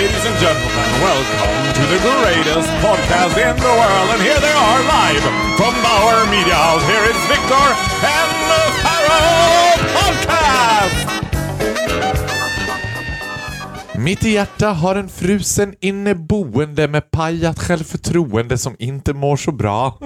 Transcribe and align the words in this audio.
Ladies 0.00 0.26
and 0.26 0.38
gentlemen, 0.38 0.90
welcome 1.02 1.72
to 1.74 1.82
the 1.92 1.98
greatest 2.08 2.70
podcast 2.84 3.36
in 3.36 3.56
the 3.56 3.72
world. 3.80 4.08
And 4.12 4.22
here 4.22 4.40
they 4.40 4.52
are 4.52 4.80
live 4.96 5.22
from 5.58 5.74
Bauer 5.82 6.26
Media 6.30 6.54
House. 6.54 6.84
Here 6.92 7.04
is 7.12 7.16
Victor 7.28 7.66
and 8.18 8.30
the 8.50 8.62
Pharaoh 8.82 9.76
Podcast! 9.96 11.08
Mitt 13.98 14.24
i 14.24 14.30
hjärta 14.30 14.68
har 14.68 14.94
en 14.94 15.08
frusen 15.08 15.74
inneboende 15.80 16.88
med 16.88 17.10
pajat 17.10 17.58
självförtroende 17.58 18.58
som 18.58 18.76
inte 18.78 19.14
mår 19.14 19.36
så 19.36 19.52
bra. 19.52 19.98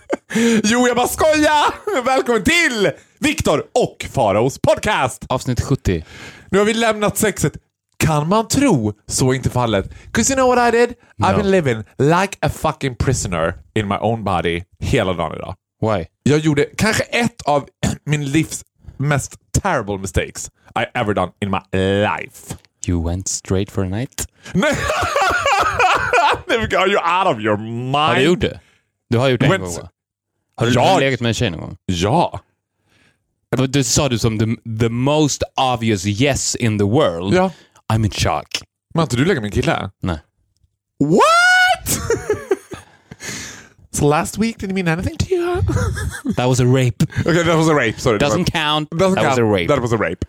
jo, 0.64 0.86
jag 0.86 0.96
bara 0.96 1.08
skojar! 1.08 2.02
Välkommen 2.04 2.44
till 2.44 2.90
Viktor 3.18 3.64
och 3.74 4.06
Faraos 4.12 4.58
podcast! 4.58 5.24
Avsnitt 5.28 5.60
70. 5.60 6.04
Nu 6.50 6.58
har 6.58 6.64
vi 6.64 6.74
lämnat 6.74 7.16
sexet. 7.16 7.52
Kan 7.98 8.28
man 8.28 8.48
tro 8.48 8.92
så 9.06 9.30
är 9.30 9.34
inte 9.34 9.50
fallet? 9.50 9.90
'Cause 10.12 10.32
you 10.32 10.36
know 10.36 10.54
what 10.56 10.74
I 10.74 10.78
did? 10.78 10.94
I've 11.22 11.32
No. 11.32 11.36
been 11.42 11.50
living 11.50 11.84
like 11.98 12.38
a 12.40 12.48
fucking 12.48 12.96
prisoner 12.96 13.54
in 13.74 13.88
my 13.88 13.96
own 14.00 14.24
body 14.24 14.62
hela 14.80 15.12
dagen 15.12 15.36
idag. 15.36 15.54
Why? 15.80 16.04
Jag 16.22 16.38
gjorde 16.38 16.64
kanske 16.76 17.02
ett 17.02 17.42
av 17.42 17.68
min 18.04 18.30
livs 18.30 18.64
mest 18.96 19.34
terrible 19.62 19.98
mistakes 19.98 20.50
I 20.80 20.84
ever 20.98 21.14
done 21.14 21.32
in 21.40 21.50
my 21.50 21.78
life. 22.02 22.54
You 22.88 23.08
went 23.08 23.28
straight 23.28 23.70
for 23.70 23.84
a 23.84 23.88
night? 23.88 24.28
Nej, 24.54 24.72
Are 26.76 26.88
you 26.88 26.98
out 26.98 27.36
of 27.36 27.40
your 27.42 27.56
mind? 27.56 27.94
Har 27.96 28.14
du 28.14 28.22
gjort 28.22 28.40
det? 28.40 28.60
Du 29.10 29.18
har 29.18 29.28
gjort 29.28 29.40
det 29.40 29.46
en 29.46 29.60
gång 29.60 29.74
va? 29.74 29.88
Har 30.56 30.66
du 30.66 30.72
Ja. 30.72 30.98
legat 30.98 31.20
med 31.20 31.28
en 31.28 31.34
tjej 31.34 31.50
någon 31.50 31.60
gång? 31.60 31.76
Ja. 31.86 32.40
Du 33.68 33.84
sa 33.84 34.08
du 34.08 34.18
som 34.18 34.38
the, 34.38 34.46
the 34.80 34.88
most 34.88 35.42
obvious 35.56 36.06
yes 36.06 36.54
in 36.54 36.78
the 36.78 36.84
world. 36.84 37.34
Ja. 37.34 37.50
I'm 37.92 38.04
in 38.04 38.10
shock. 38.10 38.48
Men 38.94 39.00
har 39.00 39.02
inte 39.02 39.16
du 39.16 39.24
legat 39.24 39.42
med 39.42 39.48
en 39.48 39.52
kille? 39.62 39.90
Nej. 40.02 40.18
What? 40.98 41.98
so 43.90 44.06
last 44.08 44.38
week 44.38 44.58
didn't 44.58 44.74
mean 44.74 44.88
anything 44.88 45.16
to 45.16 45.26
you? 45.30 45.62
That 46.36 46.48
was 46.48 46.60
a 46.60 46.64
rape. 46.64 47.02
okay, 47.20 47.42
that 47.44 47.56
was 47.56 47.68
a 47.68 47.74
rape. 47.74 48.00
Sorry. 48.00 48.18
Doesn't 48.18 48.44
count. 48.52 48.90
Doesn't 48.90 49.14
that 49.14 49.24
was 49.24 49.38
a 49.38 49.40
count. 49.40 49.52
rape. 49.54 49.68
That 49.68 49.80
was 49.82 49.92
a 49.92 49.96
rape. 49.96 50.24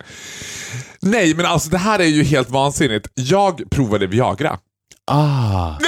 Nej, 1.02 1.34
men 1.34 1.46
alltså 1.46 1.70
det 1.70 1.78
här 1.78 1.98
är 1.98 2.04
ju 2.04 2.22
helt 2.22 2.50
vansinnigt. 2.50 3.08
Jag 3.14 3.70
provade 3.70 4.06
Viagra. 4.06 4.58
Ah. 5.06 5.78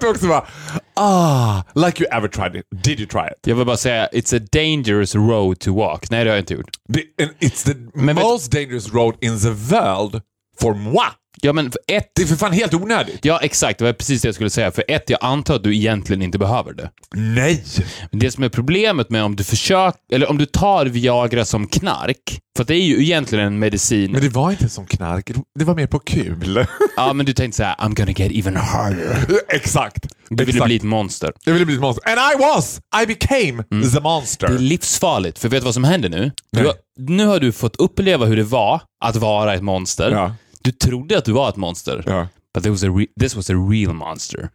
Du 0.00 0.08
också 0.08 0.26
bara 0.26 0.46
ah, 0.94 1.62
like 1.74 2.02
you 2.04 2.08
ever 2.12 2.28
tried 2.28 2.56
it. 2.56 2.64
Did 2.84 3.00
you 3.00 3.08
try 3.08 3.26
it? 3.26 3.46
Jag 3.46 3.56
vill 3.56 3.66
bara 3.66 3.76
säga, 3.76 4.08
it's 4.12 4.36
a 4.36 4.40
dangerous 4.52 5.14
road 5.14 5.58
to 5.60 5.74
walk. 5.74 6.10
Nej, 6.10 6.24
det 6.24 6.30
har 6.30 6.36
jag 6.36 6.42
inte 6.42 6.54
gjort. 6.54 6.70
The, 6.94 7.24
it's 7.46 7.64
the 7.64 7.74
Men 7.94 8.16
vet- 8.16 8.24
most 8.24 8.52
dangerous 8.52 8.92
road 8.94 9.14
in 9.20 9.38
the 9.40 9.50
world 9.50 10.20
for 10.60 10.74
moi. 10.74 11.04
Ja, 11.42 11.52
men 11.52 11.66
ett... 11.66 12.10
Det 12.14 12.22
är 12.22 12.26
för 12.26 12.36
fan 12.36 12.52
helt 12.52 12.74
onödigt. 12.74 13.24
Ja, 13.24 13.38
exakt. 13.42 13.78
Det 13.78 13.84
var 13.84 13.92
precis 13.92 14.22
det 14.22 14.28
jag 14.28 14.34
skulle 14.34 14.50
säga. 14.50 14.70
För 14.70 14.84
ett, 14.88 15.10
jag 15.10 15.18
antar 15.22 15.54
att 15.54 15.64
du 15.64 15.76
egentligen 15.76 16.22
inte 16.22 16.38
behöver 16.38 16.72
det. 16.72 16.90
Nej! 17.14 17.64
Men 18.10 18.20
Det 18.20 18.30
som 18.30 18.44
är 18.44 18.48
problemet 18.48 19.10
med 19.10 19.22
om 19.22 19.36
du 19.36 19.44
försöker, 19.44 20.00
eller 20.12 20.30
om 20.30 20.38
du 20.38 20.46
tar 20.46 20.86
Viagra 20.86 21.44
som 21.44 21.66
knark, 21.66 22.40
för 22.56 22.64
det 22.64 22.74
är 22.74 22.82
ju 22.82 23.02
egentligen 23.02 23.46
en 23.46 23.58
medicin. 23.58 24.12
Men 24.12 24.20
det 24.20 24.28
var 24.28 24.50
inte 24.50 24.68
som 24.68 24.86
knark, 24.86 25.30
det 25.58 25.64
var 25.64 25.74
mer 25.74 25.86
på 25.86 25.98
kul. 25.98 26.66
Ja, 26.96 27.12
men 27.12 27.26
du 27.26 27.32
tänkte 27.32 27.56
såhär, 27.56 27.74
I'm 27.74 27.94
gonna 27.94 28.12
get 28.12 28.32
even 28.32 28.56
harder. 28.56 29.18
Exakt. 29.48 30.06
Du 30.28 30.44
ville 30.44 30.64
bli 30.64 30.76
ett 30.76 30.82
monster. 30.82 31.32
Jag 31.44 31.52
ville 31.52 31.66
bli 31.66 31.74
ett 31.74 31.80
monster. 31.80 32.02
And 32.10 32.18
I 32.18 32.42
was! 32.42 32.80
I 33.02 33.06
became 33.06 33.62
the 33.92 34.00
monster. 34.00 34.46
Mm. 34.46 34.58
Det 34.58 34.64
är 34.64 34.68
livsfarligt, 34.68 35.38
för 35.38 35.48
vet 35.48 35.60
du 35.60 35.64
vad 35.64 35.74
som 35.74 35.84
händer 35.84 36.08
nu? 36.08 36.32
Har, 36.56 36.74
nu 36.98 37.26
har 37.26 37.40
du 37.40 37.52
fått 37.52 37.76
uppleva 37.76 38.26
hur 38.26 38.36
det 38.36 38.42
var 38.42 38.80
att 39.04 39.16
vara 39.16 39.54
ett 39.54 39.62
monster. 39.62 40.10
Ja. 40.10 40.34
Du 40.66 40.72
trodde 40.72 41.18
att 41.18 41.24
du 41.24 41.32
var 41.32 41.48
ett 41.48 41.56
monster. 41.56 42.02
Ja. 42.06 42.28
But 42.54 42.62
this 42.64 42.82
was, 42.82 43.06
this 43.20 43.36
was 43.36 43.50
a 43.50 43.54
real 43.70 43.94
monster. 43.94 44.48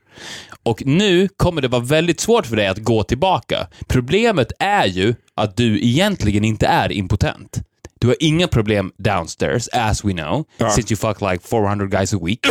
Och 0.63 0.85
nu 0.85 1.27
kommer 1.27 1.61
det 1.61 1.67
vara 1.67 1.81
väldigt 1.81 2.19
svårt 2.19 2.45
för 2.45 2.55
dig 2.55 2.67
att 2.67 2.77
gå 2.77 3.03
tillbaka. 3.03 3.67
Problemet 3.87 4.51
är 4.59 4.85
ju 4.85 5.15
att 5.35 5.57
du 5.57 5.81
egentligen 5.81 6.43
inte 6.43 6.67
är 6.67 6.91
impotent. 6.91 7.59
Du 7.99 8.07
har 8.07 8.15
inga 8.19 8.47
problem 8.47 8.91
downstairs, 8.97 9.67
as 9.73 10.05
we 10.05 10.13
know, 10.13 10.45
since 10.75 10.93
you 10.93 10.97
fuck 10.97 11.31
like 11.31 11.47
400 11.47 11.87
guys 11.87 12.13
a 12.13 12.19
week. 12.23 12.39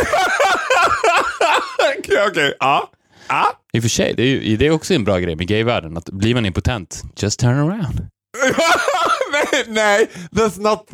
Okej, 1.99 2.17
okej. 2.29 2.53
Ja. 2.59 2.91
Ja. 3.27 3.45
I 3.73 3.79
och 3.79 3.83
för 3.83 3.89
sig, 3.89 4.13
det 4.17 4.23
är, 4.23 4.27
ju, 4.27 4.57
det 4.57 4.67
är 4.67 4.71
också 4.71 4.93
en 4.93 5.03
bra 5.03 5.19
grej 5.19 5.35
med 5.35 5.47
gayvärlden, 5.47 5.97
att 5.97 6.09
blir 6.09 6.33
man 6.33 6.45
impotent, 6.45 7.03
just 7.15 7.39
turn 7.39 7.57
around. 7.57 8.07
nej, 9.31 9.65
nej, 9.67 10.09
that's 10.31 10.61
not 10.61 10.87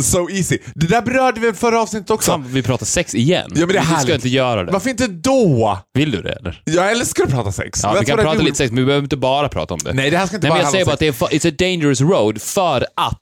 so 0.00 0.30
easy. 0.30 0.58
Det 0.74 0.86
där 0.86 1.02
berörde 1.02 1.40
vi 1.40 1.48
i 1.48 1.52
förra 1.52 1.80
avsnittet 1.82 2.10
också. 2.10 2.30
Fan, 2.30 2.44
vi 2.48 2.62
pratar 2.62 2.86
sex 2.86 3.14
igen. 3.14 3.50
Ja, 3.54 3.58
men 3.66 3.68
det 3.68 3.74
är 3.74 3.80
Du 3.80 3.86
ska 3.86 3.94
härligt. 3.96 4.14
inte 4.14 4.28
göra 4.28 4.64
det. 4.64 4.72
Varför 4.72 4.90
inte 4.90 5.06
då? 5.06 5.78
Vill 5.94 6.10
du 6.10 6.22
det 6.22 6.32
eller? 6.32 6.62
Jag 6.64 6.90
älskar 6.92 7.24
att 7.24 7.30
prata 7.30 7.52
sex. 7.52 7.80
Ja, 7.82 7.96
vi 8.00 8.06
kan 8.06 8.18
prata 8.18 8.38
lite 8.42 8.56
sex, 8.56 8.70
men 8.72 8.80
vi 8.80 8.86
behöver 8.86 9.04
inte 9.04 9.16
bara 9.16 9.48
prata 9.48 9.74
om 9.74 9.80
det. 9.84 9.92
Nej, 9.92 10.10
det 10.10 10.16
här 10.16 10.26
ska 10.26 10.36
inte 10.36 10.46
Nej, 10.48 10.52
men 10.54 10.58
bara 10.58 10.64
jag 10.64 10.72
säger 10.72 10.84
bara 10.84 10.92
att 10.92 10.98
det 10.98 11.06
är, 11.06 11.12
it's 11.12 11.48
a 11.48 11.54
dangerous 11.58 12.00
road 12.00 12.42
för 12.42 12.86
att 12.96 13.18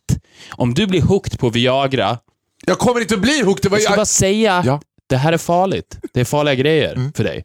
om 0.50 0.74
du 0.74 0.86
blir 0.86 1.02
hooked 1.02 1.38
på 1.38 1.50
Viagra, 1.50 2.18
Jag 2.66 2.78
kommer 2.78 3.00
inte 3.00 3.14
att 3.14 3.20
bli 3.20 3.42
hooked. 3.42 3.62
Det 3.62 3.68
var 3.68 3.76
jag 3.78 3.82
ska 3.82 3.92
jag... 3.92 3.98
bara 3.98 4.06
säga, 4.06 4.62
Ja. 4.66 4.80
det 5.08 5.16
här 5.16 5.32
är 5.32 5.38
farligt. 5.38 5.98
Det 6.14 6.20
är 6.20 6.24
farliga 6.24 6.54
grejer 6.54 7.10
för 7.16 7.24
dig. 7.24 7.42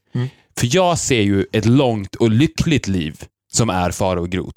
För 0.59 0.75
jag 0.75 0.97
ser 0.99 1.21
ju 1.21 1.45
ett 1.51 1.65
långt 1.65 2.15
och 2.15 2.29
lyckligt 2.31 2.87
liv 2.87 3.23
som 3.53 3.69
är 3.69 3.91
fara 3.91 4.19
och 4.21 4.29
grot. 4.29 4.53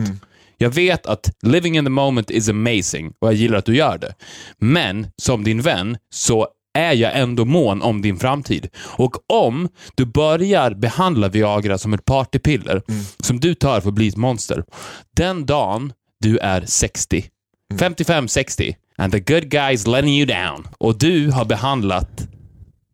Jag 0.61 0.71
vet 0.71 1.07
att 1.07 1.31
living 1.43 1.77
in 1.77 1.85
the 1.85 1.91
moment 1.91 2.31
is 2.31 2.49
amazing 2.49 3.13
och 3.19 3.29
jag 3.29 3.35
gillar 3.35 3.59
att 3.59 3.65
du 3.65 3.77
gör 3.77 3.99
det. 3.99 4.15
Men 4.59 5.07
som 5.23 5.45
din 5.45 5.63
vän 5.63 5.97
så 6.11 6.49
är 6.75 6.93
jag 6.93 7.19
ändå 7.19 7.45
mån 7.45 7.83
om 7.83 8.03
din 8.03 8.19
framtid. 8.19 8.69
Och 8.77 9.17
om 9.27 9.69
du 9.95 10.05
börjar 10.05 10.75
behandla 10.75 11.29
Viagra 11.29 11.79
som 11.79 11.95
ett 11.95 12.05
partypiller 12.05 12.83
som 13.23 13.41
du 13.41 13.55
tar 13.55 13.81
för 13.81 13.89
att 13.89 13.95
bli 13.95 14.09
ett 14.09 14.17
monster, 14.17 14.65
den 15.17 15.47
dagen 15.47 15.93
du 16.21 16.39
är 16.39 16.65
60, 16.67 17.25
55-60, 17.75 18.75
and 18.97 19.13
the 19.13 19.21
good 19.21 19.51
guys 19.51 19.87
letting 19.87 20.15
you 20.15 20.27
down, 20.27 20.69
och 20.79 20.99
du 20.99 21.31
har 21.31 21.45
behandlat 21.45 22.29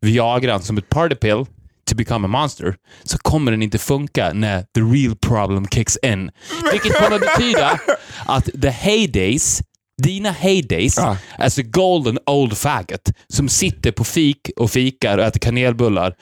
Viagran 0.01 0.61
som 0.61 0.77
ett 0.77 0.89
partypill 0.89 1.45
to 1.89 1.95
become 1.95 2.25
a 2.25 2.27
monster, 2.27 2.75
så 3.03 3.17
kommer 3.17 3.51
den 3.51 3.61
inte 3.63 3.77
funka 3.77 4.33
när 4.33 4.61
the 4.61 4.81
real 4.81 5.15
problem 5.15 5.67
kicks 5.67 5.97
in. 5.97 6.31
Vilket 6.71 6.97
kommer 6.97 7.19
betyda 7.19 7.79
att 8.25 8.49
the 8.61 8.69
heydays, 8.69 9.61
dina 10.03 10.31
heydays, 10.31 10.97
Ja. 10.97 11.17
as 11.37 11.59
a 11.59 11.61
golden 11.65 12.19
old 12.25 12.57
faggot 12.57 13.11
som 13.27 13.49
sitter 13.49 13.91
på 13.91 14.03
fik 14.03 14.49
och 14.55 14.71
fikar 14.71 15.17
och 15.17 15.23
äter 15.23 15.39
kanelbullar 15.39 16.15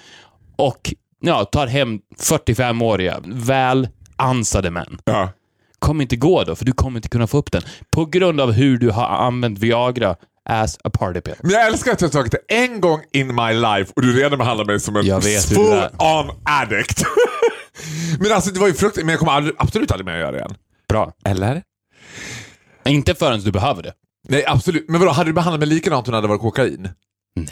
och 0.57 0.94
ja, 1.22 1.46
tar 1.46 1.68
hem 1.68 2.00
45-åriga, 2.19 3.19
väl 3.25 3.88
ansade 4.16 4.72
män 4.72 4.97
Ja. 5.06 5.29
kommer 5.79 6.02
inte 6.02 6.16
gå 6.16 6.44
då, 6.44 6.56
för 6.56 6.66
du 6.66 6.72
kommer 6.72 6.97
inte 6.97 7.09
kunna 7.09 7.28
få 7.28 7.38
upp 7.38 7.52
den. 7.52 7.62
På 7.91 8.06
grund 8.06 8.41
av 8.41 8.52
hur 8.52 8.78
du 8.78 8.90
har 8.91 9.06
använt 9.07 9.59
Viagra 9.59 10.16
as 10.50 10.78
a 10.84 10.90
party 10.90 11.22
pill. 11.22 11.36
Men 11.42 11.52
jag 11.52 11.68
älskar 11.68 11.92
att 11.92 12.02
jag 12.02 12.08
har 12.08 12.12
tagit 12.14 12.31
det 12.31 12.56
en 12.56 12.81
gång 12.81 13.02
in 13.14 13.36
my 13.36 13.54
life 13.54 13.94
och 13.96 14.02
du 14.02 14.14
redan 14.20 14.38
behandlar 14.40 14.66
mig 14.66 14.80
som 14.80 14.96
en 14.96 15.06
Jag 15.06 15.24
vet 15.24 15.52
hur 15.52 15.56
full 15.56 15.70
det 15.70 15.92
är. 16.00 16.20
on 16.20 16.31
addict. 16.46 17.04
men 18.20 18.31
alltså 18.31 18.52
det 18.52 18.59
var 18.59 18.68
ju 18.68 18.74
fruktansvärt, 18.74 19.06
men 19.06 19.12
jag 19.14 19.20
kommer 19.20 19.32
aldrig, 19.32 19.56
absolut 19.58 19.92
aldrig 19.92 20.06
mer 20.06 20.14
att 20.14 20.20
göra 20.20 20.32
det 20.32 20.38
igen. 20.38 20.56
Bra. 20.90 21.12
Eller? 21.26 21.64
Inte 22.85 23.16
förrän 23.16 23.40
du 23.40 23.52
behöver 23.52 23.84
det. 23.84 23.94
Nej, 24.29 24.46
absolut. 24.47 24.85
Men 24.90 25.00
vadå, 25.00 25.12
hade 25.12 25.29
du 25.29 25.34
behandlat 25.34 25.59
mig 25.59 25.70
likadant 25.70 26.08
om 26.08 26.12
det 26.12 26.17
hade 26.17 26.28
varit 26.28 26.41
kokain? 26.41 26.90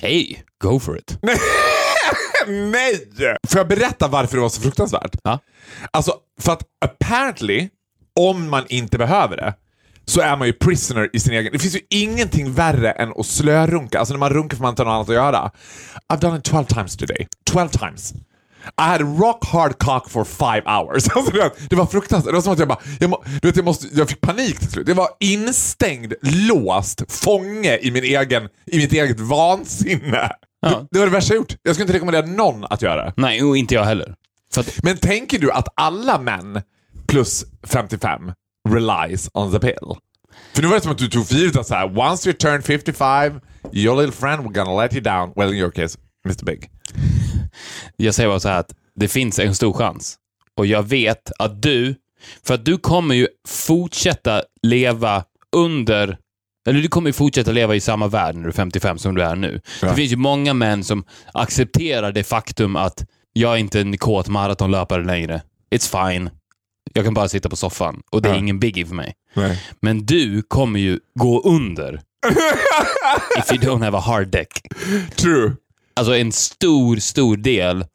Nej, 0.02 0.44
go 0.64 0.80
for 0.80 0.98
it. 0.98 1.18
Nej! 2.48 3.08
Får 3.48 3.60
jag 3.60 3.68
berätta 3.68 4.08
varför 4.08 4.36
det 4.38 4.42
var 4.42 4.50
så 4.50 4.62
fruktansvärt? 4.62 5.16
Ja. 5.24 5.40
Alltså, 5.92 6.14
för 6.42 6.52
att 6.52 6.64
apparently, 6.86 7.70
om 8.20 8.50
man 8.50 8.64
inte 8.70 8.98
behöver 8.98 9.38
det, 9.38 9.54
så 10.12 10.22
är 10.22 10.38
man 10.38 10.48
ju 10.48 10.54
prisoner 10.54 11.10
i 11.14 11.20
sin 11.20 11.34
egen... 11.34 11.52
Det 11.52 11.60
finns 11.60 11.76
ju 11.76 11.80
ingenting 11.90 12.54
värre 12.54 12.92
än 12.92 13.14
att 13.18 13.26
slörunka. 13.26 14.00
Alltså 14.00 14.14
när 14.14 14.20
man 14.20 14.30
runkar 14.30 14.58
för 14.58 14.62
man 14.62 14.70
inte 14.70 14.84
något 14.84 14.92
annat 14.92 15.10
att 15.10 15.16
göra. 15.16 15.52
I've 16.14 16.20
done 16.20 16.38
it 16.38 16.44
12 16.44 16.66
times 16.66 16.98
today. 16.98 17.28
12 17.46 17.70
times. 17.70 18.14
I 18.78 18.82
had 18.82 19.02
a 19.02 19.16
rock 19.20 19.46
hard 19.46 19.78
cock 19.80 20.10
for 20.10 20.24
five 20.24 20.62
hours. 20.66 21.08
Alltså, 21.16 21.32
det, 21.70 21.76
var, 21.76 21.86
fruktansvärt. 21.86 22.32
Det 22.32 22.36
var 22.36 22.42
som 22.42 22.54
att 22.54 22.60
jag 22.60 22.68
bara... 22.68 22.80
Jag, 23.00 23.10
må, 23.10 23.24
du 23.42 23.48
vet, 23.48 23.56
jag, 23.56 23.66
måste, 23.66 23.88
jag 23.94 24.10
fick 24.10 24.22
panik 24.22 24.60
till 24.60 24.72
slut. 24.72 24.88
Jag 24.88 24.96
var 24.96 25.10
instängd, 25.20 26.14
låst, 26.22 27.12
fånge 27.12 27.78
i, 27.78 27.92
min 27.92 28.04
egen, 28.04 28.50
i 28.66 28.78
mitt 28.78 28.94
eget 28.94 29.20
vansinne. 29.20 30.32
Ja. 30.62 30.70
Det, 30.70 30.88
det 30.92 31.00
var 31.00 31.06
det 31.06 31.12
värsta 31.12 31.34
jag 31.34 31.40
gjort. 31.40 31.56
Jag 31.64 31.76
skulle 31.76 31.84
inte 31.84 31.94
rekommendera 31.94 32.26
någon 32.26 32.64
att 32.64 32.82
göra 32.82 33.06
det. 33.06 33.14
Nej, 33.18 33.44
och 33.44 33.58
inte 33.58 33.74
jag 33.76 33.84
heller. 33.84 34.16
Att, 34.58 34.84
Men 34.84 34.98
tänker 34.98 35.40
du 35.40 35.52
att 35.52 35.68
alla 35.76 36.20
män 36.20 36.62
plus 37.08 37.46
55 37.64 38.32
relies 38.70 39.30
on 39.34 39.52
the 39.52 39.60
pill. 39.60 39.96
För 40.54 40.62
nu 40.62 40.68
var 40.68 40.76
det 40.76 40.82
som 40.82 40.92
att 40.92 40.98
du 40.98 41.08
tog 41.08 41.28
för 41.28 41.36
givet 41.36 41.56
att 41.56 41.68
så 41.68 41.76
här, 41.76 42.00
once 42.00 42.30
you 42.30 42.38
turn 42.38 42.62
55, 42.62 43.40
your 43.72 44.02
little 44.02 44.12
friend 44.12 44.46
we're 44.46 44.54
gonna 44.54 44.82
let 44.82 44.94
you 44.94 45.02
down. 45.02 45.34
Well 45.36 45.54
in 45.54 45.60
your 45.60 45.72
case, 45.72 46.00
Mr 46.26 46.46
Big. 46.46 46.70
Jag 47.98 48.16
säger 48.16 48.30
bara 48.30 48.40
så 48.40 48.50
här 48.50 48.60
att 48.60 48.72
det 48.96 49.08
finns 49.08 49.40
en 49.40 49.56
stor 49.56 49.74
chans. 49.74 50.18
Och 50.58 50.66
jag 50.66 50.84
vet 50.84 51.32
att 51.40 51.62
du, 51.62 51.96
för 52.44 52.54
att 52.54 52.66
du 52.66 52.78
kommer 52.78 53.16
ju 53.16 53.28
fortsätta 53.48 54.44
leva 54.64 55.24
under 55.56 56.18
eller 56.68 56.82
du 56.82 56.88
kommer 56.88 57.10
ju 57.10 57.14
fortsätta 57.14 57.52
leva 57.52 57.76
i 57.76 57.80
samma 57.80 58.08
värld 58.08 58.36
när 58.36 58.44
du 58.44 58.50
är 58.50 58.54
55 58.54 58.98
som 58.98 59.16
du 59.16 59.24
är 59.24 59.36
nu. 59.36 59.62
Ja. 59.82 59.88
Det 59.88 59.96
finns 59.96 60.12
ju 60.12 60.16
många 60.16 60.54
män 60.54 60.84
som 60.84 61.04
accepterar 61.34 62.12
det 62.12 62.24
faktum 62.24 62.76
att 62.76 63.06
jag 63.34 63.54
är 63.54 63.58
inte 63.58 63.82
en 63.82 63.98
kåt 63.98 64.28
maratonlöpare 64.28 65.04
längre. 65.04 65.42
It's 65.76 66.12
fine. 66.12 66.30
Jag 66.94 67.06
kan 67.06 67.14
bara 67.14 67.30
sitta 67.30 67.50
på 67.50 67.56
soffan 67.56 68.02
och 68.12 68.22
det 68.22 68.30
är 68.30 68.34
ingen 68.36 68.60
biggie 68.60 68.86
för 68.86 68.96
mig. 68.96 69.14
Nej. 69.34 69.64
Men 69.80 70.06
du 70.06 70.42
kommer 70.42 70.80
ju 70.80 71.00
gå 71.20 71.42
under. 71.42 71.94
if 73.38 73.52
you 73.52 73.62
don't 73.62 73.84
have 73.84 73.98
a 73.98 74.02
hard 74.02 74.28
deck. 74.28 74.62
True. 75.16 75.56
Alltså 75.96 76.16
en 76.16 76.32
stor, 76.32 76.96
stor 76.96 77.38
del 77.38 77.86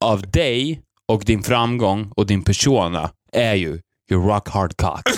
av 0.00 0.30
dig 0.30 0.80
och 1.08 1.22
din 1.24 1.42
framgång 1.42 2.12
och 2.16 2.26
din 2.26 2.44
persona 2.44 3.10
är 3.32 3.54
ju 3.54 3.80
your 4.10 4.26
rock 4.26 4.48
hard 4.48 4.76
cock. 4.76 5.02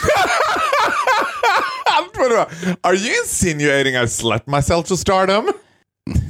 Are 2.80 2.94
you 2.94 3.10
insinuating 3.22 3.94
I 3.94 4.08
slept 4.08 4.46
myself 4.46 4.86
to 4.86 4.96
stardom? 4.96 5.52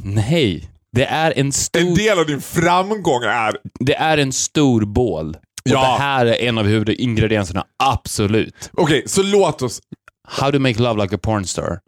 Nej, 0.05 0.71
det 0.93 1.05
är 1.05 1.31
en 1.31 1.47
En 1.47 1.53
stor, 1.53 1.97
del 1.97 2.19
av 2.19 2.27
din 2.27 2.41
framgång 2.41 3.23
är... 3.23 3.57
det 3.81 3.95
är 3.95 4.19
en 4.19 4.33
stor 4.33 4.85
bål. 4.85 5.37
Ja. 5.73 5.81
det 5.81 6.03
här 6.03 6.27
är 6.27 6.49
en 6.49 6.59
av 6.59 6.67
huvudingredienserna, 6.67 7.67
absolut. 7.77 8.71
Okej, 8.73 9.03
så 9.07 9.23
låt 9.23 9.63
oss... 9.63 9.81
How 10.29 10.53
to 10.53 10.59
make 10.59 10.83
love 10.83 11.03
like 11.03 11.15
a 11.15 11.19
pornstar. 11.23 11.81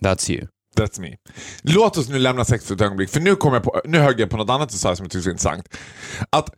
That's 0.00 0.30
you. 0.30 0.46
That's 0.76 1.00
me. 1.00 1.16
Låt 1.62 1.96
oss 1.96 2.08
nu 2.08 2.18
lämna 2.18 2.44
sex 2.44 2.66
för 2.66 2.74
ett 2.74 2.80
ögonblick, 2.80 3.10
för 3.10 3.20
nu, 3.20 3.36
kom 3.36 3.54
jag 3.54 3.62
på, 3.62 3.80
nu 3.84 3.98
högg 3.98 4.20
jag 4.20 4.30
på 4.30 4.36
något 4.36 4.50
annat 4.50 4.68
du 4.68 4.76
sa 4.76 4.96
som 4.96 5.04
jag 5.04 5.10
tyckte 5.10 5.28
var 5.28 5.32
intressant. 5.32 5.68
Att, 6.30 6.54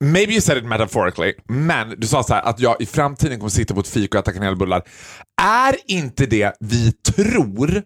maybe 0.00 0.32
you 0.32 0.40
said 0.40 0.58
it 0.58 0.64
metaphorically, 0.64 1.34
men 1.44 1.94
du 2.00 2.06
sa 2.06 2.22
så 2.22 2.34
här 2.34 2.42
att 2.42 2.60
jag 2.60 2.76
i 2.80 2.86
framtiden 2.86 3.38
kommer 3.38 3.50
sitta 3.50 3.74
på 3.74 3.80
ett 3.80 3.88
fik 3.88 4.14
och 4.14 4.20
äta 4.20 4.32
kanelbullar. 4.32 4.82
Är 5.42 5.76
inte 5.86 6.26
det 6.26 6.56
vi 6.60 6.92
tror 6.92 7.82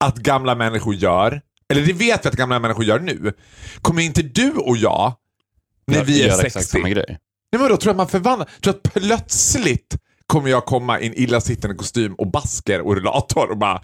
att 0.00 0.16
gamla 0.16 0.54
människor 0.54 0.94
gör, 0.94 1.40
eller 1.72 1.82
det 1.82 1.92
vet 1.92 2.24
vi 2.24 2.28
att 2.28 2.36
gamla 2.36 2.58
människor 2.58 2.84
gör 2.84 3.00
nu, 3.00 3.32
kommer 3.82 4.02
inte 4.02 4.22
du 4.22 4.50
och 4.52 4.76
jag, 4.76 5.14
när 5.86 6.04
vi 6.04 6.22
är 6.22 6.26
Gör 6.26 6.34
60, 6.34 6.46
exakt 6.46 6.68
samma 6.68 6.88
grej. 6.88 7.18
Nej, 7.52 7.60
men 7.60 7.68
då 7.68 7.76
tror 7.76 7.90
jag 7.90 7.96
man 7.96 8.08
förvandlar. 8.08 8.48
Tror 8.62 8.74
att 8.74 8.82
plötsligt 8.82 9.96
kommer 10.26 10.50
jag 10.50 10.64
komma 10.64 11.00
i 11.00 11.06
en 11.06 11.14
illasittande 11.14 11.76
kostym 11.76 12.14
och 12.14 12.30
basker 12.30 12.80
och 12.80 12.94
rullator 12.94 13.50
och 13.50 13.58
bara 13.58 13.82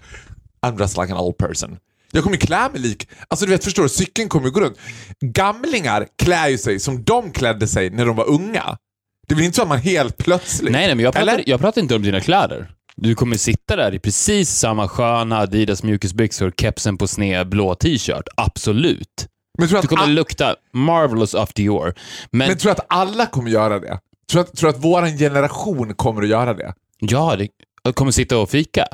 I'm 0.65 0.77
dressed 0.77 1.03
like 1.03 1.13
an 1.13 1.19
old 1.19 1.37
person. 1.37 1.77
Jag 2.11 2.23
kommer 2.23 2.37
klä 2.37 2.69
mig 2.69 2.81
lik, 2.81 3.07
alltså 3.27 3.45
du 3.45 3.51
vet 3.51 3.63
förstår 3.63 3.83
du, 3.83 3.89
cykeln 3.89 4.29
kommer 4.29 4.49
gå 4.49 4.59
runt. 4.59 4.77
Gamlingar 5.19 6.07
klär 6.23 6.47
ju 6.47 6.57
sig 6.57 6.79
som 6.79 7.03
de 7.03 7.31
klädde 7.31 7.67
sig 7.67 7.89
när 7.89 8.05
de 8.05 8.15
var 8.15 8.29
unga. 8.29 8.77
Det 9.27 9.35
väl 9.35 9.43
inte 9.43 9.55
så 9.55 9.61
att 9.61 9.67
man 9.67 9.77
helt 9.77 10.17
plötsligt... 10.17 10.71
Nej, 10.71 10.87
nej, 10.87 10.95
men 10.95 11.03
jag 11.03 11.13
pratar, 11.13 11.43
jag 11.45 11.59
pratar 11.59 11.81
inte 11.81 11.95
om 11.95 12.01
dina 12.01 12.21
kläder. 12.21 12.71
Du 12.95 13.15
kommer 13.15 13.37
sitta 13.37 13.75
där 13.75 13.93
i 13.93 13.99
precis 13.99 14.49
samma 14.49 14.87
sköna 14.87 15.37
Adidas 15.37 15.83
mjukisbyxor, 15.83 16.51
kepsen 16.57 16.97
på 16.97 17.07
sned, 17.07 17.49
blå 17.49 17.75
t-shirt. 17.75 18.27
Absolut. 18.37 19.27
Men 19.59 19.67
tror 19.67 19.77
Du 19.81 19.85
att, 19.85 19.89
kommer 19.89 20.03
a- 20.03 20.07
lukta 20.07 20.55
marvelous 20.73 21.33
of 21.33 21.53
Dior. 21.53 21.93
Men, 22.31 22.47
men 22.47 22.57
tror 22.57 22.71
att 22.71 22.85
alla 22.89 23.25
kommer 23.25 23.49
göra 23.51 23.79
det? 23.79 23.99
Tror 24.31 24.41
att, 24.41 24.55
tror 24.55 24.69
att 24.69 24.83
våran 24.83 25.17
generation 25.17 25.93
kommer 25.93 26.21
att 26.21 26.29
göra 26.29 26.53
det? 26.53 26.73
ja, 26.99 27.35
det 27.83 27.93
kommer 27.93 28.11
sitta 28.11 28.37
och 28.37 28.49
fika. 28.49 28.85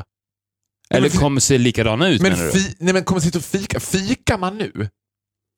Eller 0.89 1.09
men 1.09 1.19
kommer 1.19 1.41
se 1.41 1.57
likadana 1.57 2.09
ut 2.09 2.21
Men, 2.21 2.31
menar 2.31 2.45
du? 2.53 2.59
nej, 2.79 2.94
men 2.94 3.03
kommer 3.03 3.21
sitta 3.21 3.38
och 3.38 3.44
fika. 3.45 3.79
Fikar 3.79 4.38
man 4.38 4.57
nu? 4.57 4.89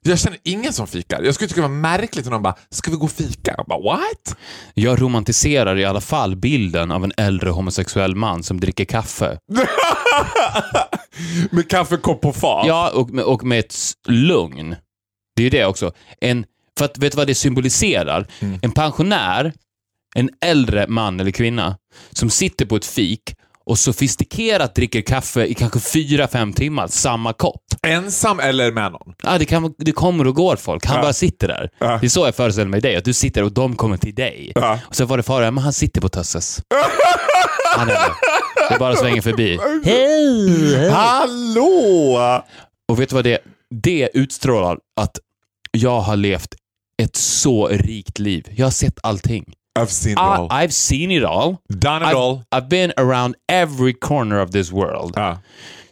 Jag 0.06 0.20
känner 0.20 0.40
ingen 0.44 0.74
som 0.74 0.88
fikar. 0.88 1.22
Jag 1.24 1.36
skulle 1.36 1.48
tycka 1.48 1.62
det 1.62 1.68
var 1.68 1.76
märkligt 1.76 2.26
om 2.26 2.32
någon 2.34 2.42
bara, 2.42 2.56
ska 2.70 2.92
vi 2.92 2.98
gå 2.98 3.04
och 3.06 3.12
fika? 3.12 3.54
Jag 3.58 3.66
bara, 3.66 3.80
what? 3.84 4.36
Jag 4.74 5.02
romantiserar 5.02 5.78
i 5.78 5.86
alla 5.86 6.02
fall 6.02 6.36
bilden 6.36 6.92
av 6.92 7.04
en 7.04 7.12
äldre 7.18 7.50
homosexuell 7.50 8.16
man 8.16 8.44
som 8.44 8.60
dricker 8.60 8.86
kaffe. 8.86 9.40
Med 11.52 11.70
kaffekopp 11.70 12.22
på 12.22 12.34
fat? 12.34 12.66
Ja, 12.68 12.92
och 12.94 13.10
och 13.10 13.44
med 13.44 13.60
ett 13.60 13.76
lugn. 14.08 14.76
Det 15.38 15.42
är 15.42 15.44
ju 15.44 15.50
det 15.50 15.66
också. 15.66 15.92
En, 16.22 16.46
för 16.78 16.86
att, 16.86 16.98
vet 16.98 17.12
du 17.12 17.16
vad 17.16 17.28
det 17.28 17.36
symboliserar? 17.36 18.28
Mm. 18.40 18.60
En 18.62 18.72
pensionär, 18.72 19.54
en 20.16 20.30
äldre 20.46 20.86
man 20.88 21.20
eller 21.20 21.32
kvinna, 21.32 21.78
som 22.12 22.30
sitter 22.30 22.66
på 22.66 22.76
ett 22.76 22.86
fik 22.86 23.22
och 23.66 23.80
sofistikerat 23.80 24.76
dricker 24.76 25.02
kaffe 25.02 25.46
i 25.46 25.54
kanske 25.54 25.80
fyra, 25.80 26.28
fem 26.28 26.54
timmar, 26.54 26.88
samma 26.88 27.34
kopp. 27.34 27.62
Ensam 27.88 28.40
eller 28.40 28.72
med 28.72 28.92
någon? 28.92 29.14
Ah, 29.24 29.38
det, 29.38 29.46
kan, 29.46 29.74
det 29.78 29.92
kommer 29.92 30.28
och 30.28 30.36
går 30.36 30.56
folk. 30.56 30.86
Han 30.86 30.96
Ja. 30.96 31.02
bara 31.02 31.14
sitter 31.14 31.48
där. 31.48 31.70
Ja. 31.80 31.98
Det 32.02 32.08
är 32.08 32.10
så 32.10 32.26
jag 32.26 32.36
föreställer 32.36 32.70
mig 32.70 32.82
dig, 32.82 32.96
att 32.96 33.06
du 33.06 33.14
sitter 33.14 33.44
och 33.44 33.52
de 33.52 33.76
kommer 33.76 33.98
till 33.98 34.16
dig. 34.16 34.52
Ja. 34.56 34.80
Och 34.86 34.96
så 34.96 35.06
var 35.06 35.18
det 35.18 35.24
fara, 35.24 35.52
men 35.52 35.64
han 35.64 35.74
sitter 35.74 36.02
på 36.02 36.10
Tösses. 36.10 36.62
Han 37.78 37.90
är 37.90 37.94
det. 37.94 38.14
Det 38.70 38.80
bara 38.80 38.96
svänga 38.96 39.22
förbi. 39.22 39.60
Hej! 39.86 40.90
Hallå! 40.90 42.44
Och 42.88 43.00
vet 43.00 43.10
du 43.10 43.16
vad 43.16 43.24
det, 43.24 43.40
det 43.84 44.10
utstrålar? 44.14 44.78
Att 45.02 45.20
jag 45.72 46.02
har 46.02 46.16
levt 46.16 46.56
ett 47.02 47.16
så 47.16 47.68
rikt 47.68 48.20
liv. 48.20 48.48
Jag 48.56 48.66
har 48.66 48.72
sett 48.72 49.00
allting. 49.04 49.46
I've 49.80 49.86
seen 49.88 50.12
it 50.14 50.18
I, 50.18 50.22
all. 50.22 50.48
I've 50.50 50.70
seen 50.70 51.12
it 51.12 51.24
all. 51.24 51.56
Done 51.70 51.98
it 51.98 52.14
I've, 52.14 52.16
all. 52.18 52.42
I've 52.56 52.68
been 52.68 52.94
around 52.98 53.36
every 53.52 53.94
corner 53.94 54.44
of 54.44 54.52
this 54.52 54.72
world. 54.72 55.14
Ja. 55.16 55.40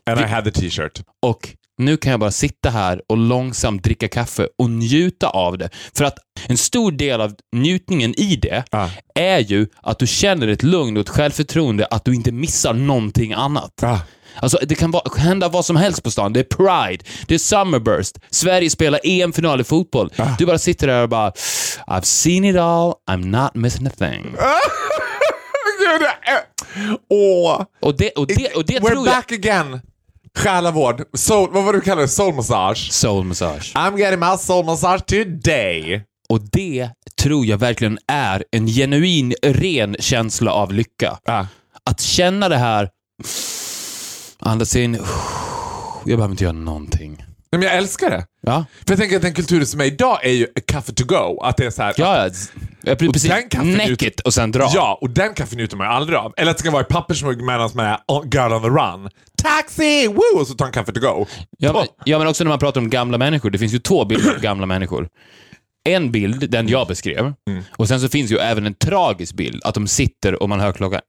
And 0.10 0.20
I 0.20 0.24
had 0.24 0.44
the 0.44 0.52
t-shirt. 0.52 1.02
Och 1.26 1.50
nu 1.78 1.98
kan 1.98 2.12
jag 2.12 2.20
bara 2.20 2.32
sitta 2.32 2.70
här 2.70 3.02
och 3.10 3.18
långsamt 3.18 3.84
dricka 3.84 4.08
kaffe 4.08 4.48
och 4.58 4.70
njuta 4.70 5.30
av 5.30 5.58
det. 5.58 5.70
För 5.98 6.06
att 6.06 6.18
en 6.48 6.58
stor 6.58 6.92
del 6.92 7.22
av 7.22 7.36
njutningen 7.56 8.20
i 8.20 8.36
det 8.36 8.64
Ja. 8.72 8.90
är 9.16 9.40
ju 9.40 9.68
att 9.82 10.00
du 10.00 10.08
känner 10.08 10.48
ett 10.48 10.64
lugn 10.64 10.98
och 10.98 11.02
ett 11.02 11.10
självförtroende 11.10 11.86
att 11.86 12.06
du 12.06 12.16
inte 12.16 12.32
missar 12.32 12.74
någonting 12.74 13.34
annat. 13.34 13.72
Ja. 13.82 14.02
Alltså, 14.40 14.60
det 14.62 14.76
kan 14.76 14.94
hända 15.18 15.50
vad 15.50 15.66
som 15.66 15.76
helst 15.76 16.04
på 16.04 16.12
stan. 16.12 16.34
Det 16.34 16.40
är 16.40 16.44
Pride, 16.44 17.04
det 17.28 17.34
är 17.36 17.40
Summerburst, 17.40 18.18
Sverige 18.30 18.70
spelar 18.70 19.00
EM-final 19.04 19.62
i 19.62 19.64
fotboll. 19.64 20.14
Du 20.38 20.46
bara 20.46 20.58
sitter 20.58 20.88
där 20.88 21.04
och 21.04 21.10
bara 21.10 21.30
I've 21.88 22.02
seen 22.02 22.46
it 22.46 22.56
all, 22.58 22.94
I'm 23.10 23.26
not 23.26 23.56
missing 23.56 23.88
a 23.88 23.92
thing. 23.98 24.36
Åh! 27.10 27.62
Och 27.82 27.98
det, 27.98 28.10
och 28.10 28.28
det, 28.28 28.56
och 28.56 28.66
det 28.66 28.80
We're 28.80 28.90
tror 28.92 29.08
jag... 29.08 29.16
back 29.16 29.32
again. 29.32 29.82
Själavård. 30.38 31.04
Soul, 31.14 31.50
vad 31.52 31.64
var 31.64 31.74
det 31.74 31.80
du 31.80 31.84
kallade 31.84 32.02
det? 32.02 32.08
Soul 32.08 32.36
massage? 32.36 32.92
Soul 32.92 33.26
massage. 33.26 33.74
I'm 33.76 33.98
getting 34.00 34.20
my 34.20 34.38
soul 34.38 34.66
massage 34.66 35.06
today. 35.06 36.04
Och 36.30 36.40
det 36.52 36.90
tror 37.22 37.46
jag 37.46 37.58
verkligen 37.58 38.00
är 38.08 38.44
en 38.52 38.68
genuin, 38.68 39.34
ren 39.44 39.96
känsla 40.00 40.52
av 40.52 40.74
lycka. 40.74 41.18
Ja. 41.26 41.48
Att 41.90 42.02
känna 42.02 42.50
det 42.50 42.58
här, 42.58 42.90
andas 44.40 44.76
in, 44.76 44.94
jag 46.06 46.18
behöver 46.18 46.32
inte 46.32 46.44
göra 46.44 46.54
någonting. 46.54 47.16
Nej, 47.52 47.60
men 47.60 47.62
jag 47.62 47.76
älskar 47.78 48.10
det. 48.10 48.26
Ja, 48.42 48.66
För 48.86 48.92
jag 48.94 49.00
tänker 49.00 49.16
att 49.16 49.22
den 49.22 49.34
kulturen 49.34 49.66
som 49.68 49.82
är 49.82 49.86
idag 49.86 50.26
är 50.26 50.32
ju 50.32 50.46
a 50.46 50.60
kaffe 50.68 50.94
to 50.94 51.04
go. 51.06 51.42
Att 51.44 51.58
det 51.58 51.66
är 51.66 51.70
så 51.72 51.82
här, 51.84 51.94
ja, 51.98 52.30
ja. 52.82 52.96
Precis 52.96 53.24
den 53.32 53.50
kaffen 53.50 53.72
näck 53.72 53.90
ut- 53.90 54.02
it 54.02 54.20
och 54.20 54.34
sen 54.34 54.52
dra. 54.52 54.70
Ja, 54.74 54.98
och 55.02 55.10
den 55.10 55.34
kaffen 55.34 55.58
njuter 55.58 55.78
man 55.78 55.88
ju 55.88 55.94
aldrig 55.94 56.18
av. 56.20 56.34
Eller 56.38 56.52
att 56.52 56.58
det 56.58 56.62
ska 56.62 56.72
vara 56.72 56.82
i 56.82 56.86
pappersmugg 56.86 57.42
medan 57.42 57.70
man 57.74 57.86
är 57.86 57.98
on- 58.08 58.30
girl 58.34 58.54
on 58.54 58.62
the 58.62 58.68
run. 58.68 59.10
Taxi! 59.44 60.08
Woo! 60.08 60.40
Och 60.42 60.48
så 60.48 60.54
tar 60.54 60.66
en 60.66 60.72
kaffe 60.72 60.92
to 60.92 61.00
go. 61.00 61.26
Ja, 61.58 61.74
men, 61.74 61.86
ja, 62.04 62.18
men 62.18 62.28
också 62.28 62.44
när 62.44 62.50
man 62.50 62.60
pratar 62.60 62.82
om 62.82 62.90
gamla 62.90 63.18
människor. 63.18 63.50
Det 63.50 63.58
finns 63.58 63.74
ju 63.74 63.80
två 63.80 64.06
bilder 64.06 64.36
av 64.36 64.40
gamla 64.42 64.66
människor. 64.66 65.08
En 65.90 66.12
bild, 66.12 66.50
den 66.50 66.68
jag 66.68 66.88
beskrev, 66.88 67.34
och 67.78 67.88
sen 67.88 68.00
så 68.02 68.10
finns 68.10 68.32
ju 68.32 68.38
även 68.38 68.66
en 68.66 68.74
tragisk 68.74 69.36
bild, 69.36 69.62
att 69.64 69.74
de 69.74 69.88
sitter 69.88 70.44
och 70.44 70.50
man 70.50 70.60
hör 70.60 70.74
klockan 70.74 71.02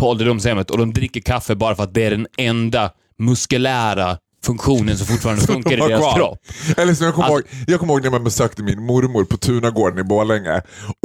på 0.00 0.08
ålderdomshemmet 0.08 0.70
och 0.70 0.78
de 0.78 0.92
dricker 0.92 1.20
kaffe 1.20 1.54
bara 1.54 1.74
för 1.74 1.82
att 1.82 1.94
det 1.94 2.04
är 2.04 2.10
den 2.10 2.26
enda 2.38 2.90
muskulära 3.18 4.16
funktionen 4.44 4.98
som 4.98 5.06
fortfarande 5.06 5.42
funkar 5.46 5.72
i 5.72 5.76
De 5.76 5.88
deras 5.88 6.00
kvar. 6.00 6.14
kropp. 6.16 6.38
Eller 6.76 6.94
som 6.94 7.06
jag 7.06 7.14
kommer 7.14 7.28
Alltså- 7.28 7.54
ihåg, 7.56 7.64
jag 7.70 7.80
kommer 7.80 7.92
ihåg 7.94 8.02
när 8.02 8.10
man 8.10 8.24
besökte 8.24 8.62
min 8.62 8.82
mormor 8.86 9.24
på 9.24 9.36
Tunagården 9.36 9.98
i 9.98 10.04
Borlänge. 10.04 10.56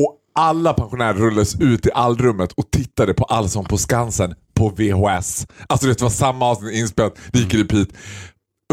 Och 0.01 0.17
alla 0.39 0.73
pensionärer 0.73 1.13
rullades 1.13 1.55
ut 1.61 1.85
i 1.85 1.89
allrummet 1.93 2.51
och 2.51 2.71
tittade 2.71 3.13
på 3.13 3.23
Allsång 3.23 3.65
på 3.65 3.77
Skansen 3.77 4.33
på 4.53 4.69
VHS. 4.69 5.47
Alltså 5.67 5.87
det 5.87 6.01
var 6.01 6.09
samma 6.09 6.45
avsnitt 6.45 6.73
inspelat, 6.73 7.15
det 7.31 7.39
gick 7.39 7.53
i 7.53 7.57
repeat. 7.63 7.87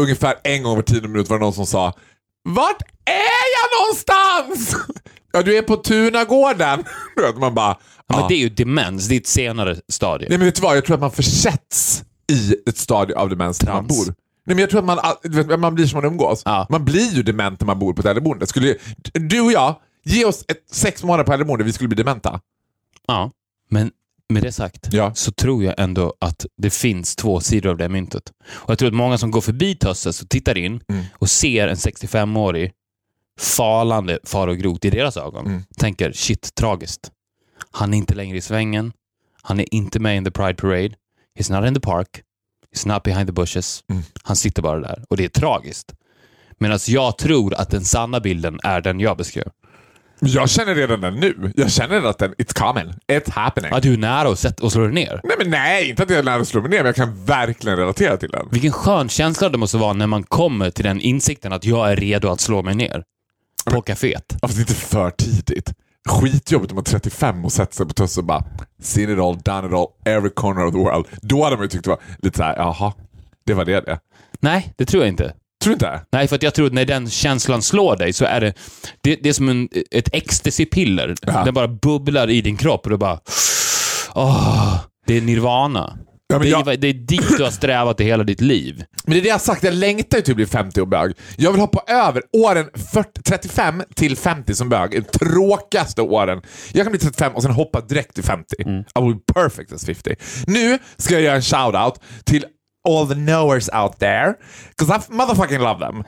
Ungefär 0.01 0.35
en 0.43 0.63
gång 0.63 0.75
var 0.75 0.81
tionde 0.83 1.07
minut 1.07 1.29
var 1.29 1.37
det 1.39 1.43
någon 1.45 1.53
som 1.53 1.65
sa 1.65 1.93
Vart 2.43 2.81
är 3.05 3.45
jag 3.55 3.81
någonstans? 3.81 4.75
ja, 5.31 5.41
du 5.41 5.57
är 5.57 5.61
på 5.61 5.75
Tunagården. 5.75 6.83
Man 7.39 7.53
bara, 7.53 7.77
Ja, 8.07 8.19
men 8.19 8.27
det 8.27 8.35
är 8.35 8.39
ju 8.39 8.49
demens, 8.49 9.07
det 9.07 9.15
är 9.15 9.19
ett 9.19 9.27
senare 9.27 9.77
stadie. 9.89 10.29
Nej 10.29 10.37
men 10.37 10.45
vet 10.45 10.55
du 10.55 10.61
vad, 10.61 10.77
jag 10.77 10.85
tror 10.85 10.93
att 10.93 10.99
man 11.01 11.11
försätts 11.11 12.03
i 12.31 12.55
ett 12.69 12.77
stadie 12.77 13.15
av 13.15 13.29
demens 13.29 13.57
där 13.57 13.73
man 13.73 13.87
Trans. 13.87 14.05
bor. 14.05 14.15
Nej 14.45 14.55
men 14.55 14.57
jag 14.57 14.69
tror 14.69 14.79
att 14.79 14.85
man, 14.85 14.99
vet, 15.23 15.59
man 15.59 15.75
blir 15.75 15.85
som 15.85 15.97
man 16.01 16.11
umgås. 16.11 16.41
Ja. 16.45 16.67
Man 16.69 16.85
blir 16.85 17.11
ju 17.15 17.23
dement 17.23 17.59
när 17.59 17.65
man 17.65 17.79
bor 17.79 17.93
på 17.93 17.99
ett 17.99 18.05
äldreboende. 18.05 18.47
Skulle, 18.47 18.75
du 19.13 19.41
och 19.41 19.51
jag, 19.51 19.75
Ge 20.05 20.25
oss 20.25 20.45
ett, 20.47 20.57
sex 20.71 21.03
månader 21.03 21.23
på 21.23 21.33
äldreboende, 21.33 21.63
vi 21.65 21.73
skulle 21.73 21.87
bli 21.87 21.95
dementa. 21.95 22.39
Ja, 23.07 23.31
men 23.69 23.91
med 24.29 24.43
det 24.43 24.51
sagt 24.51 24.87
Ja. 24.91 25.13
så 25.15 25.31
tror 25.31 25.63
jag 25.63 25.75
ändå 25.77 26.13
att 26.19 26.45
det 26.57 26.69
finns 26.69 27.15
två 27.15 27.39
sidor 27.39 27.69
av 27.69 27.77
det 27.77 27.89
myntet. 27.89 28.31
Och 28.49 28.69
Jag 28.69 28.79
tror 28.79 28.87
att 28.87 28.93
många 28.95 29.17
som 29.17 29.31
går 29.31 29.41
förbi 29.41 29.75
Tösses 29.75 30.21
och 30.21 30.29
tittar 30.29 30.57
in 30.57 30.81
Mm. 30.89 31.05
och 31.13 31.29
ser 31.29 31.67
en 31.67 31.75
65-årig 31.75 32.71
falande 33.39 34.19
far 34.23 34.47
och 34.47 34.57
grot 34.57 34.85
i 34.85 34.89
deras 34.89 35.17
ögon 35.17 35.45
Mm. 35.45 35.63
tänker 35.77 36.11
shit, 36.11 36.55
tragiskt. 36.55 37.11
Han 37.71 37.93
är 37.93 37.97
inte 37.97 38.15
längre 38.15 38.37
i 38.37 38.41
svängen. 38.41 38.93
Han 39.41 39.59
är 39.59 39.73
inte 39.73 39.99
med 39.99 40.17
in 40.17 40.25
the 40.25 40.31
Pride 40.31 40.53
Parade. 40.55 40.95
He's 41.39 41.59
not 41.59 41.67
in 41.67 41.73
the 41.73 41.79
park. 41.81 42.07
He's 42.75 42.87
not 42.93 43.03
behind 43.03 43.27
the 43.27 43.33
bushes. 43.33 43.83
Mm. 43.89 44.03
Han 44.23 44.35
sitter 44.35 44.61
bara 44.61 44.79
där 44.79 45.03
och 45.09 45.17
det 45.17 45.23
är 45.25 45.29
tragiskt. 45.29 45.93
Medan 46.59 46.79
jag 46.87 47.17
tror 47.17 47.53
att 47.53 47.69
den 47.69 47.83
sanna 47.85 48.19
bilden 48.19 48.59
är 48.63 48.81
den 48.81 48.99
jag 48.99 49.17
beskrev. 49.17 49.49
Jag 50.25 50.49
känner 50.49 50.75
redan 50.75 51.01
den 51.01 51.15
nu. 51.15 51.51
Jag 51.55 51.71
känner 51.71 52.05
att 52.05 52.17
den, 52.17 52.33
it's 52.33 52.53
coming. 52.53 52.93
It's 53.07 53.31
happening. 53.31 53.71
Att 53.73 53.83
du 53.83 53.93
är 53.93 53.97
nära 53.97 54.29
och, 54.29 54.39
sätt, 54.39 54.59
och 54.59 54.71
slår 54.71 54.83
dig 54.83 54.93
ner. 54.93 55.21
Nej, 55.23 55.35
men 55.39 55.49
nej, 55.49 55.89
inte 55.89 56.03
att 56.03 56.09
jag 56.09 56.25
lär 56.25 56.37
mig 56.37 56.45
slå 56.45 56.61
mig 56.61 56.69
ner, 56.69 56.77
men 56.77 56.85
jag 56.85 56.95
kan 56.95 57.25
verkligen 57.25 57.77
relatera 57.77 58.17
till 58.17 58.29
den. 58.29 58.47
Vilken 58.51 58.71
skön 58.71 59.09
känsla 59.09 59.49
det 59.49 59.57
måste 59.57 59.77
vara 59.77 59.93
när 59.93 60.07
man 60.07 60.23
kommer 60.23 60.69
till 60.69 60.83
den 60.83 61.01
insikten 61.01 61.53
att 61.53 61.65
jag 61.65 61.91
är 61.91 61.95
redo 61.95 62.27
att 62.29 62.41
slå 62.41 62.61
mig 62.63 62.75
ner. 62.75 63.03
På 63.65 63.81
kaféet. 63.81 64.37
Ja, 64.41 64.47
fast 64.47 64.59
inte 64.59 64.73
för 64.73 65.09
tidigt. 65.09 65.73
Skitjobbigt 66.09 66.71
om 66.71 66.75
man 66.75 66.81
är 66.81 66.89
35 66.89 67.45
och 67.45 67.51
sätter 67.51 67.75
sig 67.75 67.85
på 67.85 67.93
tuss 67.93 68.17
och 68.17 68.23
bara 68.23 68.43
seen 68.81 69.09
it 69.13 69.19
all, 69.19 69.37
done 69.37 69.67
it 69.67 69.73
all, 69.73 69.87
every 70.05 70.29
corner 70.29 70.65
of 70.65 70.73
the 70.73 70.79
world. 70.79 71.05
Då 71.21 71.43
hade 71.43 71.55
man 71.55 71.65
ju 71.65 71.69
tyckt 71.69 71.83
det 71.83 71.89
var 71.89 71.99
lite 72.17 72.37
såhär, 72.37 72.55
jaha, 72.57 72.93
det 73.45 73.53
var 73.53 73.65
det 73.65 73.81
det. 73.81 73.99
Nej, 74.39 74.73
det 74.77 74.85
tror 74.85 75.03
jag 75.03 75.09
inte. 75.09 75.33
Tror 75.63 75.71
du 75.71 75.73
inte? 75.73 76.01
Nej, 76.11 76.27
för 76.27 76.35
att 76.35 76.43
jag 76.43 76.53
tror 76.53 76.67
att 76.67 76.73
när 76.73 76.85
den 76.85 77.09
känslan 77.09 77.61
slår 77.61 77.95
dig 77.97 78.13
så 78.13 78.25
är 78.25 78.41
det, 78.41 78.53
det, 79.01 79.15
det 79.23 79.29
är 79.29 79.33
som 79.33 79.49
en, 79.49 79.69
ett 79.91 80.09
ecstasy-piller. 80.13 81.15
Ja. 81.21 81.43
Den 81.45 81.53
bara 81.53 81.67
bubblar 81.67 82.29
i 82.29 82.41
din 82.41 82.57
kropp 82.57 82.83
och 82.85 82.89
du 82.89 82.97
bara... 82.97 83.19
Åh, 84.15 84.79
det 85.07 85.17
är 85.17 85.21
nirvana. 85.21 85.97
Ja, 86.27 86.39
det, 86.39 86.47
jag- 86.47 86.67
är, 86.67 86.77
det 86.77 86.87
är 86.87 86.93
dit 86.93 87.37
du 87.37 87.43
har 87.43 87.51
strävat 87.51 87.99
i 88.01 88.03
hela 88.03 88.23
ditt 88.23 88.41
liv. 88.41 88.83
Men 89.05 89.13
det 89.13 89.19
är 89.19 89.21
det 89.21 89.27
jag 89.27 89.33
har 89.35 89.39
sagt, 89.39 89.63
jag 89.63 89.73
längtar 89.73 90.17
ju 90.17 90.21
till 90.23 90.31
att 90.31 90.35
bli 90.35 90.45
50 90.45 90.81
och 90.81 90.87
bög. 90.87 91.13
Jag 91.37 91.51
vill 91.51 91.61
hoppa 91.61 91.83
över 91.93 92.21
åren 92.37 92.65
40, 92.93 93.21
35 93.23 93.83
till 93.95 94.17
50 94.17 94.55
som 94.55 94.69
bög. 94.69 94.91
De 94.91 95.01
tråkigaste 95.19 96.01
åren. 96.01 96.41
Jag 96.73 96.85
kan 96.85 96.91
bli 96.91 96.99
35 96.99 97.31
och 97.35 97.41
sen 97.43 97.51
hoppa 97.51 97.81
direkt 97.81 98.13
till 98.15 98.23
50. 98.23 98.55
I 98.59 99.01
will 99.01 99.15
be 99.15 99.33
perfect 99.33 99.73
as 99.73 99.85
50. 99.85 100.15
Nu 100.47 100.79
ska 100.97 101.13
jag 101.13 101.23
göra 101.23 101.35
en 101.35 101.41
shout-out 101.41 101.93
till 102.23 102.45
all 102.89 103.07
the 103.07 103.15
knowers 103.15 103.69
out 103.73 103.99
there. 103.99 104.33
Because 104.77 104.93
I 105.11 105.13
motherfucking 105.13 105.59
love 105.59 105.79
them. 105.79 106.03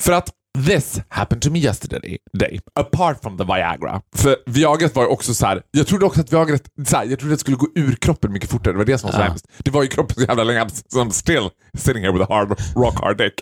För 0.00 0.12
att 0.12 0.30
this 0.66 1.00
happened 1.08 1.42
to 1.42 1.50
me 1.50 1.58
yesterday. 1.58 2.18
Day, 2.38 2.60
apart 2.74 3.22
from 3.22 3.38
the 3.38 3.44
Viagra. 3.44 4.02
För 4.16 4.36
Viagrat 4.46 4.94
var 4.96 5.06
också 5.06 5.34
så 5.34 5.46
här. 5.46 5.62
jag 5.70 5.86
trodde 5.86 6.04
också 6.06 6.20
att 6.20 6.32
Viagra, 6.32 6.58
så 6.86 6.96
här, 6.96 7.04
jag 7.04 7.18
trodde 7.18 7.32
att 7.34 7.38
det 7.38 7.40
skulle 7.40 7.56
gå 7.56 7.66
ur 7.74 7.94
kroppen 7.94 8.32
mycket 8.32 8.50
fortare. 8.50 8.72
Det 8.74 8.78
var 8.78 8.84
det 8.84 8.98
som 8.98 9.06
var 9.06 9.14
så 9.14 9.20
Ja. 9.20 9.24
hemskt. 9.24 9.46
Det 9.58 9.70
var 9.70 9.82
ju 9.82 9.88
kroppen 9.88 10.14
så 10.14 10.22
jävla 10.22 10.44
länge. 10.44 10.68
So 10.70 10.98
I'm 11.04 11.10
still 11.10 11.48
sitting 11.78 12.02
here 12.02 12.12
with 12.12 12.24
a 12.30 12.34
hard, 12.34 12.60
rock 12.76 13.00
hard 13.00 13.18
dick. 13.18 13.34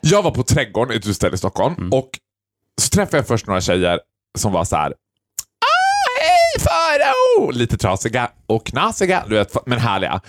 Jag 0.00 0.22
var 0.22 0.30
på 0.30 0.42
Trädgården, 0.42 0.96
ett 0.96 1.06
utställe 1.06 1.34
i 1.34 1.38
Stockholm, 1.38 1.92
och 1.92 2.08
så 2.82 2.88
träffade 2.88 3.16
jag 3.16 3.26
först 3.26 3.46
några 3.46 3.60
tjejer 3.60 4.00
som 4.38 4.52
var 4.52 4.64
så 4.64 4.76
här. 4.76 4.94
Farao! 6.60 7.50
Lite 7.50 7.76
trasiga 7.76 8.30
och 8.46 8.66
knasiga, 8.66 9.24
du 9.28 9.34
vet, 9.34 9.66
men 9.66 9.78
härliga. 9.78 10.20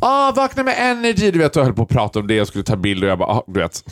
Ah, 0.00 0.32
vakna 0.32 0.62
med 0.62 0.74
energy, 0.78 1.30
du 1.30 1.38
vet, 1.38 1.56
och 1.56 1.64
höll 1.64 1.74
på 1.74 1.82
att 1.82 1.88
prata 1.88 2.18
om 2.20 2.26
det 2.26 2.40
och 2.40 2.48
skulle 2.48 2.64
ta 2.64 2.76
bild 2.76 3.04
och 3.04 3.10
jag 3.10 3.18
bara, 3.18 3.28
ah, 3.28 3.44
du 3.46 3.60
vet, 3.60 3.84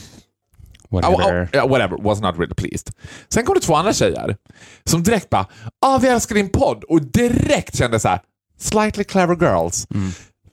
Whatever. 0.90 1.50
Oh, 1.54 1.64
oh, 1.64 1.68
whatever, 1.68 1.96
was 1.96 2.20
not 2.20 2.38
really 2.38 2.54
pleased. 2.54 2.90
Sen 3.28 3.44
kom 3.44 3.54
det 3.54 3.60
två 3.60 3.74
andra 3.74 3.92
tjejer 3.92 4.36
som 4.84 5.02
direkt 5.02 5.30
bara 5.30 5.46
ah, 5.80 5.98
vi 5.98 6.08
älskar 6.08 6.34
din 6.34 6.50
podd 6.50 6.84
och 6.84 7.02
direkt 7.02 7.78
kände 7.78 8.00
så 8.00 8.08
här 8.08 8.20
slightly 8.58 9.04
clever 9.04 9.36
girls. 9.36 9.86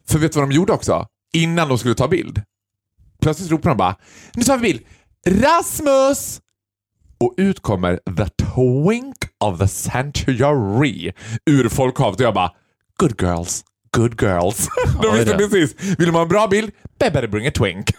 För 0.07 0.19
vet 0.19 0.33
du 0.33 0.39
vad 0.39 0.49
de 0.49 0.55
gjorde 0.55 0.73
också? 0.73 1.07
Innan 1.33 1.69
de 1.69 1.77
skulle 1.77 1.95
ta 1.95 2.07
bild. 2.07 2.41
Plötsligt 3.21 3.51
ropade 3.51 3.69
de 3.69 3.77
bara 3.77 3.95
nu 4.33 4.43
tar 4.43 4.57
vi 4.57 4.61
bild. 4.61 4.81
Rasmus! 5.43 6.41
Och 7.19 7.33
ut 7.37 7.61
kommer 7.61 7.99
the 8.17 8.29
twink 8.55 9.15
of 9.39 9.59
the 9.59 9.67
century 9.67 11.13
ur 11.45 11.69
folkhavet 11.69 12.19
och 12.19 12.25
jag 12.25 12.33
bara 12.33 12.51
good 12.97 13.21
girls, 13.21 13.63
good 13.97 14.21
girls. 14.21 14.67
de 15.01 15.17
visste 15.17 15.37
precis. 15.37 15.75
Vill 15.97 16.07
de 16.07 16.15
ha 16.15 16.21
en 16.21 16.27
bra 16.27 16.47
bild? 16.47 16.71
They 16.99 17.09
better 17.09 17.27
bring 17.27 17.47
a 17.47 17.51
twink. 17.55 17.91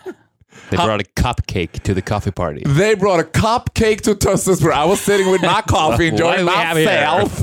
They 0.70 0.76
brought 0.76 1.00
a 1.00 1.22
cupcake 1.22 1.80
to 1.82 1.94
the 1.94 2.00
coffee 2.00 2.32
party. 2.32 2.64
They 2.64 2.96
brought 2.96 3.20
a 3.20 3.38
cupcake 3.38 4.00
to 4.02 4.14
Tussis 4.14 4.60
where 4.62 4.72
I 4.72 4.88
was 4.88 5.00
sitting 5.00 5.32
with 5.32 5.42
my 5.42 5.62
coffee 5.66 6.08
enjoying 6.08 6.44
myself. 6.44 7.42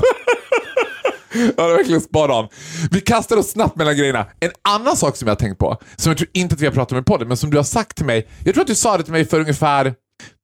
ja, 1.34 1.50
det 1.56 1.62
var 1.62 1.76
verkligen 1.76 2.00
spot 2.00 2.30
on. 2.30 2.48
Vi 2.90 3.00
kastar 3.00 3.36
oss 3.36 3.50
snabbt 3.50 3.76
mellan 3.76 3.96
grejerna. 3.96 4.26
En 4.40 4.50
annan 4.62 4.96
sak 4.96 5.16
som 5.16 5.28
jag 5.28 5.34
har 5.34 5.38
tänkt 5.40 5.58
på, 5.58 5.78
som 5.96 6.10
jag 6.10 6.18
tror 6.18 6.30
inte 6.32 6.54
att 6.54 6.60
vi 6.60 6.66
har 6.66 6.72
pratat 6.72 6.92
om 6.92 6.98
i 6.98 7.02
podden, 7.02 7.28
men 7.28 7.36
som 7.36 7.50
du 7.50 7.56
har 7.56 7.64
sagt 7.64 7.96
till 7.96 8.06
mig. 8.06 8.28
Jag 8.44 8.54
tror 8.54 8.62
att 8.62 8.68
du 8.68 8.74
sa 8.74 8.96
det 8.96 9.02
till 9.02 9.12
mig 9.12 9.24
för 9.24 9.40
ungefär 9.40 9.94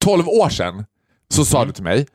12 0.05 0.29
år 0.29 0.49
sedan. 0.49 0.85
Så 1.35 1.45
sa 1.45 1.65
du 1.65 1.73
till 1.73 1.85
mig. 1.85 2.07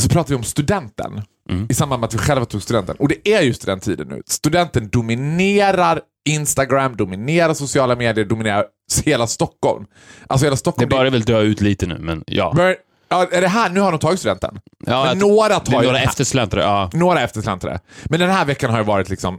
Så 0.00 0.08
pratade 0.08 0.30
vi 0.34 0.36
om 0.36 0.44
studenten. 0.44 1.22
I 1.68 1.74
samband 1.74 2.00
med 2.00 2.06
att 2.08 2.14
vi 2.14 2.18
själva 2.18 2.44
tog 2.44 2.62
studenten. 2.62 2.96
Och 2.98 3.08
det 3.08 3.28
är 3.28 3.42
ju 3.42 3.54
studenttiden 3.54 4.08
nu. 4.08 4.22
Studenten 4.26 4.88
dominerar 4.88 6.00
Instagram, 6.28 6.96
dominerar 6.96 7.54
sociala 7.54 7.96
medier, 7.96 8.24
dominerar 8.24 8.64
hela 9.04 9.26
Stockholm. 9.26 9.86
Alltså 10.26 10.46
hela 10.46 10.54
Det 10.54 10.58
Stockholm. 10.58 10.88
börjar 10.88 11.10
väl 11.10 11.22
dö 11.22 11.40
ut 11.40 11.60
lite 11.60 11.86
nu, 11.86 11.98
men 11.98 12.24
ja. 12.26 12.52
Men, 12.56 12.74
ja, 13.08 13.28
är 13.32 13.40
det 13.40 13.48
här, 13.48 13.70
nu 13.70 13.80
har 13.80 13.90
de 13.90 14.00
tagit 14.00 14.18
studenten. 14.20 14.60
ja 14.86 15.04
men 15.04 15.18
några 15.18 15.58
det 15.58 15.60
tar 15.60 15.80
ju 15.82 15.86
några 15.86 16.00
eftersläntrare, 16.00 16.64
ja. 16.64 16.90
några 16.92 17.20
eftersläntrare. 17.20 17.78
Men 18.04 18.20
den 18.20 18.30
här 18.30 18.44
veckan 18.44 18.70
har 18.70 18.78
ju 18.78 18.84
varit 18.84 19.08
liksom 19.08 19.38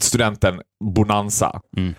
studenten 0.00 0.60
bonanza. 0.84 1.60
Mm. 1.76 1.94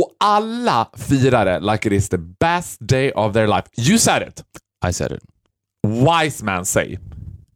Och 0.00 0.10
alla 0.24 0.88
firar 0.96 1.44
det 1.44 1.60
like 1.72 1.88
it 1.88 1.92
is 1.92 2.08
the 2.08 2.18
best 2.40 2.76
day 2.80 3.12
of 3.12 3.32
their 3.32 3.46
life. 3.46 3.68
You 3.76 3.98
said 3.98 4.28
it. 4.28 4.42
I 4.88 4.92
said 4.92 5.12
it. 5.12 5.20
Wise 5.86 6.44
man 6.44 6.64
say. 6.64 6.98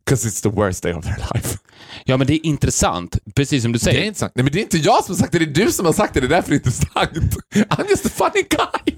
Because 0.04 0.28
it's 0.28 0.42
the 0.42 0.48
worst 0.48 0.82
day 0.82 0.92
of 0.92 1.04
their 1.04 1.16
life. 1.34 1.58
Ja, 2.04 2.16
men 2.16 2.26
det 2.26 2.34
är 2.34 2.46
intressant. 2.46 3.18
Precis 3.34 3.62
som 3.62 3.72
du 3.72 3.78
Det 3.78 3.84
säger. 3.84 4.00
är 4.00 4.04
inte 4.04 4.18
sant. 4.20 4.32
Nej, 4.34 4.42
men 4.44 4.52
det 4.52 4.58
är 4.58 4.62
inte 4.62 4.78
jag 4.78 5.04
som 5.04 5.14
har 5.14 5.18
sagt 5.20 5.32
det, 5.32 5.38
det 5.38 5.44
är 5.60 5.64
du 5.66 5.72
som 5.72 5.86
har 5.86 5.92
sagt 5.92 6.14
det. 6.14 6.20
Det 6.20 6.26
är 6.26 6.28
därför 6.28 6.48
det 6.50 6.54
är 6.54 6.56
intressant. 6.56 7.36
I'm 7.54 7.88
just 7.90 8.06
a 8.06 8.08
funny 8.14 8.42
guy. 8.50 8.96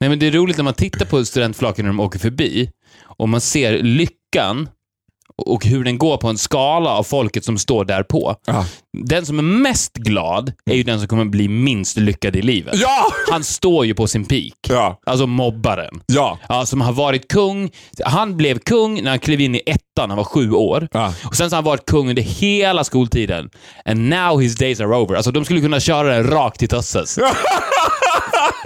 Nej, 0.00 0.10
men 0.10 0.18
det 0.18 0.26
är 0.26 0.30
roligt 0.30 0.56
när 0.56 0.64
man 0.64 0.74
tittar 0.74 1.06
på 1.06 1.24
studentflaken 1.24 1.84
när 1.84 1.92
de 1.92 2.00
åker 2.00 2.18
förbi 2.18 2.70
och 3.02 3.28
man 3.28 3.40
ser 3.40 3.82
lyckan 3.82 4.68
och 5.42 5.64
hur 5.66 5.84
den 5.84 5.98
går 5.98 6.16
på 6.16 6.28
en 6.28 6.38
skala 6.38 6.90
av 6.90 7.02
folket 7.02 7.44
som 7.44 7.58
står 7.58 7.84
där 7.84 8.02
på. 8.02 8.36
Ja. 8.46 8.66
Den 9.06 9.26
som 9.26 9.38
är 9.38 9.42
mest 9.42 9.94
glad 9.94 10.52
är 10.70 10.74
ju 10.74 10.82
den 10.82 10.98
som 10.98 11.08
kommer 11.08 11.24
bli 11.24 11.48
minst 11.48 11.96
lyckad 11.96 12.36
i 12.36 12.42
livet. 12.42 12.74
Ja! 12.76 13.06
Han 13.30 13.44
står 13.44 13.86
ju 13.86 13.94
på 13.94 14.06
sin 14.06 14.24
peak. 14.24 14.52
Ja. 14.68 15.00
Alltså 15.06 15.26
mobbaren. 15.26 16.00
Ja. 16.06 16.38
Ja, 16.48 16.66
som 16.66 16.80
har 16.80 16.92
varit 16.92 17.28
kung. 17.28 17.70
Han 18.04 18.36
blev 18.36 18.58
kung 18.58 19.02
när 19.02 19.10
han 19.10 19.18
klev 19.18 19.40
in 19.40 19.54
i 19.54 19.62
ettan, 19.66 20.10
han 20.10 20.16
var 20.16 20.24
sju 20.24 20.52
år. 20.52 20.88
Ja. 20.92 21.14
Och 21.24 21.36
Sen 21.36 21.50
så 21.50 21.56
har 21.56 21.62
han 21.62 21.64
varit 21.64 21.86
kung 21.86 22.08
under 22.08 22.22
hela 22.22 22.84
skoltiden. 22.84 23.50
And 23.84 24.08
now 24.08 24.40
his 24.40 24.56
days 24.56 24.80
are 24.80 24.96
over. 24.96 25.14
Alltså 25.14 25.30
de 25.30 25.44
skulle 25.44 25.60
kunna 25.60 25.80
köra 25.80 26.08
den 26.16 26.30
rakt 26.30 26.58
till 26.58 26.68
Tösses. 26.68 27.18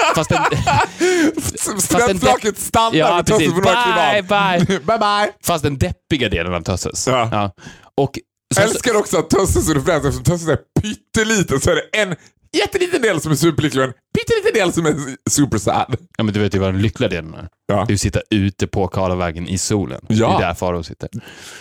Fast 0.15 0.31
den, 0.31 1.81
Studentflaket 1.81 2.59
stannar 2.59 2.95
Ja, 2.99 3.23
vid 3.39 3.51
några 3.51 4.13
Bye, 4.13 4.23
bye. 4.23 4.79
bye, 4.87 4.99
bye. 4.99 5.33
fast 5.45 5.65
den 5.65 5.79
deppiga 5.79 6.29
delen 6.29 6.55
av 6.55 6.61
Tösses. 6.61 7.07
Ja. 7.07 7.53
Och 7.97 8.19
Jag 8.57 8.65
älskar 8.65 8.97
också 8.97 9.19
att 9.19 9.31
Tösses 9.31 9.69
är 9.69 9.75
referens 9.75 10.05
eftersom 10.05 10.25
Tösses 10.25 10.49
är 10.49 10.59
pytteliten 10.81 11.61
så 11.61 11.71
är 11.71 11.75
det 11.75 11.99
en 12.03 12.17
jätteliten 12.57 13.03
del 13.03 13.21
som 13.21 13.33
är 13.33 13.37
superlycklig 13.37 13.83
och 13.85 13.89
en 13.89 13.95
pytteliten 14.19 14.61
del 14.63 14.73
som 14.73 14.87
är 14.87 15.17
super 15.31 15.59
sad. 15.59 15.97
ja, 16.17 16.25
men 16.25 16.35
du 16.35 16.41
vet 16.41 16.55
ju 16.55 16.59
vad 16.59 16.75
den 16.75 16.83
lyckliga 16.83 17.09
delen 17.11 17.35
är. 17.35 17.49
Ja. 17.67 17.85
Det 17.89 17.93
är 17.93 17.95
att 17.95 18.01
sitta 18.01 18.21
ute 18.31 18.67
på 18.67 18.89
Karlavägen 18.89 19.49
i 19.49 19.59
solen. 19.59 20.01
Ja. 20.09 20.29
Det 20.29 20.45
är 20.45 20.49
där 20.49 20.55
Farao 20.55 20.83
sitter. 20.83 21.09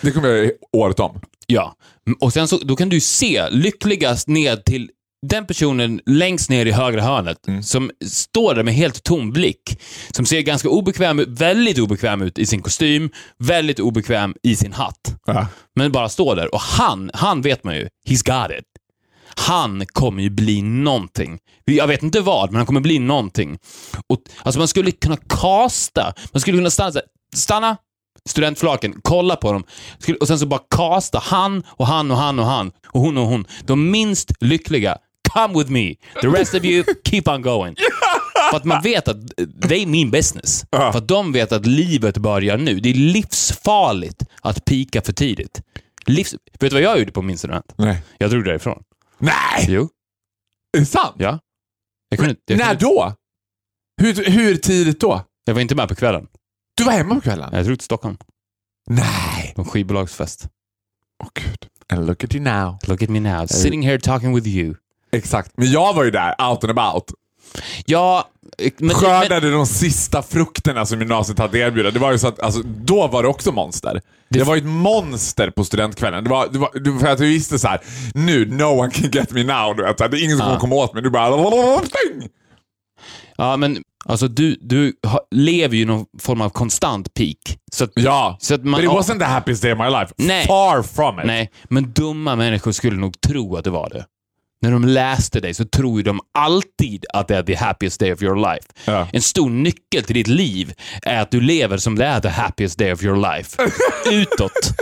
Det 0.02 0.10
kommer 0.10 0.28
jag 0.28 0.50
året 0.72 1.00
om. 1.00 1.20
Ja, 1.46 1.74
och 2.20 2.32
sen 2.32 2.48
så, 2.48 2.58
då 2.58 2.76
kan 2.76 2.88
du 2.88 3.00
se 3.00 3.50
lyckligast 3.50 4.28
ned 4.28 4.64
till 4.64 4.90
den 5.26 5.46
personen 5.46 6.00
längst 6.06 6.50
ner 6.50 6.66
i 6.66 6.72
högra 6.72 7.02
hörnet 7.02 7.38
som 7.62 7.90
står 8.06 8.54
där 8.54 8.62
med 8.62 8.74
helt 8.74 9.02
tom 9.02 9.32
blick. 9.32 9.80
Som 10.10 10.26
ser 10.26 10.40
ganska 10.40 10.68
obekväm 10.68 11.18
ut, 11.18 11.28
väldigt 11.28 11.78
obekväm 11.78 12.22
ut 12.22 12.38
i 12.38 12.46
sin 12.46 12.62
kostym, 12.62 13.10
väldigt 13.38 13.80
obekväm 13.80 14.34
i 14.42 14.56
sin 14.56 14.72
hatt. 14.72 15.16
Ja. 15.26 15.46
Men 15.76 15.92
bara 15.92 16.08
står 16.08 16.36
där. 16.36 16.54
Och 16.54 16.60
han, 16.60 17.10
han 17.14 17.42
vet 17.42 17.64
man 17.64 17.76
ju, 17.76 17.88
he's 18.08 18.42
got 18.42 18.58
it. 18.58 18.64
Han 19.36 19.86
kommer 19.86 20.22
ju 20.22 20.30
bli 20.30 20.62
någonting. 20.62 21.38
Jag 21.64 21.86
vet 21.86 22.02
inte 22.02 22.20
vad, 22.20 22.50
men 22.50 22.56
han 22.56 22.66
kommer 22.66 22.80
bli 22.80 22.98
någonting. 22.98 23.58
Och, 24.06 24.18
alltså 24.42 24.58
man 24.58 24.68
skulle 24.68 24.90
kunna 24.90 25.16
kasta, 25.16 26.14
man 26.32 26.40
skulle 26.40 26.56
kunna 26.58 26.70
stanna 26.70 27.00
stanna, 27.36 27.76
studentflaken, 28.28 29.00
kolla 29.02 29.36
på 29.36 29.52
dem. 29.52 29.64
Och 30.20 30.28
sen 30.28 30.38
så 30.38 30.46
bara 30.46 30.60
kasta 30.70 31.18
han 31.18 31.62
och 31.68 31.86
han 31.86 32.10
och 32.10 32.16
han 32.16 32.38
och 32.38 32.46
han 32.46 32.72
och 32.86 33.00
hon 33.00 33.18
och 33.18 33.26
hon. 33.26 33.46
De 33.64 33.90
minst 33.90 34.32
lyckliga, 34.40 34.98
come 35.32 35.58
with 35.58 35.70
me. 35.70 35.94
The 36.20 36.28
rest 36.28 36.54
of 36.54 36.64
you, 36.64 36.84
keep 37.04 37.22
on 37.26 37.42
going. 37.42 37.76
För 38.50 38.56
att 38.56 38.64
man 38.64 38.82
vet 38.82 39.08
att 39.08 39.16
they 39.68 39.86
mean 39.86 40.10
business. 40.10 40.64
Ja. 40.70 40.92
För 40.92 40.98
att 40.98 41.08
de 41.08 41.32
vet 41.32 41.52
att 41.52 41.66
livet 41.66 42.16
börjar 42.16 42.58
nu. 42.58 42.80
Det 42.80 42.88
är 42.90 42.94
livsfarligt 42.94 44.24
att 44.42 44.64
pika 44.64 45.02
för 45.02 45.12
tidigt. 45.12 45.62
Livs... 46.06 46.32
Vet 46.32 46.60
du 46.60 46.68
vad 46.68 46.82
jag 46.82 46.98
gjorde 46.98 47.12
på 47.12 47.22
min 47.22 47.38
student? 47.38 47.72
Nej. 47.76 48.02
Jag 48.18 48.30
drog 48.30 48.44
därifrån. 48.44 48.82
Nej! 49.18 49.66
Jo. 49.68 49.88
Är 50.76 50.80
det 50.80 50.86
sant? 50.86 51.16
Ja. 51.18 51.38
Jag, 52.08 52.18
kunde, 52.18 52.36
jag, 52.46 52.58
När 52.58 52.66
kunde, 52.66 52.84
då? 52.84 53.14
Hur, 54.00 54.30
hur 54.30 54.56
tidigt 54.56 55.00
då? 55.00 55.24
jag 55.44 55.54
var 55.54 55.60
inte 55.60 55.74
med 55.74 55.88
på 55.88 55.94
kvällen. 55.94 56.26
Du 56.76 56.84
var 56.84 56.92
hemma 56.92 57.14
på 57.14 57.20
kvällen? 57.20 57.50
Jag 57.52 57.64
drog 57.64 57.78
till 57.78 57.84
Stockholm. 57.84 58.16
Nej! 58.90 59.52
På 59.56 59.62
en 59.62 59.68
skivbolagsfest. 59.68 60.48
Åh 61.22 61.28
gud. 61.34 61.66
And 61.92 62.06
look 62.06 62.24
at 62.24 62.34
you 62.34 62.44
now. 62.44 62.78
Look 62.86 63.02
at 63.02 63.08
me 63.08 63.20
now, 63.20 63.46
sitting 63.46 63.82
here 63.82 63.98
talking 63.98 64.34
with 64.34 64.46
you. 64.46 64.74
Exakt. 65.12 65.52
Men 65.56 65.70
jag 65.70 65.94
var 65.94 66.04
ju 66.04 66.10
där, 66.10 66.34
out 66.50 66.64
and 66.64 66.70
about. 66.70 67.04
Ja, 67.86 68.28
men... 68.58 68.70
men 68.78 68.96
Skördade 68.96 69.50
de 69.50 69.66
sista 69.66 70.22
frukterna 70.22 70.86
som 70.86 70.98
gymnasiet 71.00 71.38
hade 71.38 71.58
erbjuda. 71.58 71.90
Det 71.90 71.98
var 71.98 72.12
ju 72.12 72.18
så 72.18 72.28
att, 72.28 72.40
alltså, 72.40 72.62
då 72.62 73.06
var 73.06 73.22
det 73.22 73.28
också 73.28 73.52
monster. 73.52 74.00
Det, 74.30 74.42
var 74.42 74.54
ju 74.54 74.58
ett 74.58 74.66
monster 74.66 75.50
på 75.50 75.64
studentkvällen. 75.64 76.24
Det 76.24 76.30
var, 76.30 76.48
det 76.52 76.58
var, 76.58 76.80
det 76.84 76.90
var 76.90 76.98
för 76.98 77.06
att 77.06 77.20
jag 77.20 77.26
visste 77.26 77.58
så 77.58 77.68
här: 77.68 77.80
nu, 78.14 78.46
no 78.46 78.64
one 78.64 78.90
can 78.90 79.10
get 79.10 79.30
me 79.30 79.44
now. 79.44 79.76
Du 79.76 79.82
vet, 79.82 79.98
det 79.98 80.04
är 80.04 80.24
ingen 80.24 80.36
som 80.36 80.46
kommer 80.46 80.58
komma 80.58 80.74
åt 80.74 80.94
mig. 80.94 81.02
Du 81.02 81.10
bara... 81.10 81.80
ja, 83.36 83.56
men 83.56 83.78
alltså 84.04 84.28
du, 84.28 84.56
du 84.60 84.92
lever 85.30 85.76
ju 85.76 85.82
i 85.82 85.84
någon 85.84 86.06
form 86.20 86.40
av 86.40 86.50
konstant 86.50 87.14
peak. 87.14 87.58
Så 87.72 87.84
att, 87.84 87.90
Ja, 87.94 88.36
Så 88.40 88.54
att 88.54 88.64
man- 88.64 88.80
but 88.80 88.90
it 88.90 88.96
wasn't 88.96 89.18
the 89.18 89.24
happiest 89.24 89.62
day 89.62 89.72
of 89.72 89.78
my 89.78 89.90
life. 89.90 90.14
Nej. 90.16 90.46
Far 90.46 90.82
from 90.82 91.18
it. 91.20 91.26
Nej, 91.26 91.50
men 91.68 91.92
dumma 91.92 92.36
människor 92.36 92.72
skulle 92.72 92.96
nog 92.96 93.20
tro 93.20 93.56
att 93.56 93.64
det 93.64 93.70
var 93.70 93.90
det. 93.90 94.04
När 94.60 94.70
de 94.70 94.84
läste 94.84 95.40
dig 95.40 95.54
så 95.54 95.64
tror 95.64 96.02
de 96.02 96.20
alltid 96.38 97.04
att 97.12 97.28
det 97.28 97.36
är 97.36 97.42
the 97.42 97.54
happiest 97.54 98.00
day 98.00 98.12
of 98.12 98.22
your 98.22 98.36
life. 98.36 98.68
Ja. 98.84 99.08
En 99.12 99.22
stor 99.22 99.50
nyckel 99.50 100.04
till 100.04 100.14
ditt 100.14 100.26
liv 100.26 100.74
är 101.02 101.20
att 101.20 101.30
du 101.30 101.40
lever 101.40 101.78
som 101.78 101.94
det 101.94 102.04
är 102.04 102.20
the 102.20 102.28
happiest 102.28 102.78
day 102.78 102.92
of 102.92 103.02
your 103.02 103.36
life. 103.36 103.62
Utåt. 104.10 104.72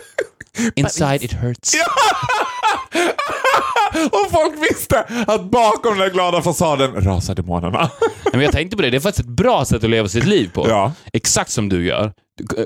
Inside 0.75 1.23
it 1.23 1.33
hurts. 1.33 1.75
Och 4.05 4.31
folk 4.31 4.71
visste 4.71 5.05
att 5.26 5.50
bakom 5.50 5.99
den 5.99 6.11
glada 6.12 6.43
fasaden 6.43 7.05
rasar 7.05 7.35
demonerna. 7.35 7.91
Men 8.33 8.41
jag 8.41 8.53
tänkte 8.53 8.76
på 8.76 8.83
det, 8.83 8.91
det 8.91 8.97
är 8.97 9.00
faktiskt 9.00 9.29
ett 9.29 9.37
bra 9.37 9.65
sätt 9.65 9.85
att 9.85 9.91
leva 9.91 10.09
sitt 10.09 10.25
liv 10.25 10.50
på. 10.55 10.69
Ja. 10.69 10.93
Exakt 11.12 11.50
som 11.50 11.69
du 11.69 11.87
gör. 11.87 12.12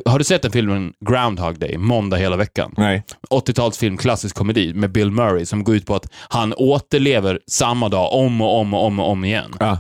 Har 0.06 0.18
du 0.18 0.24
sett 0.24 0.42
den 0.42 0.52
filmen 0.52 0.92
Groundhog 1.10 1.58
Day, 1.58 1.78
måndag 1.78 2.16
hela 2.16 2.36
veckan? 2.36 2.74
Nej. 2.76 3.02
80-talsfilm, 3.30 3.96
klassisk 3.96 4.36
komedi 4.36 4.74
med 4.74 4.92
Bill 4.92 5.10
Murray 5.10 5.46
som 5.46 5.64
går 5.64 5.74
ut 5.76 5.86
på 5.86 5.94
att 5.94 6.06
han 6.28 6.54
återlever 6.56 7.38
samma 7.50 7.88
dag 7.88 8.12
om 8.12 8.40
och 8.40 8.58
om 8.60 8.74
och 8.74 8.84
om 8.86 9.00
och 9.00 9.10
om 9.10 9.24
igen. 9.24 9.54
Ja. 9.60 9.78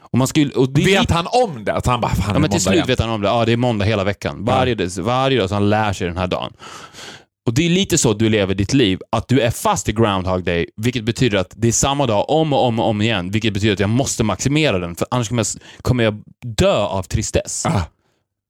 Och 0.00 0.18
man 0.18 0.26
skulle, 0.26 0.52
och 0.52 0.68
det 0.72 0.84
Vet 0.84 1.10
han 1.10 1.26
om 1.30 1.64
det? 1.64 1.72
Att 1.74 1.86
han 1.86 2.00
bara, 2.00 2.14
fan 2.14 2.34
Ja, 2.34 2.38
men 2.38 2.50
till 2.50 2.60
slut 2.60 2.74
igen. 2.74 2.86
vet 2.86 3.00
han 3.00 3.10
om 3.10 3.20
det. 3.20 3.28
Ja, 3.28 3.44
det 3.44 3.52
är 3.52 3.56
måndag 3.56 3.84
hela 3.84 4.04
veckan. 4.04 4.44
Varje, 4.44 4.74
dag- 4.74 4.90
varje 5.00 5.38
dag 5.40 5.48
så 5.48 5.54
han 5.54 5.70
lär 5.70 5.92
sig 5.92 6.06
den 6.06 6.16
här 6.16 6.26
dagen. 6.26 6.52
Och 7.46 7.54
Det 7.54 7.66
är 7.66 7.70
lite 7.70 7.98
så 7.98 8.12
du 8.12 8.28
lever 8.28 8.54
ditt 8.54 8.72
liv, 8.72 8.98
att 9.12 9.28
du 9.28 9.40
är 9.40 9.50
fast 9.50 9.88
i 9.88 9.92
Groundhog 9.92 10.44
Day, 10.44 10.66
vilket 10.76 11.04
betyder 11.04 11.38
att 11.38 11.52
det 11.56 11.68
är 11.68 11.72
samma 11.72 12.06
dag 12.06 12.30
om 12.30 12.52
och 12.52 12.64
om 12.64 12.78
och 12.80 12.86
om 12.88 13.02
igen, 13.02 13.30
vilket 13.30 13.54
betyder 13.54 13.72
att 13.72 13.80
jag 13.80 13.90
måste 13.90 14.24
maximera 14.24 14.78
den, 14.78 14.96
för 14.96 15.06
annars 15.10 15.28
kommer 15.28 15.42
jag, 15.42 15.82
kommer 15.82 16.04
jag 16.04 16.22
dö 16.56 16.76
av 16.76 17.02
tristess. 17.02 17.66
Ah. 17.66 17.82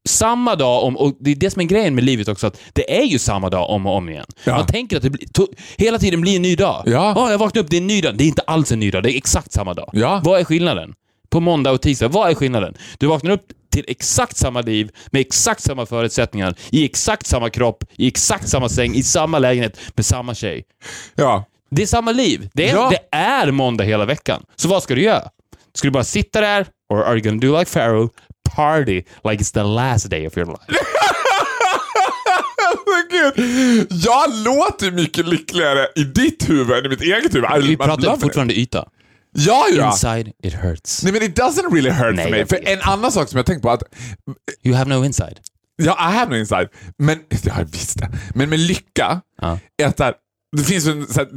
Samma 0.09 0.57
dag 0.57 0.85
om, 0.85 0.97
och 0.97 1.17
det 1.21 1.31
är 1.31 1.35
det 1.35 1.51
som 1.51 1.61
är 1.63 1.67
grejen 1.67 1.95
med 1.95 2.05
livet 2.05 2.29
också, 2.29 2.47
att 2.47 2.61
det 2.73 2.99
är 3.01 3.05
ju 3.05 3.19
samma 3.19 3.51
dag 3.51 3.71
om 3.71 3.87
och 3.87 3.97
om 3.97 4.09
igen. 4.09 4.27
Ja. 4.45 4.57
Man 4.57 4.67
tänker 4.67 4.97
att 4.97 5.03
det 5.03 5.11
blir, 5.11 5.29
to, 5.29 5.47
hela 5.77 5.99
tiden 5.99 6.21
blir 6.21 6.37
en 6.37 6.43
ny 6.43 6.57
dag. 6.57 6.83
Ja. 6.87 7.15
Åh, 7.17 7.31
jag 7.31 7.39
vaknar 7.39 7.63
upp, 7.63 7.71
det 7.71 7.77
är 7.77 7.81
en 7.81 7.87
ny 7.87 8.01
dag. 8.01 8.17
Det 8.17 8.25
är 8.25 8.29
inte 8.29 8.43
alls 8.43 8.73
en 8.73 8.81
ny 8.81 8.91
dag, 8.91 9.03
det 9.03 9.13
är 9.13 9.17
exakt 9.17 9.53
samma 9.53 9.75
dag. 9.75 9.91
Ja. 9.93 10.21
Vad 10.25 10.41
är 10.41 10.45
skillnaden? 10.45 10.95
På 11.31 11.41
måndag 11.41 11.71
och 11.71 11.83
tisdag, 11.83 12.09
vad 12.09 12.31
är 12.31 12.35
skillnaden? 12.35 12.75
Du 12.99 13.07
vaknar 13.07 13.31
upp 13.31 13.47
till 13.71 13.85
exakt 13.89 14.37
samma 14.37 14.61
liv, 14.61 14.91
med 15.11 15.21
exakt 15.21 15.63
samma 15.63 15.87
förutsättningar, 15.87 16.55
i 16.71 16.85
exakt 16.85 17.27
samma 17.27 17.51
kropp, 17.51 17.85
i 17.97 18.09
exakt 18.09 18.49
samma 18.49 18.69
säng, 18.69 18.95
i 18.95 19.03
samma 19.03 19.39
lägenhet, 19.39 19.81
med 19.95 20.05
samma 20.07 20.35
tjej. 20.35 20.65
Ja. 21.15 21.45
Det 21.71 21.83
är 21.83 21.87
samma 21.87 22.13
liv. 22.13 22.49
Det 22.55 22.69
är, 22.69 22.75
Ja. 22.75 22.91
det 22.91 23.17
är 23.17 23.51
måndag 23.51 23.85
hela 23.85 24.05
veckan. 24.05 24.43
Så 24.57 24.69
vad 24.69 24.83
ska 24.83 24.95
du 24.95 25.03
göra? 25.03 25.29
Ska 25.75 25.87
du 25.89 25.93
bara 25.93 26.05
sitta 26.05 26.41
där, 26.41 26.67
or 26.89 27.03
are 27.05 27.13
you 27.19 27.21
gonna 27.21 27.41
do 27.41 27.59
like 27.59 27.71
Pharaoh, 27.73 28.09
party 28.57 28.95
like 29.25 29.45
it's 29.45 29.55
the 29.55 29.63
last 29.63 30.11
day 30.11 30.27
of 30.27 30.37
your 30.39 30.47
life? 30.47 30.81
Gud, 33.11 33.87
jag 33.91 34.31
låter 34.45 34.91
mycket 34.91 35.27
lyckligare 35.29 35.89
i 35.97 36.05
ditt 36.05 36.49
huvud 36.51 36.77
än 36.79 36.87
i 36.87 36.89
mitt 36.89 37.01
eget 37.01 37.35
huvud. 37.35 37.51
Vi 37.63 37.77
pratar 37.77 38.17
fortfarande 38.17 38.55
yta. 38.59 38.89
Ja, 39.33 39.67
ja. 39.73 39.87
Inside 39.93 40.33
it 40.43 40.55
hurts. 40.55 41.03
Nej 41.05 41.13
men 41.13 41.23
it 41.23 41.39
doesn't 41.39 41.73
really 41.73 41.91
hurt 41.91 42.15
Nej, 42.17 42.25
för 42.25 42.31
mig. 42.31 42.47
För 42.47 42.69
en 42.69 42.81
annan 42.81 43.13
sak 43.13 43.29
som 43.29 43.37
jag 43.37 43.47
tänkt 43.47 43.63
på 43.63 43.71
att, 43.71 43.83
You 44.63 44.77
have 44.77 44.91
no 44.99 45.05
inside. 45.05 45.41
ja 45.77 45.93
I 46.11 46.17
have 46.17 46.31
no 46.31 46.37
inside, 46.37 46.69
men, 46.99 47.19
ja 47.43 47.55
visst 47.73 47.99
det. 47.99 48.11
Men 48.35 48.49
med 48.51 48.59
lycka, 48.59 49.21
Ja. 49.41 49.59
är 49.83 49.87
att 49.87 49.97
där, 49.97 50.15
det 50.57 50.65
finns 50.65 50.87
en 50.87 51.07
så 51.07 51.21
här, 51.21 51.29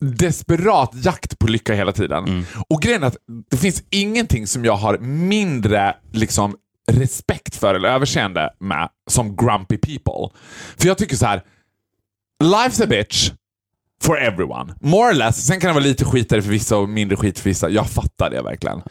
desperat 0.00 0.90
jakt 0.94 1.38
på 1.38 1.46
lycka 1.46 1.74
hela 1.74 1.92
tiden. 1.92 2.24
Mm. 2.24 2.44
Och 2.68 2.82
grejen 2.82 3.02
är 3.02 3.06
att 3.06 3.16
det 3.50 3.56
finns 3.56 3.82
ingenting 3.90 4.46
som 4.46 4.64
jag 4.64 4.76
har 4.76 4.98
mindre 4.98 5.96
liksom 6.12 6.56
respekt 6.92 7.56
för 7.56 7.74
eller 7.74 7.88
överseende 7.88 8.50
med 8.60 8.88
som 9.10 9.36
grumpy 9.36 9.76
people. 9.78 10.40
För 10.78 10.88
jag 10.88 10.98
tycker 10.98 11.16
så 11.16 11.26
här, 11.26 11.42
life's 12.42 12.82
a 12.82 12.86
bitch 12.86 13.30
for 14.04 14.18
everyone. 14.18 14.74
More 14.80 15.10
or 15.10 15.14
less. 15.14 15.46
Sen 15.46 15.60
kan 15.60 15.68
det 15.68 15.74
vara 15.74 15.84
lite 15.84 16.04
skitare 16.04 16.42
för 16.42 16.50
vissa 16.50 16.76
och 16.76 16.88
mindre 16.88 17.16
skit 17.16 17.38
för 17.38 17.48
vissa. 17.50 17.68
Jag 17.68 17.90
fattar 17.90 18.30
det 18.30 18.42
verkligen. 18.42 18.82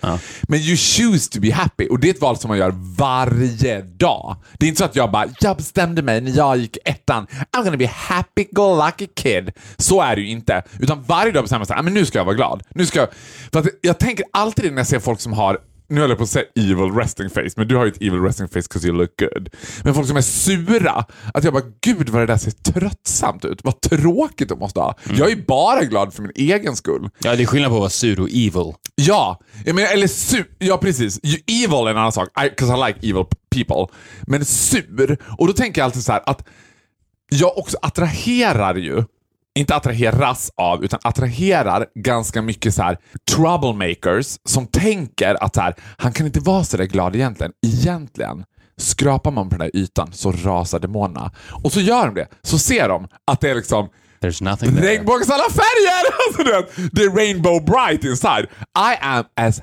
Men 0.43 0.59
you 0.59 0.77
choose 0.77 1.31
to 1.31 1.39
be 1.39 1.51
happy 1.53 1.87
och 1.87 1.99
det 1.99 2.09
är 2.09 2.13
ett 2.13 2.21
val 2.21 2.37
som 2.37 2.47
man 2.47 2.57
gör 2.57 2.73
varje 2.97 3.81
dag. 3.81 4.35
Det 4.59 4.65
är 4.65 4.67
inte 4.67 4.79
så 4.79 4.85
att 4.85 4.95
jag 4.95 5.11
bara, 5.11 5.25
jag 5.39 5.57
bestämde 5.57 6.01
mig 6.01 6.21
när 6.21 6.37
jag 6.37 6.57
gick 6.57 6.77
ettan, 6.85 7.27
I'm 7.57 7.63
gonna 7.63 7.77
be 7.77 7.87
happy 7.87 8.45
go 8.51 8.85
lucky 8.85 9.07
kid. 9.15 9.51
Så 9.77 10.01
är 10.01 10.15
det 10.15 10.21
ju 10.21 10.27
inte. 10.29 10.63
Utan 10.79 11.03
varje 11.03 11.31
dag 11.31 11.43
bestämmer 11.43 11.59
man 11.59 11.65
sig, 11.65 11.75
"Ah, 11.79 11.81
men 11.81 11.93
nu 11.93 12.05
ska 12.05 12.17
jag 12.17 12.25
vara 12.25 12.35
glad. 12.35 12.63
Nu 12.75 12.85
ska 12.85 12.99
jag... 12.99 13.09
För 13.51 13.71
jag 13.81 13.99
tänker 13.99 14.25
alltid 14.33 14.71
när 14.71 14.77
jag 14.79 14.87
ser 14.87 14.99
folk 14.99 15.19
som 15.19 15.33
har 15.33 15.57
nu 15.89 16.01
höll 16.01 16.09
jag 16.09 16.17
på 16.17 16.23
att 16.23 16.29
säga 16.29 16.45
evil 16.55 16.91
resting 16.91 17.29
face, 17.29 17.49
men 17.55 17.67
du 17.67 17.75
har 17.75 17.85
ju 17.85 17.91
ett 17.91 18.01
evil 18.01 18.21
resting 18.21 18.47
face 18.47 18.61
because 18.61 18.87
you 18.87 18.97
look 18.97 19.09
good. 19.19 19.49
Men 19.83 19.93
folk 19.93 20.07
som 20.07 20.17
är 20.17 20.21
sura, 20.21 21.05
att 21.33 21.43
jag 21.43 21.53
bara, 21.53 21.63
gud 21.81 22.09
vad 22.09 22.21
det 22.21 22.25
där 22.25 22.37
ser 22.37 22.51
tröttsamt 22.51 23.45
ut. 23.45 23.59
Vad 23.63 23.81
tråkigt 23.81 24.49
de 24.49 24.59
måste 24.59 24.79
ha. 24.79 24.97
Jag 25.13 25.31
är 25.31 25.35
ju 25.35 25.45
bara 25.45 25.83
glad 25.83 26.13
för 26.13 26.21
min 26.21 26.31
egen 26.35 26.75
skull. 26.75 27.09
Ja, 27.19 27.35
det 27.35 27.43
är 27.43 27.45
skillnad 27.45 27.69
på 27.69 27.75
att 27.75 27.79
vara 27.79 27.89
sur 27.89 28.19
och 28.19 28.29
evil. 28.29 28.73
Ja, 28.95 29.39
menar, 29.65 29.93
eller 29.93 30.07
sur. 30.07 30.45
Ja, 30.59 30.77
precis. 30.77 31.19
Evil 31.47 31.87
är 31.87 31.91
en 31.91 31.97
annan 31.97 32.11
sak, 32.11 32.29
because 32.49 32.73
I, 32.73 32.87
like 32.87 33.09
evil 33.09 33.25
people. 33.49 33.95
Men 34.21 34.45
sur, 34.45 35.17
och 35.37 35.47
då 35.47 35.53
tänker 35.53 35.81
jag 35.81 35.85
alltid 35.85 36.03
så 36.03 36.11
här 36.11 36.23
att 36.25 36.47
jag 37.29 37.57
också 37.57 37.77
attraherar 37.81 38.75
ju, 38.75 39.03
inte 39.59 39.75
attraheras 39.75 40.51
av, 40.57 40.83
utan 40.83 40.99
attraherar 41.03 41.85
ganska 41.95 42.41
mycket 42.41 42.75
så 42.75 42.83
här 42.83 42.97
troublemakers 43.31 44.37
som 44.49 44.67
tänker 44.67 45.43
att 45.43 45.55
så 45.55 45.61
här, 45.61 45.75
han 45.97 46.13
kan 46.13 46.25
inte 46.25 46.39
vara 46.39 46.63
så 46.63 46.77
där 46.77 46.85
glad 46.85 47.15
egentligen. 47.15 47.51
Egentligen 47.67 48.43
skrapar 48.77 49.31
man 49.31 49.49
på 49.49 49.57
den 49.57 49.69
där 49.73 49.79
ytan 49.81 50.09
så 50.11 50.31
rasar 50.31 50.79
demonerna. 50.79 51.31
Och 51.63 51.71
så 51.71 51.79
gör 51.81 52.05
de 52.05 52.15
det. 52.15 52.27
Så 52.41 52.59
ser 52.59 52.89
de 52.89 53.07
att 53.31 53.41
det 53.41 53.49
är 53.49 53.55
liksom 53.55 53.89
There's 54.21 54.43
nothing 54.43 54.75
there. 54.75 54.87
Regnbågens 54.87 55.29
alla 55.29 55.49
färger! 55.49 56.89
Det 56.95 57.01
är 57.01 57.09
rainbow 57.09 57.65
bright 57.65 58.03
inside. 58.03 58.47
I 58.77 58.95
am 59.01 59.23
as 59.35 59.61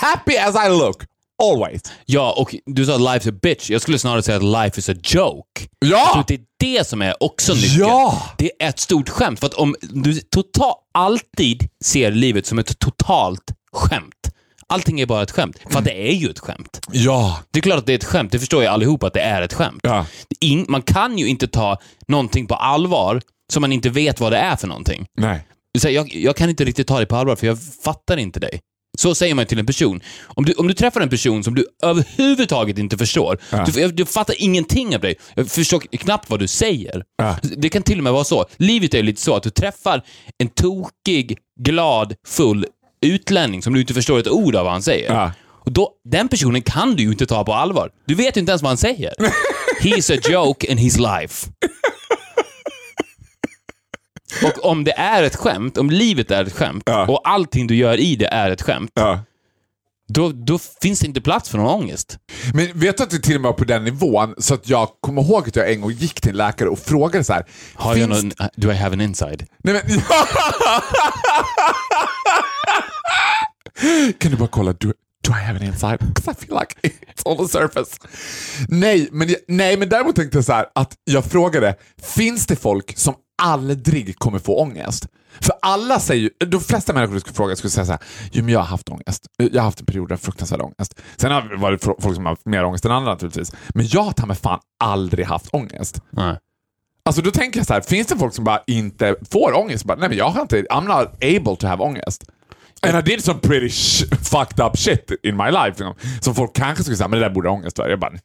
happy 0.00 0.36
as 0.36 0.66
I 0.66 0.68
look. 0.68 1.04
Always. 1.42 1.82
Ja, 2.04 2.34
och 2.38 2.54
du 2.66 2.86
sa 2.86 2.98
life's 2.98 3.28
a 3.28 3.38
bitch. 3.42 3.70
Jag 3.70 3.80
skulle 3.80 3.98
snarare 3.98 4.22
säga 4.22 4.36
att 4.36 4.42
life 4.42 4.78
is 4.78 4.88
a 4.88 4.94
joke. 5.02 5.68
Ja! 5.78 6.24
det 6.28 6.34
är 6.34 6.40
det 6.58 6.86
som 6.86 7.02
är 7.02 7.22
också 7.22 7.54
nyckeln. 7.54 7.78
Ja! 7.78 8.22
Det 8.38 8.50
är 8.62 8.68
ett 8.68 8.78
stort 8.78 9.08
skämt. 9.08 9.40
För 9.40 9.46
att 9.46 9.54
om 9.54 9.74
du 9.80 10.20
total, 10.20 10.74
alltid 10.94 11.68
ser 11.84 12.10
livet 12.10 12.46
som 12.46 12.58
ett 12.58 12.78
totalt 12.78 13.52
skämt. 13.72 14.30
Allting 14.66 15.00
är 15.00 15.06
bara 15.06 15.22
ett 15.22 15.30
skämt. 15.30 15.58
För 15.70 15.78
att 15.78 15.84
det 15.84 16.08
är 16.08 16.14
ju 16.14 16.30
ett 16.30 16.38
skämt. 16.38 16.80
Ja. 16.92 17.38
Det 17.50 17.58
är 17.58 17.62
klart 17.62 17.78
att 17.78 17.86
det 17.86 17.92
är 17.92 17.98
ett 17.98 18.04
skämt. 18.04 18.32
Det 18.32 18.38
förstår 18.38 18.62
ju 18.62 18.68
allihopa 18.68 19.06
att 19.06 19.14
det 19.14 19.20
är 19.20 19.42
ett 19.42 19.52
skämt. 19.52 19.80
Ja. 19.82 20.06
In, 20.40 20.66
man 20.68 20.82
kan 20.82 21.18
ju 21.18 21.26
inte 21.26 21.48
ta 21.48 21.78
någonting 22.08 22.46
på 22.46 22.54
allvar 22.54 23.20
som 23.52 23.60
man 23.60 23.72
inte 23.72 23.90
vet 23.90 24.20
vad 24.20 24.32
det 24.32 24.38
är 24.38 24.56
för 24.56 24.66
någonting. 24.66 25.06
Nej. 25.18 25.46
Så 25.78 25.90
jag, 25.90 26.14
jag 26.14 26.36
kan 26.36 26.50
inte 26.50 26.64
riktigt 26.64 26.86
ta 26.86 26.96
dig 26.96 27.06
på 27.06 27.16
allvar 27.16 27.36
för 27.36 27.46
jag 27.46 27.58
fattar 27.84 28.16
inte 28.16 28.40
dig. 28.40 28.60
Så 28.98 29.14
säger 29.14 29.34
man 29.34 29.46
till 29.46 29.58
en 29.58 29.66
person. 29.66 30.00
Om 30.24 30.44
du, 30.44 30.52
om 30.52 30.68
du 30.68 30.74
träffar 30.74 31.00
en 31.00 31.08
person 31.08 31.44
som 31.44 31.54
du 31.54 31.66
överhuvudtaget 31.82 32.78
inte 32.78 32.98
förstår, 32.98 33.38
du, 33.66 33.88
du 33.92 34.06
fattar 34.06 34.34
ingenting 34.38 34.94
av 34.94 35.00
dig, 35.00 35.14
jag 35.34 35.48
förstår 35.48 35.80
knappt 35.80 36.30
vad 36.30 36.40
du 36.40 36.46
säger. 36.46 37.04
Ja. 37.16 37.36
Det 37.42 37.68
kan 37.68 37.82
till 37.82 37.98
och 37.98 38.04
med 38.04 38.12
vara 38.12 38.24
så. 38.24 38.46
Livet 38.56 38.94
är 38.94 39.02
lite 39.02 39.20
så 39.20 39.36
att 39.36 39.42
du 39.42 39.50
träffar 39.50 40.02
en 40.38 40.48
tokig, 40.48 41.38
glad, 41.60 42.14
full 42.26 42.66
utlänning 43.06 43.62
som 43.62 43.74
du 43.74 43.80
inte 43.80 43.94
förstår 43.94 44.18
ett 44.18 44.28
ord 44.28 44.56
av 44.56 44.64
vad 44.64 44.72
han 44.72 44.82
säger. 44.82 45.12
Ja. 45.12 45.32
Och 45.64 45.72
då, 45.72 45.90
den 46.04 46.28
personen 46.28 46.62
kan 46.62 46.94
du 46.94 47.02
ju 47.02 47.08
inte 47.10 47.26
ta 47.26 47.44
på 47.44 47.52
allvar. 47.54 47.90
Du 48.06 48.14
vet 48.14 48.36
ju 48.36 48.40
inte 48.40 48.52
ens 48.52 48.62
vad 48.62 48.70
han 48.70 48.76
säger. 48.76 49.12
He's 49.80 50.18
a 50.18 50.20
joke 50.30 50.66
in 50.66 50.78
his 50.78 50.98
life. 50.98 51.46
Och 54.44 54.64
om 54.70 54.84
det 54.84 54.92
är 54.92 55.22
ett 55.22 55.36
skämt, 55.36 55.78
om 55.78 55.90
livet 55.90 56.30
är 56.30 56.44
ett 56.44 56.52
skämt 56.52 56.82
Ja. 56.86 57.06
och 57.06 57.28
allting 57.28 57.66
du 57.66 57.76
gör 57.76 58.00
i 58.00 58.16
det 58.16 58.26
är 58.26 58.50
ett 58.50 58.62
skämt, 58.62 58.90
Ja. 58.94 59.20
då, 60.08 60.28
då 60.32 60.58
finns 60.82 61.00
det 61.00 61.06
inte 61.06 61.20
plats 61.20 61.48
för 61.50 61.58
någon 61.58 61.82
ångest. 61.82 62.18
Men 62.54 62.78
vet 62.78 62.96
du 62.96 63.02
att 63.02 63.10
det 63.10 63.18
till 63.18 63.34
och 63.36 63.40
med 63.40 63.48
var 63.48 63.58
på 63.58 63.64
den 63.64 63.84
nivån 63.84 64.34
så 64.38 64.54
att 64.54 64.68
jag 64.68 64.88
kommer 65.00 65.22
ihåg 65.22 65.48
att 65.48 65.56
jag 65.56 65.72
en 65.72 65.80
gång 65.80 65.90
gick 65.92 66.20
till 66.20 66.30
en 66.30 66.36
läkare 66.36 66.68
och 66.68 66.78
frågade 66.78 67.24
så 67.24 67.32
här. 67.32 67.44
Har 67.74 67.96
jag 67.96 68.08
någon, 68.08 68.32
do 68.56 68.70
I 68.70 68.74
have 68.74 68.92
an 68.94 69.00
inside? 69.00 69.46
Nej 69.64 69.82
men... 69.86 70.00
kan 74.18 74.30
du 74.30 74.36
bara 74.36 74.48
kolla, 74.48 74.72
do, 74.72 74.92
do 75.24 75.30
I 75.30 75.44
have 75.44 75.58
an 75.58 75.62
inside? 75.64 75.98
'Cause 76.14 76.30
I 76.30 76.34
feel 76.46 76.58
like 76.60 76.74
it's 77.14 77.22
on 77.24 77.36
the 77.46 77.52
surface. 77.52 77.96
Nej, 78.68 79.08
men, 79.12 79.34
nej, 79.48 79.76
men 79.76 79.88
däremot 79.88 80.16
tänkte 80.16 80.38
jag 80.38 80.44
så 80.44 80.52
här 80.52 80.66
att 80.74 80.92
jag 81.04 81.24
frågade, 81.24 81.74
finns 82.02 82.46
det 82.46 82.56
folk 82.56 82.98
som 82.98 83.14
aldrig 83.42 84.18
kommer 84.18 84.38
få 84.38 84.60
ångest? 84.60 85.06
För 85.40 85.54
alla 85.62 86.00
säger 86.00 86.22
ju, 86.22 86.46
de 86.46 86.60
flesta 86.60 86.92
människor 86.92 87.14
du 87.14 87.20
skulle 87.20 87.34
fråga 87.34 87.56
skulle 87.56 87.70
säga 87.70 87.86
så 87.86 87.92
här, 87.92 88.00
jo 88.32 88.44
men 88.44 88.52
jag 88.52 88.60
har 88.60 88.66
haft 88.66 88.88
ångest. 88.88 89.26
Jag 89.36 89.54
har 89.54 89.64
haft 89.64 89.80
en 89.80 89.86
period 89.86 90.12
av 90.12 90.16
fruktansvärd 90.16 90.60
ångest. 90.60 91.00
Sen 91.16 91.32
har 91.32 91.42
det 91.42 91.56
varit 91.56 91.84
folk 91.84 92.14
som 92.14 92.24
har 92.24 92.32
haft 92.32 92.46
mer 92.46 92.64
ångest 92.64 92.84
än 92.84 92.92
andra 92.92 93.12
naturligtvis. 93.12 93.52
Men 93.68 93.86
jag 93.86 94.02
har 94.02 94.12
ta 94.12 94.26
mig 94.26 94.36
fan 94.36 94.60
aldrig 94.78 95.26
haft 95.26 95.54
ångest. 95.54 96.00
Nej. 96.10 96.38
Alltså 97.06 97.22
då 97.22 97.30
tänker 97.30 97.58
jag 97.58 97.66
så 97.66 97.74
här, 97.74 97.80
finns 97.80 98.06
det 98.06 98.18
folk 98.18 98.34
som 98.34 98.44
bara 98.44 98.62
inte 98.66 99.16
får 99.30 99.52
ångest? 99.52 99.84
Bara, 99.84 99.98
nej 99.98 100.08
men 100.08 100.18
jag 100.18 100.30
har 100.30 100.42
inte, 100.42 100.62
I'm 100.62 100.98
not 100.98 101.08
able 101.14 101.56
to 101.56 101.66
have 101.66 101.84
ångest. 101.84 102.24
And 102.88 103.08
I 103.08 103.10
did 103.10 103.24
some 103.24 103.40
pretty 103.40 103.68
fucked 104.22 104.66
up 104.66 104.76
shit 104.76 105.10
in 105.22 105.36
my 105.36 105.50
life. 105.50 105.84
Som 106.20 106.34
folk 106.34 106.56
kanske 106.56 106.84
skulle 106.84 106.96
säga, 106.96 107.08
men 107.08 107.20
det 107.20 107.24
där 107.24 107.34
borde 107.34 107.48
ångest 107.48 107.76
för. 107.76 107.88
Jag 107.88 108.00
bara, 108.00 108.12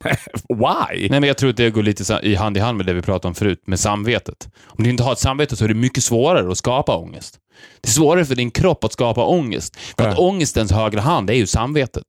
why? 0.49 1.09
Nej, 1.09 1.19
men 1.19 1.23
jag 1.23 1.37
tror 1.37 1.49
att 1.49 1.57
det 1.57 1.69
går 1.69 1.83
lite 1.83 2.19
i 2.23 2.35
hand 2.35 2.57
i 2.57 2.59
hand 2.59 2.77
med 2.77 2.85
det 2.85 2.93
vi 2.93 3.01
pratade 3.01 3.27
om 3.27 3.35
förut, 3.35 3.63
med 3.67 3.79
samvetet. 3.79 4.49
Om 4.65 4.83
du 4.83 4.89
inte 4.89 5.03
har 5.03 5.11
ett 5.11 5.19
samvete 5.19 5.55
så 5.55 5.63
är 5.63 5.67
det 5.67 5.73
mycket 5.73 6.03
svårare 6.03 6.51
att 6.51 6.57
skapa 6.57 6.95
ångest. 6.95 7.37
Det 7.81 7.89
är 7.89 7.91
svårare 7.91 8.25
för 8.25 8.35
din 8.35 8.51
kropp 8.51 8.83
att 8.83 8.93
skapa 8.93 9.25
ångest. 9.25 9.77
För 9.97 10.07
att 10.07 10.19
ångestens 10.19 10.71
högra 10.71 11.01
hand 11.01 11.29
är 11.29 11.33
ju 11.33 11.47
samvetet. 11.47 12.05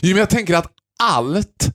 Jo, 0.00 0.08
men 0.10 0.18
jag 0.18 0.30
tänker 0.30 0.54
att 0.56 0.66
allt, 1.02 1.68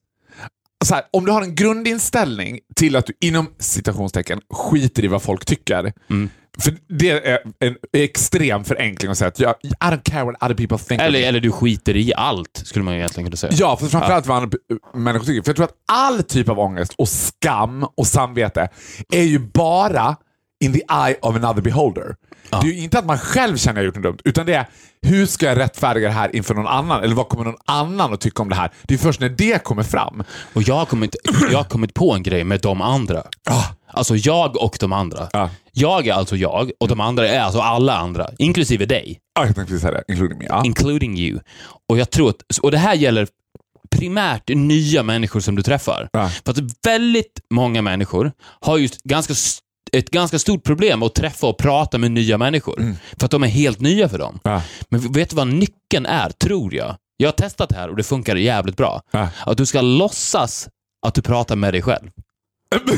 här, 0.91 1.03
om 1.11 1.25
du 1.25 1.31
har 1.31 1.41
en 1.41 1.55
grundinställning 1.55 2.59
till 2.75 2.95
att 2.95 3.05
du 3.05 3.13
inom 3.21 3.47
citationstecken 3.59 4.41
skiter 4.53 5.03
i 5.03 5.07
vad 5.07 5.21
folk 5.21 5.45
tycker. 5.45 5.93
För 6.59 6.73
det 6.99 7.09
är 7.09 7.39
en 7.59 7.75
extrem 7.97 8.63
förenkling 8.63 9.11
att 9.11 9.17
säga 9.17 9.27
att 9.27 9.39
jag, 9.39 9.55
I 9.63 9.67
don't 9.79 10.03
care 10.03 10.23
what 10.25 10.35
other 10.43 10.55
people 10.55 10.77
think 10.77 11.01
Eller, 11.01 11.19
eller 11.27 11.39
du 11.39 11.51
skiter 11.51 11.95
i 11.97 12.13
allt, 12.13 12.61
skulle 12.65 12.85
man 12.85 12.93
ju 12.93 12.99
egentligen 12.99 13.25
kunna 13.27 13.37
säga. 13.37 13.53
Ja, 13.55 13.77
för 13.77 13.87
framförallt 13.87 14.25
vad 14.27 14.37
andra 14.37 14.49
p- 14.49 14.75
människor 14.93 15.25
tycker. 15.25 15.41
För 15.41 15.49
jag 15.49 15.55
tror 15.55 15.65
att 15.65 15.75
all 15.91 16.23
typ 16.23 16.49
av 16.49 16.59
ångest 16.59 16.93
och 16.97 17.09
skam 17.09 17.83
och 17.97 18.07
samvete 18.07 18.69
är 19.13 19.23
ju 19.23 19.39
bara 19.39 20.15
in 20.63 20.73
the 20.73 20.79
eye 20.79 21.15
of 21.21 21.35
another 21.35 21.61
beholder. 21.61 22.15
Det 22.49 22.57
är 22.67 22.71
ju 22.71 22.79
inte 22.79 22.99
att 22.99 23.05
man 23.05 23.17
själv 23.17 23.57
känner 23.57 23.71
att 23.73 23.77
jag 23.77 23.85
gjort 23.85 23.95
något 23.95 24.03
dumt, 24.03 24.17
utan 24.23 24.45
det 24.45 24.53
är 24.53 24.65
hur 25.01 25.25
ska 25.25 25.45
jag 25.45 25.57
rättfärdiga 25.57 26.07
det 26.07 26.13
här 26.13 26.35
inför 26.35 26.53
någon 26.53 26.67
annan? 26.67 27.03
Eller 27.03 27.15
vad 27.15 27.29
kommer 27.29 27.43
någon 27.43 27.57
annan 27.65 28.13
att 28.13 28.21
tycka 28.21 28.41
om 28.41 28.49
det 28.49 28.55
här? 28.55 28.71
Det 28.83 28.93
är 28.93 28.97
först 28.97 29.19
när 29.19 29.29
det 29.29 29.63
kommer 29.63 29.83
fram. 29.83 30.23
Och 30.53 30.61
jag 30.63 30.75
har, 30.75 30.85
kommit, 30.85 31.15
jag 31.51 31.57
har 31.57 31.63
kommit 31.63 31.93
på 31.93 32.13
en 32.13 32.23
grej 32.23 32.43
med 32.43 32.61
de 32.61 32.81
andra. 32.81 33.23
Alltså 33.87 34.15
jag 34.15 34.57
och 34.57 34.77
de 34.79 34.93
andra. 34.93 35.29
Ja. 35.33 35.49
Jag 35.71 36.07
är 36.07 36.13
alltså 36.13 36.35
jag 36.35 36.71
och 36.79 36.87
de 36.87 36.99
andra 36.99 37.27
är 37.27 37.39
alltså 37.39 37.59
alla 37.59 37.97
andra, 37.97 38.29
inklusive 38.37 38.85
dig. 38.85 39.19
Ja, 39.35 39.45
jag 39.45 39.55
tänkte 39.55 39.71
precis 39.71 39.81
säga 39.81 39.93
det. 39.93 40.13
Including 40.13 40.37
me. 40.37 40.45
Ja. 40.49 40.63
Including 40.65 41.17
you. 41.17 41.39
Och 41.89 41.97
jag 41.97 42.11
tror 42.11 42.29
att, 42.29 42.57
och 42.61 42.71
det 42.71 42.77
här 42.77 42.93
gäller 42.93 43.27
primärt 43.91 44.49
nya 44.49 45.03
människor 45.03 45.39
som 45.39 45.55
du 45.55 45.61
träffar. 45.61 46.09
Ja. 46.13 46.29
För 46.45 46.51
att 46.51 46.59
väldigt 46.85 47.39
många 47.49 47.81
människor 47.81 48.31
har 48.61 48.77
just 48.77 49.03
ganska, 49.03 49.33
ett 49.93 50.09
ganska 50.11 50.39
stort 50.39 50.63
problem 50.63 51.03
att 51.03 51.15
träffa 51.15 51.47
och 51.47 51.57
prata 51.57 51.97
med 51.97 52.11
nya 52.11 52.37
människor. 52.37 52.95
För 53.17 53.25
att 53.25 53.31
de 53.31 53.43
är 53.43 53.47
helt 53.47 53.79
nya 53.79 54.09
för 54.09 54.17
dem. 54.19 54.39
Ja. 54.43 54.61
Men 54.89 55.11
vet 55.11 55.29
du 55.29 55.35
vad 55.35 55.47
nyckeln 55.47 56.05
är, 56.05 56.29
tror 56.29 56.75
jag? 56.75 56.95
Jag 57.17 57.27
har 57.27 57.33
testat 57.33 57.69
det 57.69 57.75
här 57.75 57.89
och 57.89 57.95
det 57.95 58.03
funkar 58.03 58.35
jävligt 58.35 58.77
bra. 58.77 59.01
Ja. 59.11 59.29
Att 59.45 59.57
du 59.57 59.65
ska 59.65 59.81
låtsas 59.81 60.69
att 61.05 61.13
du 61.13 61.21
pratar 61.21 61.55
med 61.55 61.73
dig 61.73 61.81
själv. 61.81 62.09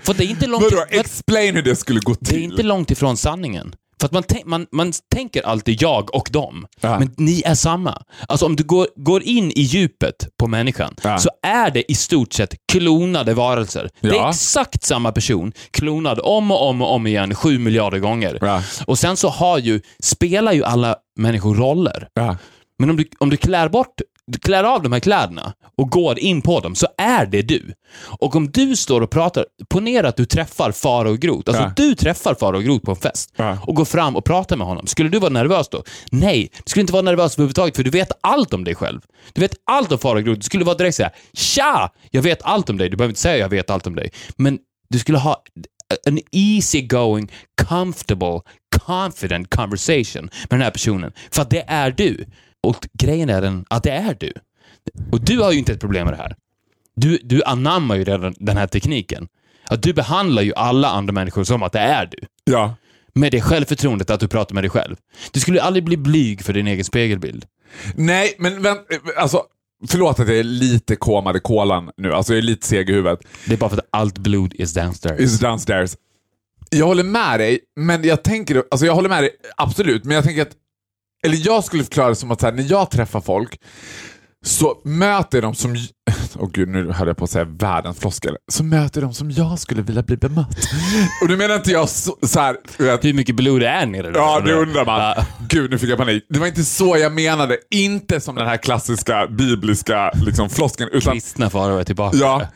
För 0.00 0.14
det 0.14 0.24
är 0.24 0.28
inte 0.28 0.46
långt, 0.46 0.62
Vadå, 0.64 0.84
explain 0.90 1.54
hur 1.54 1.62
det 1.62 1.76
skulle 1.76 2.00
gå 2.00 2.14
det 2.20 2.30
är 2.30 2.34
till. 2.34 2.42
inte 2.42 2.62
långt 2.62 2.90
ifrån 2.90 3.16
sanningen. 3.16 3.74
För 4.00 4.06
att 4.06 4.12
man, 4.12 4.22
man, 4.44 4.66
man 4.72 4.92
tänker 5.14 5.46
alltid 5.46 5.82
jag 5.82 6.14
och 6.14 6.28
dem, 6.32 6.66
Ja. 6.80 6.98
men 6.98 7.14
ni 7.16 7.42
är 7.46 7.54
samma. 7.54 8.02
Alltså 8.28 8.46
om 8.46 8.56
du 8.56 8.64
går, 8.64 8.88
går 8.96 9.22
in 9.22 9.50
i 9.50 9.60
djupet 9.60 10.28
på 10.38 10.46
människan, 10.46 10.94
Ja. 11.02 11.18
så 11.18 11.30
är 11.42 11.70
det 11.70 11.92
i 11.92 11.94
stort 11.94 12.32
sett 12.32 12.54
klonade 12.72 13.34
varelser. 13.34 13.90
Det 14.00 14.08
är 14.08 14.12
Ja. 14.14 14.30
exakt 14.30 14.84
samma 14.84 15.12
person, 15.12 15.52
klonad 15.70 16.20
om 16.22 16.50
och 16.50 16.68
om 16.68 16.82
och 16.82 16.94
om 16.94 17.06
igen, 17.06 17.34
sju 17.34 17.58
miljarder 17.58 17.98
gånger. 17.98 18.38
Ja. 18.40 18.62
Och 18.86 18.98
sen 18.98 19.16
så 19.16 19.28
har 19.28 19.58
ju, 19.58 19.80
spelar 20.02 20.52
ju 20.52 20.64
alla 20.64 20.96
människor 21.18 21.54
roller. 21.54 22.08
Ja. 22.14 22.36
Men 22.78 22.90
om 22.90 22.96
du, 22.96 23.04
om 23.18 23.30
du 23.30 23.36
klär 23.36 23.68
bort 23.68 24.00
klär 24.42 24.64
av 24.64 24.82
de 24.82 24.92
här 24.92 25.00
kläderna 25.00 25.52
och 25.78 25.90
går 25.90 26.18
in 26.18 26.42
på 26.42 26.60
dem, 26.60 26.74
så 26.74 26.86
är 26.98 27.26
det 27.26 27.42
du. 27.42 27.72
Och 28.18 28.36
om 28.36 28.50
du 28.50 28.76
står 28.76 29.00
och 29.00 29.10
pratar, 29.10 29.44
ponera 29.68 30.08
att 30.08 30.16
du 30.16 30.24
träffar 30.24 30.72
Farao 30.72 31.14
Groth. 31.14 31.42
Alltså 31.50 31.62
Ja. 31.62 31.72
du 31.76 31.94
träffar 31.94 32.34
Farao 32.34 32.60
Groth 32.60 32.84
på 32.84 32.90
en 32.90 32.96
fest 32.96 33.32
Ja. 33.36 33.58
och 33.66 33.74
går 33.74 33.84
fram 33.84 34.16
och 34.16 34.24
pratar 34.24 34.56
med 34.56 34.66
honom. 34.66 34.86
Skulle 34.86 35.08
du 35.08 35.18
vara 35.18 35.32
nervös 35.32 35.68
då? 35.68 35.82
Nej, 36.10 36.48
du 36.64 36.70
skulle 36.70 36.80
inte 36.80 36.92
vara 36.92 37.02
nervös 37.02 37.34
överhuvudtaget 37.34 37.76
för 37.76 37.82
du 37.82 37.90
vet 37.90 38.12
allt 38.20 38.54
om 38.54 38.64
dig 38.64 38.74
själv. 38.74 39.00
Du 39.32 39.40
vet 39.40 39.54
allt 39.70 39.92
om 39.92 39.98
Farao 39.98 40.20
Groth. 40.22 40.38
Du 40.38 40.42
skulle 40.44 40.64
vara 40.64 40.76
direkt 40.76 40.96
säga 40.96 41.10
“Tja! 41.34 41.92
Jag 42.10 42.22
vet 42.22 42.42
allt 42.42 42.70
om 42.70 42.78
dig”. 42.78 42.88
Du 42.90 42.96
behöver 42.96 43.10
inte 43.10 43.20
säga 43.20 43.36
“Jag 43.36 43.48
vet 43.48 43.70
allt 43.70 43.86
om 43.86 43.94
dig”. 43.94 44.10
Men 44.36 44.58
du 44.90 44.98
skulle 44.98 45.18
ha 45.18 45.42
en 46.06 46.18
easy 46.32 46.80
going, 46.82 47.32
comfortable, 47.68 48.40
confident 48.86 49.54
conversation 49.54 50.22
med 50.22 50.48
den 50.50 50.60
här 50.60 50.70
personen. 50.70 51.12
För 51.30 51.42
att 51.42 51.50
det 51.50 51.64
är 51.68 51.90
du. 51.90 52.24
Och 52.66 52.88
grejen 52.92 53.30
är 53.30 53.40
den 53.42 53.64
att 53.70 53.82
det 53.82 53.90
är 53.90 54.16
du. 54.20 54.32
Och 55.12 55.20
du 55.20 55.38
har 55.38 55.52
ju 55.52 55.58
inte 55.58 55.72
ett 55.72 55.80
problem 55.80 56.04
med 56.04 56.12
det 56.12 56.22
här. 56.22 56.36
Du, 56.96 57.18
du 57.22 57.42
anammar 57.44 57.96
ju 57.96 58.04
redan 58.04 58.34
den 58.38 58.56
här 58.56 58.66
tekniken. 58.66 59.28
Att 59.68 59.82
du 59.82 59.92
behandlar 59.92 60.42
ju 60.42 60.54
alla 60.54 60.88
andra 60.88 61.12
människor 61.12 61.44
som 61.44 61.62
att 61.62 61.72
det 61.72 61.78
är 61.78 62.06
du. 62.06 62.18
ja. 62.44 62.74
Med 63.14 63.32
det 63.32 63.40
självförtroendet 63.40 64.10
att 64.10 64.20
du 64.20 64.28
pratar 64.28 64.54
med 64.54 64.62
dig 64.64 64.70
själv. 64.70 64.96
Du 65.32 65.40
skulle 65.40 65.62
aldrig 65.62 65.84
bli 65.84 65.96
blyg 65.96 66.42
för 66.44 66.52
din 66.52 66.66
egen 66.66 66.84
spegelbild. 66.84 67.44
Nej, 67.94 68.34
men 68.38 68.62
vänt, 68.62 68.80
alltså, 69.16 69.42
förlåt 69.88 70.20
att 70.20 70.28
jag 70.28 70.38
är 70.38 70.44
lite 70.44 70.96
komade 70.96 71.40
kolan 71.40 71.90
nu. 71.96 72.12
Alltså 72.12 72.32
jag 72.32 72.38
är 72.38 72.42
lite 72.42 72.66
seg 72.66 72.90
i 72.90 72.92
huvudet. 72.92 73.20
Det 73.46 73.54
är 73.54 73.58
bara 73.58 73.70
för 73.70 73.76
att 73.76 73.88
allt 73.90 74.18
blod 74.18 74.54
is 74.54 74.74
downstairs. 74.74 75.20
Is 75.20 75.38
downstairs. 75.38 75.96
Jag 76.70 76.86
håller 76.86 77.04
med 77.04 77.40
dig, 77.40 77.60
men 77.76 78.04
jag 78.04 78.24
tänker, 78.24 78.62
alltså 78.70 78.86
jag 78.86 78.94
håller 78.94 79.08
med 79.08 79.22
dig 79.22 79.30
absolut, 79.56 80.04
men 80.04 80.14
jag 80.14 80.24
tänker 80.24 80.42
att, 80.42 80.52
eller 81.24 81.46
jag 81.46 81.64
skulle 81.64 81.84
förklara 81.84 82.08
det 82.08 82.16
som 82.16 82.30
att 82.30 82.42
här, 82.42 82.52
när 82.52 82.70
jag 82.70 82.90
träffar 82.90 83.20
folk 83.20 83.60
så 84.44 84.80
möter 84.84 85.42
dem 85.42 85.54
som, 85.54 85.76
åh 86.38 86.50
gud 86.52 86.68
nu 86.68 86.92
höll 86.92 87.08
jag 87.08 87.16
på 87.16 87.24
att 87.24 87.30
säga 87.30 87.44
världens 87.44 87.98
floskel, 87.98 88.36
så 88.52 88.64
möter 88.64 89.00
dem 89.00 89.14
som 89.14 89.30
jag 89.30 89.58
skulle 89.58 89.82
vilja 89.82 90.02
bli 90.02 90.16
bemött. 90.16 90.58
Och 91.22 91.28
nu 91.28 91.36
menar 91.36 91.54
inte 91.54 91.70
jag 91.70 91.88
så, 91.88 92.16
så 92.22 92.40
här, 92.40 92.56
vet, 92.78 93.04
Hur 93.04 93.12
mycket 93.14 93.34
blod 93.34 93.60
det 93.60 93.68
är 93.68 93.86
nere 93.86 94.10
där. 94.10 94.20
Ja, 94.20 94.40
det 94.40 94.52
undrar 94.52 94.84
man. 94.84 95.00
Ja. 95.00 95.26
Gud, 95.48 95.70
nu 95.70 95.78
fick 95.78 95.90
jag 95.90 95.98
panik. 95.98 96.26
Det 96.28 96.38
var 96.38 96.46
inte 96.46 96.64
så 96.64 96.96
jag 96.96 97.12
menade. 97.12 97.56
Inte 97.70 98.20
som 98.20 98.34
den 98.34 98.46
här 98.46 98.56
klassiska 98.56 99.26
bibliska 99.26 100.12
liksom, 100.26 100.50
floskeln. 100.50 100.90
Utan, 100.92 101.12
Kristna 101.12 101.50
faror 101.50 101.80
är 101.80 101.84
tillbaka. 101.84 102.16
ja, 102.16 102.48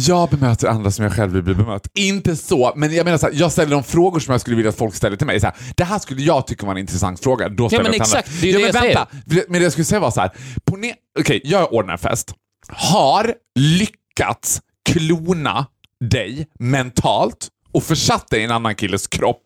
jag 0.00 0.30
bemöter 0.30 0.68
andra 0.68 0.90
som 0.90 1.04
jag 1.04 1.12
själv 1.12 1.32
vill 1.32 1.42
bli 1.42 1.54
bemött. 1.54 1.88
Inte 1.94 2.36
så, 2.36 2.72
men 2.76 2.94
jag 2.94 3.04
menar 3.04 3.18
så 3.18 3.26
här, 3.26 3.34
jag 3.36 3.52
ställer 3.52 3.70
de 3.70 3.84
frågor 3.84 4.20
som 4.20 4.32
jag 4.32 4.40
skulle 4.40 4.56
vilja 4.56 4.68
att 4.68 4.76
folk 4.76 4.94
ställer 4.94 5.16
till 5.16 5.26
mig. 5.26 5.40
Så 5.40 5.46
här, 5.46 5.56
det 5.76 5.84
här 5.84 5.98
skulle 5.98 6.22
jag 6.22 6.46
tycka 6.46 6.66
var 6.66 6.72
en 6.72 6.78
intressant 6.78 7.20
fråga. 7.20 7.48
Då 7.48 7.68
ställer 7.68 7.84
men 7.84 7.92
jag 7.92 8.00
exakt, 8.00 8.28
andra. 8.28 8.40
det 8.40 8.48
är 8.48 8.52
ja, 8.52 8.58
det 8.58 8.72
men 8.72 8.88
jag 8.88 8.94
vänta. 8.94 9.08
Men 9.48 9.60
det 9.60 9.62
jag 9.62 9.72
skulle 9.72 9.84
säga 9.84 10.00
var 10.00 10.10
så 10.10 10.20
här. 10.20 10.30
Okej, 10.70 10.96
okay, 11.20 11.40
jag 11.44 11.72
ordnar 11.72 11.96
fest. 11.96 12.34
Har 12.68 13.34
lyckats 13.58 14.60
klona 14.90 15.66
dig 16.00 16.46
mentalt 16.58 17.48
och 17.72 17.82
försatt 17.82 18.30
dig 18.30 18.40
i 18.40 18.44
en 18.44 18.50
annan 18.50 18.74
killes 18.74 19.06
kropp. 19.06 19.42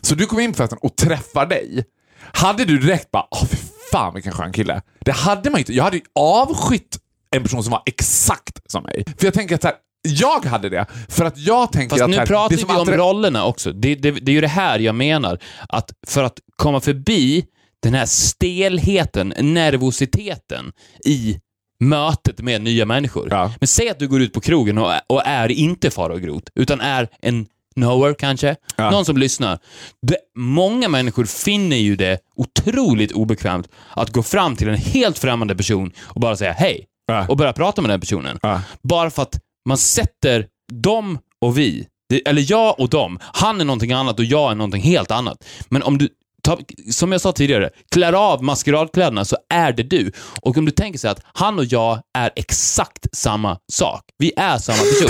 Så 0.00 0.14
du 0.14 0.26
kommer 0.26 0.42
in 0.42 0.52
på 0.52 0.56
festen 0.56 0.78
och 0.82 0.96
träffar 0.96 1.46
dig. 1.46 1.84
Hade 2.32 2.64
du 2.64 2.78
direkt 2.78 3.10
bara, 3.10 3.26
åh 3.30 3.46
fy 3.46 3.56
fan 3.92 4.14
vilken 4.14 4.32
skön 4.32 4.52
kille. 4.52 4.82
Det 5.00 5.12
hade 5.12 5.50
man 5.50 5.58
inte. 5.58 5.72
Jag 5.72 5.84
hade 5.84 5.96
ju 5.96 6.02
avskytt 6.14 6.98
en 7.32 7.42
person 7.42 7.62
som 7.62 7.70
var 7.70 7.82
exakt 7.86 8.70
som 8.70 8.82
mig. 8.82 9.04
För 9.18 9.26
jag 9.26 9.34
tänker 9.34 9.54
att 9.54 9.62
så 9.62 9.68
här, 9.68 9.76
jag 10.08 10.44
hade 10.44 10.68
det, 10.68 10.86
för 11.08 11.24
att 11.24 11.38
jag 11.38 11.72
tänker 11.72 11.90
Fast 11.90 12.02
att... 12.02 12.10
nu 12.10 12.16
här, 12.16 12.26
pratar 12.26 12.56
vi 12.56 12.64
om 12.64 12.90
rollerna 12.90 13.44
också. 13.44 13.72
Det, 13.72 13.94
det, 13.94 14.10
det 14.10 14.32
är 14.32 14.34
ju 14.34 14.40
det 14.40 14.48
här 14.48 14.78
jag 14.78 14.94
menar. 14.94 15.38
Att 15.68 15.90
för 16.06 16.22
att 16.22 16.38
komma 16.56 16.80
förbi 16.80 17.44
den 17.82 17.94
här 17.94 18.06
stelheten, 18.06 19.34
nervositeten 19.38 20.72
i 21.04 21.38
mötet 21.80 22.40
med 22.40 22.62
nya 22.62 22.86
människor. 22.86 23.28
Ja. 23.30 23.52
Men 23.60 23.66
säg 23.66 23.88
att 23.88 23.98
du 23.98 24.08
går 24.08 24.22
ut 24.22 24.32
på 24.32 24.40
krogen 24.40 24.78
och, 24.78 24.92
och 25.06 25.26
är 25.26 25.48
inte 25.48 25.90
Farao 25.90 26.16
Groth, 26.16 26.52
utan 26.54 26.80
är 26.80 27.08
en 27.22 27.46
knower 27.74 28.14
kanske, 28.14 28.56
Ja. 28.76 28.90
någon 28.90 29.04
som 29.04 29.16
lyssnar. 29.16 29.58
Det, 30.06 30.16
många 30.36 30.88
människor 30.88 31.24
finner 31.24 31.76
ju 31.76 31.96
det 31.96 32.18
otroligt 32.36 33.12
obekvämt 33.12 33.68
att 33.90 34.10
gå 34.10 34.22
fram 34.22 34.56
till 34.56 34.68
en 34.68 34.76
helt 34.76 35.18
främmande 35.18 35.56
person 35.56 35.92
och 36.02 36.20
bara 36.20 36.36
säga 36.36 36.52
hej 36.52 36.86
Ja. 37.12 37.26
och 37.28 37.36
börja 37.36 37.52
prata 37.52 37.82
med 37.82 37.90
den 37.90 38.00
personen. 38.00 38.38
Ja. 38.42 38.60
Bara 38.82 39.10
för 39.10 39.22
att 39.22 39.38
man 39.68 39.78
sätter 39.78 40.46
dem 40.72 41.18
och 41.40 41.58
vi, 41.58 41.86
det, 42.08 42.28
eller 42.28 42.50
jag 42.50 42.80
och 42.80 42.88
dem. 42.88 43.18
Han 43.22 43.60
är 43.60 43.64
någonting 43.64 43.92
annat 43.92 44.18
och 44.18 44.24
jag 44.24 44.50
är 44.50 44.54
någonting 44.54 44.82
helt 44.82 45.10
annat. 45.10 45.44
Men 45.68 45.82
om 45.82 45.98
du 45.98 46.08
ta, 46.42 46.58
som 46.90 47.12
jag 47.12 47.20
sa 47.20 47.32
tidigare, 47.32 47.70
klär 47.90 48.12
av 48.12 48.42
maskeradkläderna 48.42 49.24
så 49.24 49.36
är 49.54 49.72
det 49.72 49.82
du. 49.82 50.12
Och 50.42 50.56
om 50.56 50.64
du 50.64 50.70
tänker 50.70 50.98
sig 50.98 51.10
att 51.10 51.20
han 51.32 51.58
och 51.58 51.64
jag 51.64 51.98
är 52.18 52.30
exakt 52.36 53.06
samma 53.12 53.58
sak. 53.72 54.04
Vi 54.18 54.32
är 54.36 54.58
samma 54.58 54.78
person. 54.78 55.08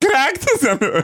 Kräktes 0.00 0.62
jag 0.62 0.80
nu? 0.80 1.02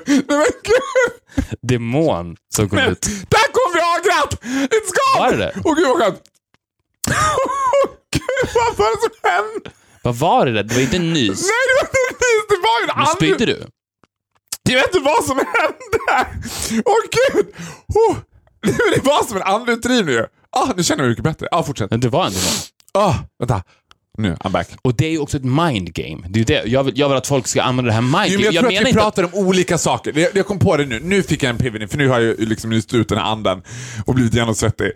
Demon 1.62 2.36
som 2.54 2.68
kom 2.68 2.78
ut. 2.78 3.02
Där 3.02 3.52
kom 3.52 3.72
viagrat! 3.74 4.42
It's 4.70 4.92
gone! 4.98 5.18
Var 5.18 5.30
det 5.32 5.36
det? 5.36 5.52
Åh 5.64 5.74
gud 5.76 5.88
vad 5.88 5.98
skönt! 5.98 6.20
Gud 8.12 8.48
vad 8.54 8.76
var 8.76 8.90
det 8.96 9.00
som 9.02 9.30
hände? 9.30 9.70
Vad 10.02 10.14
var 10.16 10.46
det 10.46 10.52
där? 10.52 10.62
Det 10.62 10.74
var 10.74 10.82
inte 10.82 10.96
en 10.96 11.12
nys. 11.12 11.42
Nej 11.42 11.60
det 11.68 11.74
var 11.74 11.86
inte 11.88 11.98
precis, 12.08 12.42
det 12.48 12.56
var 12.56 12.80
ju 12.80 12.84
en 12.84 12.90
annan... 12.90 13.06
spydde 13.16 13.46
du? 13.46 13.66
Jag 14.62 14.74
vet 14.74 14.94
inte 14.94 14.98
vad 15.08 15.24
som 15.24 15.36
hände! 15.36 16.30
Åh 16.84 17.02
gud! 17.10 17.54
Oh. 17.94 18.16
Det 18.94 19.04
var 19.04 19.24
som 19.24 19.36
en 19.36 19.42
andutdrivning 19.42 20.14
ju. 20.14 20.26
Ah, 20.50 20.72
nu 20.76 20.82
känner 20.82 21.02
jag 21.02 21.06
mig 21.06 21.08
mycket 21.10 21.24
bättre. 21.24 21.48
Ah, 21.50 21.62
fortsätt. 21.62 21.90
Men 21.90 22.00
det 22.00 22.08
var 22.08 22.26
en 22.26 22.32
demon. 22.32 22.52
Ah, 22.94 23.14
vänta. 23.38 23.62
Nu, 24.20 24.36
I'm 24.40 24.50
back. 24.50 24.68
Och 24.82 24.94
det 24.94 25.06
är 25.06 25.10
ju 25.10 25.18
också 25.18 25.36
ett 25.36 25.44
mind 25.44 25.92
game. 25.92 26.22
Det 26.28 26.40
är 26.40 26.44
det. 26.44 26.62
Jag, 26.66 26.84
vill, 26.84 26.98
jag 26.98 27.08
vill 27.08 27.18
att 27.18 27.26
folk 27.26 27.46
ska 27.46 27.62
använda 27.62 27.88
det 27.88 27.94
här 27.94 28.00
mind 28.00 28.26
Jo, 28.28 28.38
game. 28.38 28.44
men 28.44 28.54
jag, 28.54 28.60
tror 28.60 28.66
att 28.66 28.72
vi 28.72 28.88
inte 28.88 29.00
pratar 29.00 29.24
om 29.24 29.30
olika 29.34 29.78
saker. 29.78 30.18
Jag, 30.18 30.30
jag 30.34 30.46
kom 30.46 30.58
på 30.58 30.76
det 30.76 30.86
nu. 30.86 31.00
Nu 31.00 31.22
fick 31.22 31.42
jag 31.42 31.50
en 31.50 31.58
pivoting, 31.58 31.88
för 31.88 31.98
nu 31.98 32.08
har 32.08 32.20
jag 32.20 32.38
liksom 32.38 32.70
nyst 32.70 32.94
ut 32.94 33.08
den 33.08 33.18
här 33.18 33.24
anden 33.24 33.62
och 34.06 34.14
blivit 34.14 34.34
genomsvettig. 34.34 34.92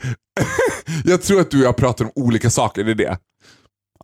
jag 1.04 1.22
tror 1.22 1.40
att 1.40 1.50
du 1.50 1.58
och 1.58 1.66
jag 1.66 1.76
pratar 1.76 2.04
om 2.04 2.10
olika 2.14 2.50
saker, 2.50 2.84
det 2.84 2.90
är 2.90 2.94
det. 2.94 3.18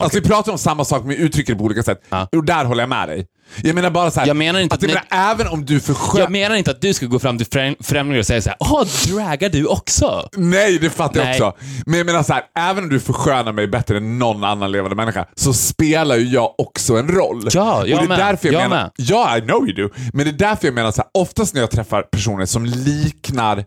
Alltså 0.01 0.21
vi 0.21 0.29
pratar 0.29 0.53
om 0.53 0.59
samma 0.59 0.85
sak 0.85 1.05
men 1.05 1.17
uttrycker 1.17 1.53
det 1.53 1.59
på 1.59 1.65
olika 1.65 1.83
sätt. 1.83 2.01
Ja. 2.09 2.29
Och 2.37 2.45
där 2.45 2.65
håller 2.65 2.83
jag 2.83 2.89
med 2.89 3.09
dig. 3.09 3.27
Jag 3.63 3.75
menar 3.75 3.91
bara 3.91 4.11
så 4.11 4.21
här, 4.21 4.27
Jag 4.27 4.37
menar 4.37 4.61
inte 4.61 4.75
att, 4.75 4.85
att- 4.85 4.89
menar, 4.91 5.31
även 5.31 5.47
om 5.49 5.65
du 5.65 5.81
försköt... 5.81 6.21
Jag 6.21 6.31
menar 6.31 6.57
inte 6.57 6.71
att 6.71 6.81
du 6.81 6.95
ska 6.95 7.07
gå 7.07 7.19
fram 7.19 7.39
till 7.39 7.47
främ- 7.47 7.77
främlingar 7.83 8.19
och 8.21 8.27
säga 8.27 8.43
så 8.43 8.49
här, 8.49 8.57
åh, 8.61 8.85
dragar 9.09 9.49
du 9.49 9.67
också? 9.67 10.29
Nej, 10.37 10.79
det 10.79 10.91
fattar 10.91 11.25
Nej. 11.25 11.39
jag 11.39 11.49
också. 11.49 11.65
Men 11.87 11.99
jag 11.99 12.07
menar 12.07 12.23
så 12.23 12.33
här, 12.33 12.43
även 12.59 12.85
om 12.85 12.91
du 12.91 13.01
förskönar 13.01 13.53
mig 13.53 13.67
bättre 13.69 13.97
än 13.97 14.19
någon 14.19 14.45
annan 14.45 14.73
levande 14.73 14.97
människa, 14.97 15.27
så 15.37 15.53
spelar 15.53 16.17
ju 16.17 16.25
jag 16.29 16.55
också 16.61 16.97
en 16.97 17.09
roll. 17.09 17.49
Ja, 17.53 17.87
jag 17.87 17.95
och 17.95 17.99
det 17.99 18.05
är 18.05 18.09
med. 18.09 18.19
Därför 18.19 18.47
jag, 18.49 18.55
Jag 18.63 18.71
menar, 18.71 18.83
med. 18.83 18.91
Ja, 18.97 19.37
I 19.37 19.41
know 19.41 19.69
you 19.69 19.89
do. 19.89 19.95
Men 20.15 20.25
det 20.25 20.31
är 20.31 20.49
därför 20.49 20.67
jag 20.67 20.75
menar 20.75 20.91
så 20.93 21.03
här, 21.03 21.11
oftast 21.23 21.55
när 21.55 21.61
jag 21.61 21.71
träffar 21.71 22.03
personer 22.03 22.47
som 22.47 22.65
liknar 22.67 23.65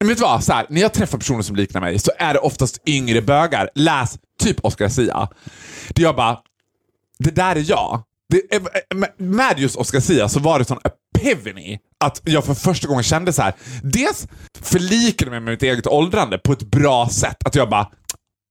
men 0.00 0.08
vet 0.08 0.18
du 0.18 0.22
vad? 0.22 0.44
Så 0.44 0.52
här, 0.52 0.66
när 0.68 0.80
jag 0.80 0.92
träffar 0.92 1.18
personer 1.18 1.42
som 1.42 1.56
liknar 1.56 1.80
mig 1.80 1.98
så 1.98 2.10
är 2.18 2.34
det 2.34 2.40
oftast 2.40 2.78
yngre 2.88 3.22
bögar. 3.22 3.70
Läs 3.74 4.18
typ 4.42 4.64
Oscar 4.64 4.88
Sia. 4.88 5.28
Det 5.88 6.02
jag 6.02 6.16
bara, 6.16 6.38
det 7.18 7.30
där 7.30 7.56
är 7.56 7.64
jag. 7.70 8.02
Det, 8.28 8.54
är- 8.54 9.22
med 9.22 9.58
just 9.58 9.76
Oscar 9.76 10.00
Sia 10.00 10.28
så 10.28 10.40
var 10.40 10.58
det 10.58 10.64
sån 10.64 10.78
epiphany 11.18 11.78
att 12.04 12.20
jag 12.24 12.44
för 12.44 12.54
första 12.54 12.88
gången 12.88 13.02
kände 13.02 13.32
så 13.32 13.42
här. 13.42 13.54
dels 13.82 14.26
förlikade 14.62 15.30
mig 15.30 15.40
med 15.40 15.52
mitt 15.52 15.62
eget 15.62 15.86
åldrande 15.86 16.38
på 16.38 16.52
ett 16.52 16.62
bra 16.70 17.08
sätt. 17.08 17.36
Att 17.44 17.54
jag 17.54 17.68
bara, 17.70 17.88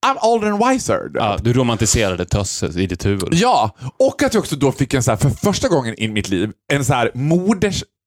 I'm 0.08 0.18
older 0.26 0.48
and 0.52 0.66
wiser. 0.70 1.00
Ja, 1.14 1.38
du 1.42 1.54
romantiserade 1.54 2.26
Tösse 2.26 2.66
i 2.66 2.88
ditt 2.88 3.06
huvud. 3.06 3.30
Ja, 3.32 3.76
och 4.00 4.24
att 4.24 4.34
jag 4.34 4.42
också 4.42 4.56
då 4.56 4.72
fick 4.72 4.94
en 4.94 5.04
så 5.04 5.12
här, 5.12 5.18
för 5.18 5.30
första 5.30 5.68
gången 5.68 5.96
i 6.00 6.08
mitt 6.08 6.30
liv, 6.30 6.52
en 6.74 6.86
så 6.86 6.94
här 6.94 7.12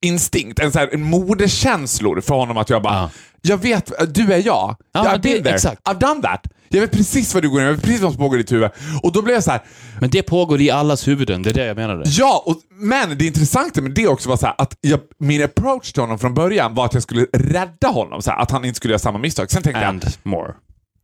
modersinstinkt, 0.02 0.58
en 0.58 0.72
så 0.72 0.78
här 0.78 0.88
en 0.94 1.02
moderskänslor 1.02 2.20
för 2.20 2.34
honom 2.34 2.56
att 2.56 2.70
jag 2.70 2.82
bara, 2.82 2.94
Ja. 2.94 3.10
jag 3.42 3.56
vet, 3.62 3.92
du 4.14 4.32
är 4.32 4.46
jag. 4.46 4.76
Ja, 4.92 5.00
I've 5.04 5.12
det- 5.12 5.18
been 5.18 5.42
there. 5.42 5.54
exakt. 5.54 5.82
I've 5.88 5.98
done 5.98 6.22
that. 6.22 6.46
Jag 6.68 6.80
vet 6.80 6.92
precis 6.92 7.34
vad 7.34 7.42
du 7.42 7.50
går 7.50 7.60
in, 7.60 7.66
jag 7.66 7.72
vet 7.74 7.82
precis 7.82 8.00
vad 8.00 8.12
som 8.12 8.18
pågår 8.18 8.38
i 8.38 8.42
ditt 8.42 8.52
huvud. 8.52 8.70
Och 9.02 9.12
då 9.12 9.22
blev 9.22 9.34
jag 9.34 9.44
så 9.44 9.50
här, 9.50 9.60
Men 10.00 10.10
det 10.10 10.22
pågår 10.22 10.60
i 10.60 10.70
allas 10.70 11.08
huvuden, 11.08 11.42
det 11.42 11.50
är 11.50 11.54
det 11.54 11.66
jag 11.66 11.76
menade. 11.76 12.02
ja, 12.06 12.42
och, 12.46 12.56
men 12.70 13.18
det 13.18 13.26
intressanta 13.26 13.80
med 13.80 13.92
det 13.92 14.08
också 14.08 14.28
var 14.28 14.36
så 14.36 14.46
här, 14.46 14.54
att 14.58 14.76
jag, 14.80 15.00
min 15.18 15.44
approach 15.44 15.92
till 15.92 16.02
honom 16.02 16.18
från 16.18 16.34
början 16.34 16.74
var 16.74 16.84
att 16.84 16.94
jag 16.94 17.02
skulle 17.02 17.26
rädda 17.32 17.88
honom, 17.88 18.22
så 18.22 18.30
här, 18.30 18.38
att 18.38 18.50
han 18.50 18.64
inte 18.64 18.76
skulle 18.76 18.92
göra 18.92 18.98
samma 18.98 19.18
misstag. 19.18 19.50
Sen 19.50 19.62
tänkte 19.62 19.86
And 19.86 20.04
more. 20.22 20.52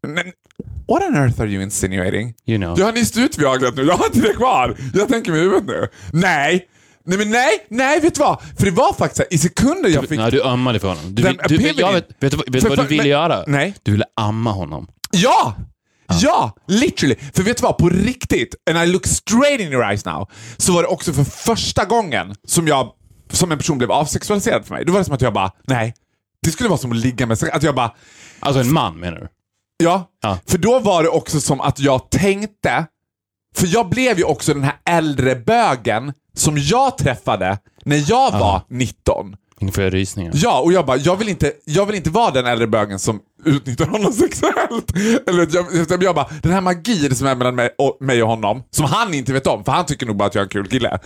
jag, 0.02 0.10
men, 0.10 0.24
what 0.88 1.02
on 1.08 1.16
earth 1.16 1.40
are 1.40 1.48
you 1.48 1.62
insinuating? 1.62 2.34
You 2.46 2.58
know. 2.58 2.76
Du 2.76 2.82
har 2.84 2.92
nyss 2.92 3.16
ut 3.18 3.38
Viagrat 3.38 3.76
nu, 3.76 3.82
jag 3.84 3.94
har 3.96 4.06
inte 4.06 4.20
det 4.20 4.34
kvar. 4.34 4.76
Jag 4.94 5.08
tänker 5.08 5.30
med 5.32 5.40
huvudet 5.40 5.66
nu. 5.66 5.88
Nej! 6.12 6.68
Nej 7.08 7.18
men 7.18 7.30
nej, 7.30 7.66
nej 7.70 8.00
vet 8.00 8.14
du 8.14 8.20
vad? 8.20 8.40
För 8.58 8.64
det 8.64 8.70
var 8.70 8.92
faktiskt 8.92 9.18
här, 9.18 9.26
i 9.34 9.38
sekunder 9.38 9.90
jag 9.90 10.08
fick... 10.08 10.18
Nej, 10.18 10.30
du 10.30 10.42
ömmade 10.42 10.80
för 10.80 10.88
honom. 10.88 11.14
Du, 11.14 11.22
Den 11.22 11.36
du, 11.48 11.54
epiphany. 11.54 11.74
jag 11.80 11.92
vet, 11.92 12.08
vet 12.20 12.30
du 12.30 12.36
vad, 12.36 12.44
vet 12.46 12.52
du 12.52 12.60
För- 12.60 12.68
vad 12.68 12.78
du 12.78 12.82
ville 12.88 13.02
men- 13.02 13.10
göra? 13.10 13.44
Nej. 13.46 13.74
Du 13.82 13.92
ville 13.92 14.04
amma 14.16 14.50
honom. 14.52 14.86
Ja! 15.10 15.54
Ja, 16.22 16.56
literally. 16.68 17.16
För 17.34 17.42
vet 17.42 17.56
du 17.56 17.62
vad? 17.62 17.78
På 17.78 17.88
riktigt, 17.88 18.54
and 18.70 18.78
I 18.88 18.92
look 18.92 19.06
straight 19.06 19.60
in 19.60 19.72
your 19.72 19.84
eyes 19.84 20.04
now, 20.04 20.30
så 20.56 20.72
var 20.72 20.82
det 20.82 20.88
också 20.88 21.12
för 21.12 21.24
första 21.24 21.84
gången 21.84 22.34
som 22.46 22.68
jag 22.68 22.92
som 23.32 23.52
en 23.52 23.58
person 23.58 23.78
blev 23.78 23.92
avsexualiserad 23.92 24.64
för 24.66 24.74
mig. 24.74 24.84
Då 24.84 24.92
var 24.92 24.98
det 25.00 25.04
som 25.04 25.14
att 25.14 25.20
jag 25.22 25.32
bara, 25.32 25.50
nej. 25.66 25.94
Det 26.42 26.50
skulle 26.50 26.68
vara 26.68 26.78
som 26.78 26.92
att 26.92 26.98
ligga 26.98 27.26
med 27.26 27.38
sig. 27.38 27.50
Att 27.50 27.62
jag 27.62 27.74
bara, 27.74 27.94
Alltså 28.40 28.60
en 28.60 28.72
man 28.72 29.00
menar 29.00 29.18
du? 29.18 29.28
ja. 29.84 30.10
Ja. 30.22 30.38
För 30.46 30.58
då 30.58 30.78
var 30.78 31.02
det 31.02 31.08
också 31.08 31.40
som 31.40 31.60
att 31.60 31.80
jag 31.80 32.10
tänkte, 32.10 32.86
för 33.58 33.66
jag 33.66 33.88
blev 33.88 34.18
ju 34.18 34.24
också 34.24 34.54
den 34.54 34.64
här 34.64 34.76
äldre 34.84 35.34
bögen 35.34 36.12
som 36.34 36.58
jag 36.58 36.98
träffade 36.98 37.58
när 37.84 38.10
jag 38.10 38.32
var 38.32 38.62
19. 38.68 39.36
Nu 39.60 39.72
får 39.72 39.84
jag 39.84 39.94
rysningar. 39.94 40.32
Ja, 40.34 40.60
och 40.60 40.72
jag 40.72 40.86
bara, 40.86 40.96
jag 40.96 41.16
vill 41.16 41.28
inte, 41.28 41.52
jag 41.64 41.86
vill 41.86 41.96
inte 41.96 42.10
vara 42.10 42.30
den 42.30 42.46
äldre 42.46 42.66
bögen 42.66 42.98
som 42.98 43.20
utnyttjar 43.44 43.86
honom 43.86 44.12
sexuellt. 44.22 44.96
Eller 45.26 45.48
jag, 45.90 46.02
jag 46.02 46.14
bara, 46.14 46.28
den 46.42 46.52
här 46.52 46.60
magin 46.60 47.14
som 47.14 47.26
är 47.26 47.34
mellan 47.34 47.54
mig 47.54 47.74
och, 47.78 47.96
mig 48.00 48.22
och 48.22 48.28
honom, 48.28 48.62
som 48.70 48.84
han 48.84 49.14
inte 49.14 49.32
vet 49.32 49.46
om, 49.46 49.64
för 49.64 49.72
han 49.72 49.86
tycker 49.86 50.06
nog 50.06 50.16
bara 50.16 50.28
att 50.28 50.34
jag 50.34 50.42
är 50.42 50.46
en 50.46 50.50
kul 50.50 50.66
kille. 50.66 50.98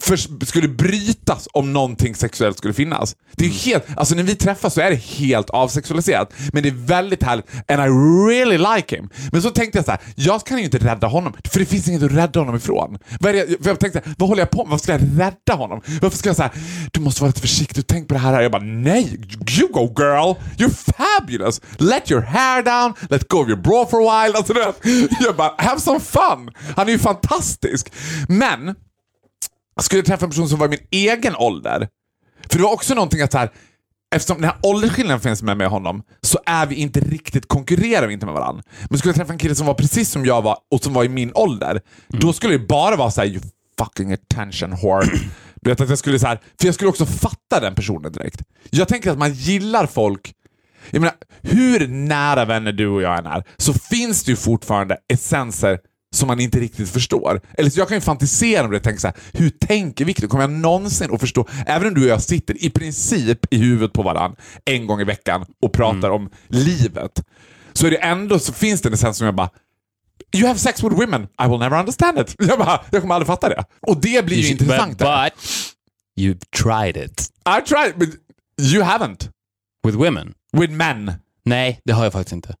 För, 0.00 0.44
skulle 0.46 0.68
brytas 0.68 1.48
om 1.52 1.72
någonting 1.72 2.14
sexuellt 2.14 2.58
skulle 2.58 2.74
finnas. 2.74 3.16
Det 3.32 3.44
är 3.44 3.48
ju 3.48 3.54
helt, 3.54 3.84
alltså 3.96 4.14
när 4.14 4.22
vi 4.22 4.34
träffas 4.34 4.74
så 4.74 4.80
är 4.80 4.90
det 4.90 4.96
helt 4.96 5.50
avsexualiserat. 5.50 6.32
Men 6.52 6.62
det 6.62 6.68
är 6.68 6.86
väldigt 6.86 7.22
härligt 7.22 7.46
and 7.68 7.80
I 7.80 7.88
really 8.30 8.58
like 8.58 8.96
him. 8.96 9.10
Men 9.32 9.42
så 9.42 9.50
tänkte 9.50 9.78
jag 9.78 9.84
så 9.84 9.90
här, 9.90 10.00
jag 10.14 10.46
kan 10.46 10.58
ju 10.58 10.64
inte 10.64 10.78
rädda 10.78 11.06
honom, 11.06 11.32
för 11.52 11.60
det 11.60 11.66
finns 11.66 11.88
inget 11.88 12.02
att 12.02 12.12
rädda 12.12 12.40
honom 12.40 12.56
ifrån. 12.56 12.98
Vad, 13.20 13.34
för 13.34 13.66
jag 13.66 13.80
tänkte, 13.80 14.02
vad 14.18 14.28
håller 14.28 14.42
jag 14.42 14.50
på 14.50 14.64
med? 14.64 14.70
Varför 14.70 14.82
ska 14.82 14.92
jag 14.92 15.02
rädda 15.18 15.54
honom? 15.54 15.80
Varför 16.00 16.18
ska 16.18 16.28
jag 16.28 16.36
säga, 16.36 16.50
du 16.92 17.00
måste 17.00 17.20
vara 17.20 17.28
lite 17.28 17.40
försiktig, 17.40 17.86
tänk 17.86 18.08
på 18.08 18.14
det 18.14 18.20
här. 18.20 18.40
Jag 18.40 18.52
bara, 18.52 18.62
nej, 18.62 19.20
you 19.60 19.68
go 19.72 19.94
girl, 19.98 20.34
you're 20.58 20.92
fabulous. 20.96 21.60
Let 21.78 22.10
your 22.10 22.22
hair 22.22 22.62
down, 22.62 22.94
let 23.10 23.28
go 23.28 23.38
of 23.38 23.48
your 23.48 23.60
bra 23.60 23.86
for 23.86 23.98
a 23.98 24.24
while. 24.24 24.36
Alltså, 24.36 24.54
jag 25.20 25.36
bara, 25.36 25.54
have 25.58 25.80
some 25.80 26.00
fun. 26.00 26.50
Han 26.76 26.88
är 26.88 26.92
ju 26.92 26.98
fantastisk. 26.98 27.92
Men, 28.28 28.74
jag 29.80 29.84
skulle 29.84 30.02
träffa 30.02 30.24
en 30.24 30.30
person 30.30 30.48
som 30.48 30.58
var 30.58 30.66
i 30.66 30.70
min 30.70 30.86
egen 30.90 31.36
ålder. 31.36 31.88
För 32.50 32.58
det 32.58 32.64
var 32.64 32.72
också 32.72 32.94
någonting 32.94 33.20
att 33.20 33.32
så 33.32 33.38
här, 33.38 33.50
eftersom 34.14 34.40
den 34.40 34.50
här 34.50 34.58
åldersskillnaden 34.62 35.20
finns 35.20 35.42
med 35.42 35.56
mig 35.56 35.66
och 35.66 35.72
honom, 35.72 36.02
så 36.22 36.38
är 36.46 36.66
vi 36.66 36.74
inte 36.74 37.00
riktigt, 37.00 37.48
konkurrerar 37.48 38.06
vi 38.06 38.12
inte 38.12 38.26
med 38.26 38.34
varandra. 38.34 38.62
Men 38.88 38.98
skulle 38.98 39.10
jag 39.10 39.16
träffa 39.16 39.32
en 39.32 39.38
kille 39.38 39.54
som 39.54 39.66
var 39.66 39.74
precis 39.74 40.10
som 40.10 40.26
jag 40.26 40.42
var 40.42 40.58
och 40.70 40.82
som 40.82 40.92
var 40.92 41.04
i 41.04 41.08
min 41.08 41.32
ålder, 41.34 41.80
då 42.08 42.32
skulle 42.32 42.52
det 42.52 42.66
bara 42.66 42.96
vara 42.96 43.10
såhär 43.10 43.28
you 43.28 43.40
fucking 43.78 44.12
attention 44.12 44.70
whore. 44.70 45.06
Du 45.60 45.70
vet 45.70 45.80
att 45.80 45.88
jag 45.88 45.98
skulle 45.98 46.18
så 46.18 46.26
här, 46.26 46.40
för 46.60 46.66
jag 46.66 46.74
skulle 46.74 46.90
också 46.90 47.06
fatta 47.06 47.60
den 47.60 47.74
personen 47.74 48.12
direkt. 48.12 48.42
Jag 48.70 48.88
tänker 48.88 49.10
att 49.10 49.18
man 49.18 49.32
gillar 49.32 49.86
folk 49.86 50.34
jag 50.90 51.00
menar, 51.00 51.16
hur 51.42 51.88
nära 51.88 52.44
vänner 52.44 52.72
du 52.72 52.88
och 52.88 53.02
jag 53.02 53.18
än 53.18 53.26
är, 53.26 53.44
så 53.56 53.72
finns 53.72 54.24
det 54.24 54.30
ju 54.30 54.36
fortfarande 54.36 54.96
essenser 55.08 55.78
som 56.14 56.26
man 56.26 56.40
inte 56.40 56.60
riktigt 56.60 56.90
förstår. 56.90 57.40
Eller 57.58 57.70
så 57.70 57.80
jag 57.80 57.88
kan 57.88 57.96
ju 57.96 58.00
fantisera 58.00 58.64
om 58.64 58.70
det 58.70 58.76
och 58.76 58.82
tänka 58.82 59.00
så 59.00 59.06
här, 59.06 59.16
hur 59.32 59.50
tänker 59.50 60.04
Victor? 60.04 60.28
Kommer 60.28 60.42
jag 60.44 60.50
någonsin 60.50 61.14
att 61.14 61.20
förstå? 61.20 61.46
Även 61.66 61.88
om 61.88 61.94
du 61.94 62.02
och 62.02 62.08
jag 62.10 62.22
sitter 62.22 62.64
i 62.64 62.70
princip 62.70 63.38
i 63.54 63.56
huvudet 63.58 63.92
på 63.92 64.02
varandra 64.02 64.38
en 64.64 64.86
gång 64.86 65.00
i 65.00 65.04
veckan 65.04 65.46
och 65.62 65.72
pratar 65.72 66.10
om 66.10 66.30
livet, 66.48 67.22
så 67.72 67.86
är 67.86 67.90
det 67.90 67.96
ändå 67.96 68.38
så 68.38 68.52
finns 68.52 68.82
det 68.82 68.88
en 68.88 68.92
essens 68.94 69.16
som 69.16 69.24
jag 69.24 69.34
bara 69.34 69.50
You 70.36 70.46
have 70.46 70.58
sex 70.58 70.82
with 70.84 70.96
women, 70.96 71.22
I 71.22 71.48
will 71.48 71.58
never 71.58 71.78
understand 71.80 72.18
it. 72.18 72.34
Jag, 72.48 72.58
bara, 72.58 72.80
jag 72.90 73.00
kommer 73.00 73.14
aldrig 73.14 73.26
fatta 73.26 73.48
det. 73.48 73.64
Och 73.86 74.00
det 74.00 74.24
blir 74.26 74.36
ju 74.36 74.42
You- 74.42 74.50
intressant. 74.50 74.98
But, 74.98 74.98
but 74.98 75.32
you've 76.20 76.40
tried 76.62 76.96
it. 77.04 77.28
I 77.58 77.68
tried, 77.68 77.92
but 77.98 78.08
you 78.60 78.82
haven't. 78.84 79.28
With 79.86 79.96
women? 79.98 80.34
With 80.52 80.72
men. 80.72 81.12
Nej, 81.44 81.80
det 81.84 81.92
har 81.92 82.04
jag 82.04 82.12
faktiskt 82.12 82.32
inte. 82.32 82.54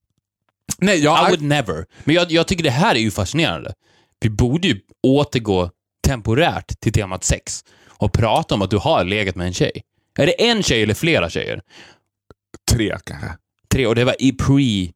Nej, 0.80 0.98
jag, 0.98 1.28
I 1.28 1.30
would 1.30 1.42
never. 1.42 1.86
Men 2.04 2.14
jag, 2.14 2.32
jag 2.32 2.46
tycker 2.46 2.64
det 2.64 2.70
här 2.70 2.94
är 2.94 2.98
ju 2.98 3.10
fascinerande. 3.10 3.72
Vi 4.20 4.30
borde 4.30 4.68
ju 4.68 4.80
återgå 5.02 5.70
temporärt 6.06 6.80
till 6.80 6.92
temat 6.92 7.24
sex 7.24 7.64
och 7.88 8.12
prata 8.12 8.54
om 8.54 8.62
att 8.62 8.70
du 8.70 8.76
har 8.76 9.04
legat 9.04 9.36
med 9.36 9.46
en 9.46 9.52
tjej. 9.52 9.82
Är 10.18 10.26
det 10.26 10.48
en 10.48 10.62
tjej 10.62 10.82
eller 10.82 10.94
flera 10.94 11.30
tjejer? 11.30 11.60
tre 12.70 12.98
kanske. 13.04 13.28
Tre, 13.72 13.86
och 13.86 13.94
det 13.94 14.04
var 14.04 14.16
i 14.18 14.32
pre... 14.32 14.92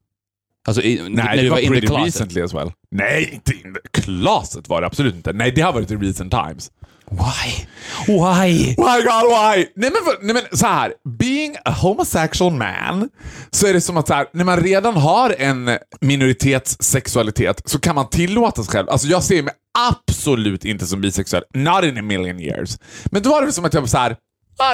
Alltså 0.67 0.83
i, 0.83 1.09
Nej, 1.09 1.43
det 1.43 1.51
var 1.51 1.59
in 1.59 1.65
the 1.65 1.69
pretty 1.71 1.87
closet. 1.87 2.07
recently 2.07 2.43
as 2.43 2.55
well. 2.55 2.73
Nej, 2.91 3.31
inte 3.33 3.53
in 3.53 3.75
the 3.75 4.01
closet 4.01 4.69
var 4.69 4.81
det 4.81 4.87
absolut 4.87 5.15
inte. 5.15 5.33
Nej, 5.33 5.53
det 5.53 5.61
har 5.61 5.73
varit 5.73 5.91
i 5.91 5.97
recent 5.97 6.31
times. 6.33 6.71
Why? 7.11 7.67
Why? 8.07 8.67
Why 8.69 9.03
God 9.03 9.29
why? 9.31 9.67
Nej 9.77 9.91
men, 9.91 9.93
för- 9.93 10.23
nej 10.27 10.35
men 10.35 10.59
så 10.59 10.67
här. 10.67 10.93
being 11.19 11.57
a 11.65 11.71
homosexual 11.71 12.53
man, 12.53 13.09
så 13.51 13.67
är 13.67 13.73
det 13.75 13.81
som 13.81 13.97
att 13.97 14.07
så 14.09 14.15
här, 14.15 14.27
när 14.33 14.45
man 14.45 14.61
redan 14.61 14.97
har 14.97 15.35
en 15.39 15.79
minoritetssexualitet 16.01 17.63
så 17.65 17.79
kan 17.79 17.95
man 17.95 18.09
tillåta 18.11 18.63
sig 18.63 18.73
själv. 18.73 18.89
Alltså 18.91 19.07
jag 19.09 19.23
ser 19.23 19.43
mig 19.43 19.53
absolut 19.91 20.65
inte 20.65 20.87
som 20.87 21.01
bisexuell. 21.01 21.43
Not 21.55 21.85
in 21.85 21.99
a 21.99 22.03
million 22.03 22.41
years. 22.41 22.79
Men 23.05 23.23
då 23.23 23.31
var 23.31 23.47
det 23.47 23.53
som 23.53 23.65
att 23.65 23.75
jag 23.75 23.81
var 23.81 23.89
så 23.89 23.99
här. 23.99 24.11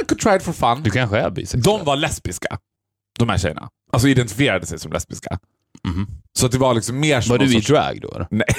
I 0.02 0.04
could 0.08 0.20
try 0.20 0.36
it 0.36 0.42
for 0.42 0.52
fun. 0.52 0.82
Du 0.82 0.90
kanske 0.90 1.18
är 1.18 1.30
bisexuell? 1.30 1.62
De 1.62 1.84
var 1.84 1.96
lesbiska, 1.96 2.58
de 3.18 3.28
här 3.28 3.38
tjejerna. 3.38 3.68
Alltså 3.92 4.08
identifierade 4.08 4.66
sig 4.66 4.78
som 4.78 4.92
lesbiska. 4.92 5.38
Så 6.38 6.46
att 6.46 6.52
det 6.52 6.58
var 6.58 6.74
liksom 6.74 7.00
mer 7.00 7.20
som 7.20 7.30
Var 7.30 7.38
du 7.38 7.56
i 7.56 7.60
drag 7.60 8.00
då? 8.02 8.26
Nej. 8.30 8.44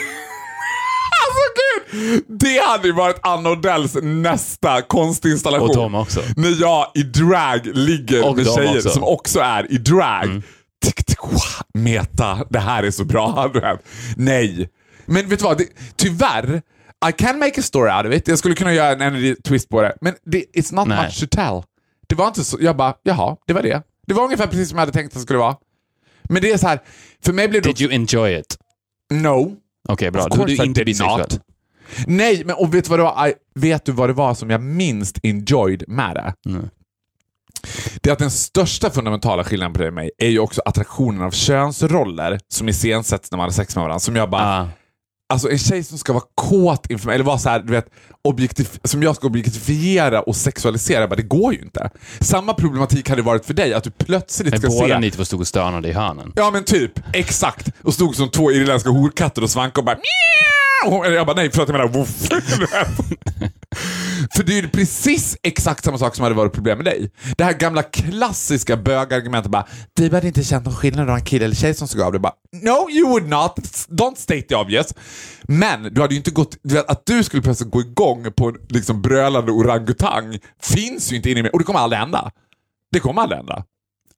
alltså 1.24 1.44
gud! 1.92 2.24
Det 2.28 2.60
hade 2.68 2.88
ju 2.88 2.94
varit 2.94 3.20
Anna 3.24 3.50
Odells 3.50 3.98
nästa 4.02 4.82
konstinstallation. 4.82 5.70
Och 5.70 5.76
Tom 5.76 5.96
också. 5.96 6.22
När 6.36 6.62
jag 6.62 6.92
i 6.96 7.04
drag 7.04 7.66
ligger 7.66 8.28
Och 8.28 8.36
med 8.38 8.46
tjejer 8.46 8.78
också. 8.78 8.90
som 8.90 9.04
också 9.04 9.40
är 9.40 9.72
i 9.72 9.78
drag. 9.78 10.42
Tick, 10.86 11.06
tick, 11.06 11.24
wah, 11.24 11.62
meta, 11.74 12.46
det 12.50 12.60
här 12.60 12.84
är 12.84 12.92
så 12.92 13.06
bra. 13.06 13.52
Nej. 14.16 14.70
Men 15.06 15.30
vet 15.30 15.40
du 15.40 15.46
vad? 15.46 15.58
Det, 15.58 15.68
tyvärr, 15.96 16.62
I 17.10 17.12
can 17.18 17.40
make 17.40 17.60
a 17.60 17.64
story 17.64 17.92
out 17.92 18.06
of 18.06 18.14
it. 18.14 18.28
Jag 18.28 18.38
skulle 18.40 18.56
kunna 18.56 18.74
göra 18.74 18.92
en 18.92 19.02
energy 19.02 19.36
twist 19.36 19.70
på 19.70 19.82
det. 19.82 19.96
Men 20.02 20.14
det, 20.26 20.46
it's 20.58 20.74
not 20.76 20.88
Nej. 20.88 21.06
much 21.06 21.20
to 21.20 21.26
tell. 21.32 21.64
Det 22.08 22.16
var 22.16 22.28
inte 22.28 22.44
så, 22.44 22.58
jag 22.62 22.78
bara, 22.78 22.94
jaha, 23.04 23.36
det 23.48 23.54
var 23.54 23.62
det. 23.62 23.82
Det 24.08 24.14
var 24.14 24.24
ungefär 24.24 24.48
precis 24.48 24.70
som 24.70 24.78
jag 24.78 24.82
hade 24.82 24.92
tänkt 24.92 25.08
att 25.08 25.14
det 25.14 25.20
skulle 25.20 25.40
vara. 25.40 25.56
Men 26.32 26.42
det 26.42 26.52
är 26.52 26.58
så 26.58 26.68
här, 26.68 26.80
för 27.26 27.34
mig 27.34 27.48
blev 27.48 27.62
det 27.62 27.70
Did 27.70 27.82
you 27.82 27.94
enjoy 27.94 28.40
it? 28.40 28.58
No. 29.14 29.56
Okej, 29.90 30.12
bra. 30.12 30.26
Of 30.26 30.38
Då 30.38 30.44
är 30.44 30.48
du 30.48 30.56
inte 30.66 30.86
bisexuell. 30.86 31.28
Nej, 32.08 32.44
men 32.46 32.56
och 32.56 32.74
vet 32.76 32.84
du, 32.84 32.90
vad 32.90 33.00
det 33.00 33.04
var? 33.04 33.28
I, 33.28 33.34
vet 33.56 33.86
du 33.86 33.92
vad 33.92 34.10
det 34.10 34.14
var 34.14 34.34
som 34.34 34.50
jag 34.50 34.62
minst 34.62 35.20
enjoyed 35.24 35.84
med 35.88 36.16
det? 36.16 36.34
Nej. 36.46 36.62
Det 38.02 38.10
är 38.10 38.14
att 38.14 38.20
den 38.20 38.32
största 38.32 38.90
fundamentala 38.90 39.44
skillnaden 39.44 39.74
på 39.74 39.80
dig 39.80 39.88
och 39.88 39.94
mig 39.94 40.12
är 40.18 40.30
ju 40.30 40.40
också 40.40 40.62
attraktionen 40.66 41.22
av 41.22 41.32
könsroller 41.32 42.40
som 42.48 42.70
iscensätts 42.70 43.32
när 43.32 43.38
man 43.38 43.44
har 43.46 43.52
sex 43.52 43.76
med 43.76 43.82
varandra. 43.84 44.00
Som 44.00 44.16
jag 44.16 44.30
bara, 44.30 44.62
Ah. 44.62 44.68
Alltså 45.32 45.50
en 45.52 45.58
tjej 45.58 45.84
som 45.84 45.98
ska 45.98 46.14
vara 46.14 46.24
kåt 46.36 46.92
inför 46.92 47.06
mig, 47.06 47.16
eller 47.16 47.26
vara 47.26 47.38
så 47.38 47.50
här, 47.50 47.60
du 47.60 47.72
vet, 47.72 47.86
objektif- 48.28 48.80
som 48.84 49.04
jag 49.04 49.16
ska 49.16 49.28
objektifiera 49.28 50.22
och 50.22 50.36
sexualisera, 50.36 51.08
bara, 51.08 51.16
det 51.16 51.22
går 51.22 51.54
ju 51.54 51.60
inte. 51.62 51.90
Samma 52.20 52.54
problematik 52.54 53.10
hade 53.10 53.22
varit 53.22 53.46
för 53.46 53.54
dig, 53.54 53.74
att 53.74 53.84
du 53.84 53.92
plötsligt 53.92 54.52
Men 54.52 54.60
ska 54.60 54.70
båda 54.70 54.88
se... 54.96 55.00
ni 55.00 55.12
två 55.12 55.26
stod 55.26 55.40
och 55.42 55.48
stönade 55.48 55.90
i 55.90 55.92
hörnen. 55.92 56.34
Ja 56.36 56.52
men 56.52 56.64
typ, 56.64 56.92
exakt. 57.14 57.70
Och 57.84 57.94
stod 57.94 58.16
som 58.16 58.30
två 58.30 58.52
irländska 58.52 58.90
horkatter 58.90 59.44
och 59.44 59.50
svankade 59.50 59.80
och 59.80 59.86
bara! 59.86 59.98
Eller 61.06 61.16
Jag 61.16 61.28
bara 61.28 61.36
nej, 61.36 61.50
förlåt 61.54 61.70
jag 61.70 61.78
menar 61.78 61.88
woof. 61.88 62.10
För 64.42 64.46
det 64.48 64.58
är 64.58 64.62
ju 64.62 64.70
precis 64.70 65.38
exakt 65.44 65.86
samma 65.86 65.98
sak 65.98 66.16
som 66.16 66.24
hade 66.24 66.36
varit 66.36 66.54
problem 66.54 66.78
med 66.78 66.86
dig. 66.86 67.12
Det 67.38 67.44
här 67.44 67.54
gamla 67.54 67.84
klassiska 67.84 68.78
bögargumentet 68.78 69.52
bara 69.52 69.68
Du 69.94 70.10
hade 70.14 70.28
inte 70.28 70.44
känt 70.44 70.66
någon 70.66 70.76
skillnad 70.76 71.06
mellan 71.06 71.22
kille 71.22 71.46
eller 71.46 71.56
tjej 71.56 71.74
som 71.74 71.88
såg 71.88 72.02
av 72.02 72.12
dig. 72.12 72.22
Bara 72.22 72.34
No 72.52 72.90
you 72.92 73.10
would 73.10 73.30
not, 73.30 73.56
don't 73.90 74.16
state 74.16 74.42
the 74.42 74.56
obvious. 74.56 74.94
Men 75.44 75.84
du 75.84 76.02
hade 76.02 76.14
ju 76.14 76.18
inte 76.18 76.32
gått, 76.32 76.58
du 76.64 76.76
vet, 76.76 76.90
att 76.90 77.06
du 77.06 77.24
skulle 77.24 77.42
plötsligt 77.42 77.72
gå 77.72 77.82
igång 77.82 78.32
på 78.38 78.48
en 78.48 78.56
liksom 78.70 79.02
brölande 79.02 79.52
orangutang 79.52 80.40
finns 80.62 81.12
ju 81.12 81.16
inte 81.16 81.30
inne 81.30 81.40
i 81.40 81.44
mig 81.44 81.52
och 81.52 81.60
det 81.60 81.66
kommer 81.66 81.80
aldrig 81.80 82.00
hända. 82.00 82.32
Det 82.92 83.00
kommer 83.00 83.22
aldrig 83.22 83.38
hända. 83.38 83.66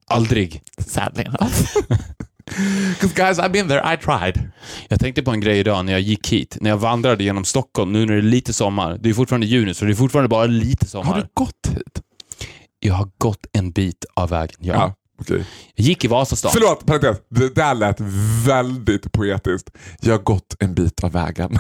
Aldrig. 0.08 0.62
Sadly 0.88 1.24
enough. 1.24 1.78
Because 2.46 3.14
guys, 3.16 3.40
I've 3.40 3.52
been 3.52 3.68
there, 3.68 3.94
I 3.94 3.98
tried. 3.98 4.52
Jag 4.88 5.00
tänkte 5.00 5.24
på 5.24 5.32
en 5.32 5.40
grej 5.40 5.60
idag 5.60 5.86
när 5.86 5.94
jag 5.94 6.02
gick 6.02 6.30
hit. 6.30 6.58
När 6.62 6.70
jag 6.70 6.78
vandrade 6.78 7.24
genom 7.24 7.46
Stockholm, 7.46 7.94
nu 7.94 8.06
när 8.06 8.14
det 8.14 8.20
är 8.20 8.22
lite 8.22 8.54
sommar. 8.54 8.98
Det 9.02 9.10
är 9.10 9.14
fortfarande 9.14 9.48
juni, 9.48 9.74
så 9.74 9.86
det 9.86 9.92
är 9.92 9.96
fortfarande 9.96 10.30
bara 10.30 10.46
lite 10.46 10.86
sommar. 10.86 11.14
Har 11.14 11.22
du 11.22 11.28
gått 11.34 11.68
hit? 11.68 12.02
Jag 12.80 12.94
har 12.94 13.10
gått 13.18 13.46
en 13.52 13.72
bit 13.72 14.06
av 14.14 14.30
vägen, 14.30 14.58
ja. 14.60 14.74
Ja, 14.74 14.94
okej. 15.22 15.46
Jag 15.76 15.86
gick 15.86 16.06
i 16.06 16.08
Vasastan. 16.08 16.52
Förlåt, 16.54 16.86
parentes. 16.86 17.18
Det 17.30 17.56
där 17.56 17.74
lät 17.74 18.00
väldigt 18.48 19.12
poetiskt. 19.12 19.70
Jag 20.02 20.14
har 20.14 20.24
gått 20.24 20.56
en 20.60 20.74
bit 20.74 21.04
av 21.04 21.12
vägen. 21.12 21.52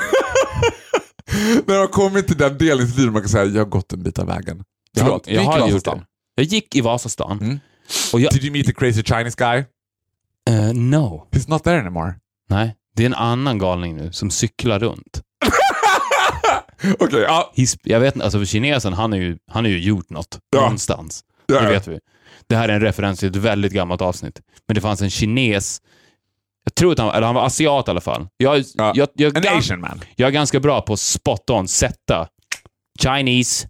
När 1.65 1.79
man 1.79 1.87
kommit 1.87 2.27
till 2.27 2.37
den 2.37 2.57
delen 2.57 2.87
i 2.97 3.05
man 3.05 3.21
kan 3.21 3.29
säga 3.29 3.45
jag 3.45 3.61
har 3.61 3.65
gått 3.65 3.93
en 3.93 4.03
bit 4.03 4.19
av 4.19 4.27
vägen. 4.27 4.63
Jag, 4.93 5.05
Förlåt, 5.05 5.27
jag 5.27 5.43
gick 5.43 5.55
i 5.55 5.59
har 5.59 5.69
gjort 5.69 5.85
det. 5.85 6.01
Jag 6.35 6.45
gick 6.45 6.75
i 6.75 6.81
Vasastan. 6.81 7.39
Mm. 7.41 7.59
Och 8.13 8.19
jag... 8.19 8.33
Did 8.33 8.43
you 8.43 8.51
meet 8.51 8.65
the 8.65 8.73
crazy 8.73 9.03
Chinese 9.03 9.35
guy? 9.37 9.63
Eh, 10.49 10.73
no. 10.73 11.27
He's 11.31 11.49
not 11.49 11.63
there 11.63 11.79
anymore. 11.79 12.13
Nej, 12.49 12.75
det 12.95 13.03
är 13.03 13.05
en 13.05 13.13
annan 13.13 13.57
galning 13.57 13.97
nu 13.97 14.11
som 14.11 14.31
cyklar 14.31 14.79
runt. 14.79 15.21
Okej, 16.99 17.19
ja. 17.21 17.51
He's, 17.55 17.77
jag 17.83 17.99
vet 17.99 18.15
inte, 18.15 18.25
alltså 18.25 18.39
för 18.39 18.45
kinesen, 18.45 18.93
han 18.93 19.11
har 19.11 19.19
ju, 19.19 19.37
han 19.51 19.63
har 19.65 19.69
ju 19.71 19.79
gjort 19.79 20.09
något 20.09 20.39
Ja. 20.55 20.61
någonstans. 20.61 21.21
Ja, 21.45 21.55
Det 21.59 21.63
ja. 21.63 21.69
vet 21.69 21.87
vi. 21.87 21.99
Det 22.47 22.55
här 22.55 22.69
är 22.69 22.73
en 22.73 22.81
referens 22.81 23.19
till 23.19 23.29
ett 23.29 23.35
väldigt 23.35 23.73
gammalt 23.73 24.01
avsnitt. 24.01 24.41
Men 24.67 24.75
det 24.75 24.81
fanns 24.81 25.01
en 25.01 25.09
kines, 25.09 25.81
jag 26.63 26.75
tror 26.75 26.91
att 26.91 26.99
han, 26.99 27.09
eller 27.09 27.25
han 27.25 27.35
var 27.35 27.45
asiat 27.45 27.87
i 27.87 27.91
alla 27.91 28.01
fall. 28.01 28.27
Jag, 28.37 28.63
Ja. 28.75 28.91
jag, 28.95 29.09
jag, 29.13 29.37
An 29.37 29.43
jag, 29.45 29.57
asian 29.57 29.79
man. 29.79 30.01
jag 30.15 30.27
är 30.27 30.31
ganska 30.31 30.59
bra 30.59 30.81
på 30.81 30.97
spot 30.97 31.49
on, 31.49 31.67
sätta 31.67 32.27
Chinese, 33.01 33.67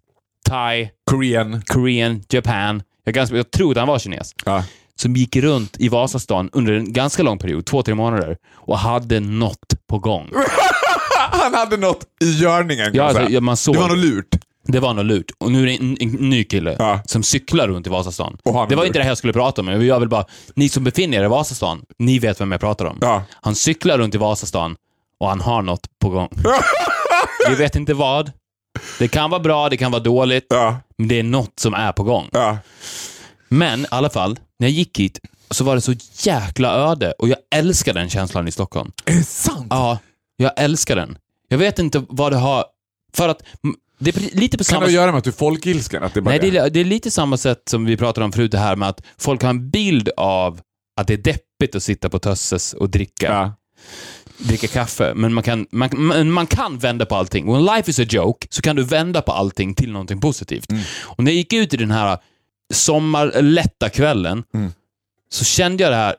Thai, 0.50 0.90
Korean. 1.12 1.62
Korean, 1.62 2.24
Japan. 2.30 2.84
Jag, 3.04 3.12
är 3.12 3.16
ganska, 3.16 3.36
jag 3.36 3.52
tror 3.52 3.72
att 3.72 3.78
han 3.78 3.88
var 3.88 4.00
kines. 4.00 4.34
Ja. 4.46 4.64
Som 5.04 5.16
gick 5.16 5.36
runt 5.36 5.76
i 5.80 5.90
Vasastan 5.90 6.50
under 6.54 6.74
en 6.74 6.94
ganska 6.94 7.24
lång 7.24 7.38
period, 7.40 7.66
två, 7.66 7.84
tre 7.84 7.96
månader, 7.96 8.38
och 8.56 8.78
hade 8.80 9.20
något 9.20 9.88
på 9.90 10.00
gång. 10.00 10.30
Han 11.32 11.54
hade 11.54 11.78
något 11.78 12.06
i 12.24 12.32
görningen 12.32 12.86
kan 12.86 12.96
Ja, 12.96 13.04
alltså, 13.04 13.30
ja, 13.30 13.42
man 13.42 13.58
såg. 13.58 13.76
Det 13.76 13.80
var 13.82 13.90
något 13.90 13.98
lurt. 13.98 14.36
Det 14.68 14.80
var 14.80 14.94
något 14.94 15.06
lurt. 15.06 15.32
Och 15.40 15.52
nu 15.52 15.62
är 15.62 15.66
det 15.66 15.74
en, 15.74 15.98
en 16.00 16.10
ny 16.10 16.44
kille 16.44 16.76
Ja. 16.80 17.02
som 17.06 17.24
cyklar 17.24 17.68
runt 17.68 17.88
i 17.88 17.90
Vasastan. 17.90 18.38
Det 18.44 18.52
var 18.52 18.84
är 18.84 18.86
inte 18.86 19.00
det 19.00 19.04
här 19.04 19.12
jag 19.12 19.18
skulle 19.18 19.34
prata 19.34 19.62
om, 19.62 19.66
men 19.66 19.86
jag 19.88 20.00
vill 20.00 20.10
bara... 20.10 20.26
Ni 20.56 20.70
som 20.70 20.84
befinner 20.84 21.20
er 21.20 21.24
i 21.24 21.28
Vasastan, 21.28 21.82
ni 22.00 22.20
vet 22.20 22.42
vem 22.42 22.52
jag 22.52 22.62
pratar 22.62 22.86
om. 22.86 22.98
Ja. 23.02 23.24
Han 23.42 23.56
cyklar 23.56 23.98
runt 23.98 24.16
i 24.16 24.18
Vasastan 24.18 24.76
och 25.20 25.30
han 25.30 25.42
har 25.42 25.62
något 25.62 25.88
på 26.02 26.10
gång. 26.10 26.30
Vi 27.50 27.56
vet 27.56 27.76
inte 27.76 27.94
vad. 27.94 28.32
Det 29.00 29.08
kan 29.08 29.30
vara 29.30 29.42
bra, 29.42 29.70
det 29.70 29.78
kan 29.78 29.92
vara 29.92 30.04
dåligt, 30.04 30.46
Ja, 30.50 30.78
men 30.98 31.08
det 31.08 31.20
är 31.20 31.24
något 31.24 31.60
som 31.60 31.74
är 31.74 31.92
på 31.92 32.04
gång. 32.04 32.30
Men 33.50 33.82
i 33.82 33.86
alla 33.92 34.10
fall, 34.10 34.40
när 34.64 34.70
jag 34.70 34.78
gick 34.78 35.00
hit 35.00 35.20
så 35.52 35.64
var 35.64 35.76
det 35.76 35.82
så 35.82 35.94
jäkla 36.18 36.74
öde 36.74 37.12
och 37.12 37.30
jag 37.30 37.38
älskar 37.56 37.94
den 37.94 38.10
känslan 38.10 38.48
i 38.48 38.52
Stockholm. 38.52 38.92
Är 39.06 39.14
det 39.14 39.24
sant? 39.24 39.68
Ja, 39.70 40.00
jag 40.38 40.52
älskar 40.58 40.96
den. 40.96 41.18
Jag 41.48 41.58
vet 41.58 41.80
inte 41.80 42.06
vad 42.10 42.32
det 42.32 42.38
har... 42.38 42.66
För 43.14 43.30
att 43.30 43.44
mm, 43.64 43.76
det 44.00 44.16
är 44.16 44.36
lite 44.36 44.58
på 44.58 44.64
Kan 44.64 44.66
samma 44.66 44.86
det 44.86 44.92
göra 44.92 45.12
med 45.12 45.18
att 45.18 45.24
du 45.24 45.30
är 45.30 45.34
folkilsken? 45.34 46.04
Att 46.04 46.14
det 46.14 46.22
bara 46.22 46.30
Nej, 46.30 46.52
det 46.52 46.58
är, 46.58 46.70
det 46.70 46.80
är 46.80 46.86
lite 46.86 47.12
samma 47.12 47.38
sätt 47.38 47.62
som 47.70 47.86
vi 47.86 47.98
pratade 47.98 48.26
om 48.26 48.32
förut, 48.32 48.52
det 48.52 48.58
här 48.58 48.76
med 48.76 48.90
att 48.90 49.02
folk 49.18 49.42
har 49.42 49.50
en 49.50 49.70
bild 49.70 50.10
av 50.18 50.62
att 51.02 51.08
det 51.08 51.14
är 51.14 51.18
deppigt 51.18 51.76
att 51.76 51.84
sitta 51.84 52.10
på 52.10 52.20
Tösses 52.20 52.74
och 52.74 52.90
dricka, 52.90 53.26
Ja. 53.26 53.54
dricka 54.38 54.68
kaffe. 54.68 55.14
Men 55.16 55.34
man 55.34 55.44
kan, 55.44 55.68
man, 55.72 55.90
man, 55.94 56.32
man 56.32 56.48
kan 56.48 56.78
vända 56.78 57.06
på 57.06 57.16
allting. 57.16 57.54
When 57.54 57.66
life 57.66 57.92
is 57.92 58.00
a 58.00 58.06
joke 58.10 58.48
så 58.50 58.62
kan 58.62 58.76
du 58.76 58.84
vända 58.84 59.22
på 59.22 59.32
allting 59.32 59.76
till 59.76 59.92
någonting 59.92 60.20
positivt. 60.20 60.72
Och 61.04 61.24
när 61.24 61.32
jag 61.32 61.38
gick 61.38 61.54
ut 61.54 61.74
i 61.74 61.78
den 61.78 61.92
här 61.92 62.18
sommarlätta 62.74 63.90
kvällen 63.90 64.44
så 65.30 65.46
kände 65.46 65.84
jag 65.84 65.92
det 65.92 65.96
här 65.98 66.16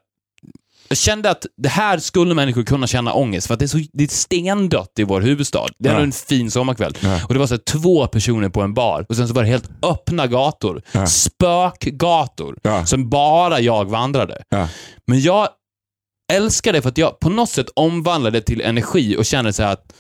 jag 0.89 0.99
kände 0.99 1.31
att 1.31 1.47
det 1.57 1.69
här 1.69 1.99
skulle 1.99 2.35
människor 2.35 2.63
kunna 2.63 2.87
känna 2.87 3.13
ångest 3.13 3.47
för 3.47 3.55
att 3.55 3.61
det 3.61 3.67
är, 3.67 3.69
så, 3.69 3.79
det 3.93 4.05
är 4.05 4.09
stendött 4.09 4.99
i 4.99 5.05
vår 5.05 5.21
huvudstad. 5.21 5.67
Det 5.79 5.89
är 5.89 5.95
Ja. 5.95 6.01
en 6.01 6.13
fin 6.13 6.51
sommarkväll. 6.51 6.95
Ja. 7.01 7.21
Och 7.29 7.35
det 7.35 7.41
var 7.41 7.47
så 7.47 7.59
två 7.59 8.07
personer 8.07 8.49
på 8.49 8.63
en 8.63 8.75
bar 8.75 9.07
och 9.09 9.17
sen 9.17 9.29
så 9.29 9.35
var 9.35 9.43
det 9.43 9.49
helt 9.49 9.71
öppna 9.83 10.27
gator. 10.27 10.83
Ja. 10.93 11.07
Spökgator. 11.07 12.59
Som 12.87 13.09
bara 13.11 13.61
jag 13.61 13.85
vandrade. 13.85 14.43
Men 15.07 15.21
jag 15.21 15.49
älskar 16.33 16.73
det 16.73 16.83
för 16.83 16.89
att 16.89 16.99
jag 16.99 17.21
på 17.21 17.29
något 17.29 17.51
sätt 17.51 17.67
omvandlade 17.77 18.39
det 18.39 18.45
till 18.47 18.61
energi 18.61 19.17
och 19.17 19.25
känner 19.27 19.53
så 19.53 19.63
här 19.63 19.73
att... 19.73 19.93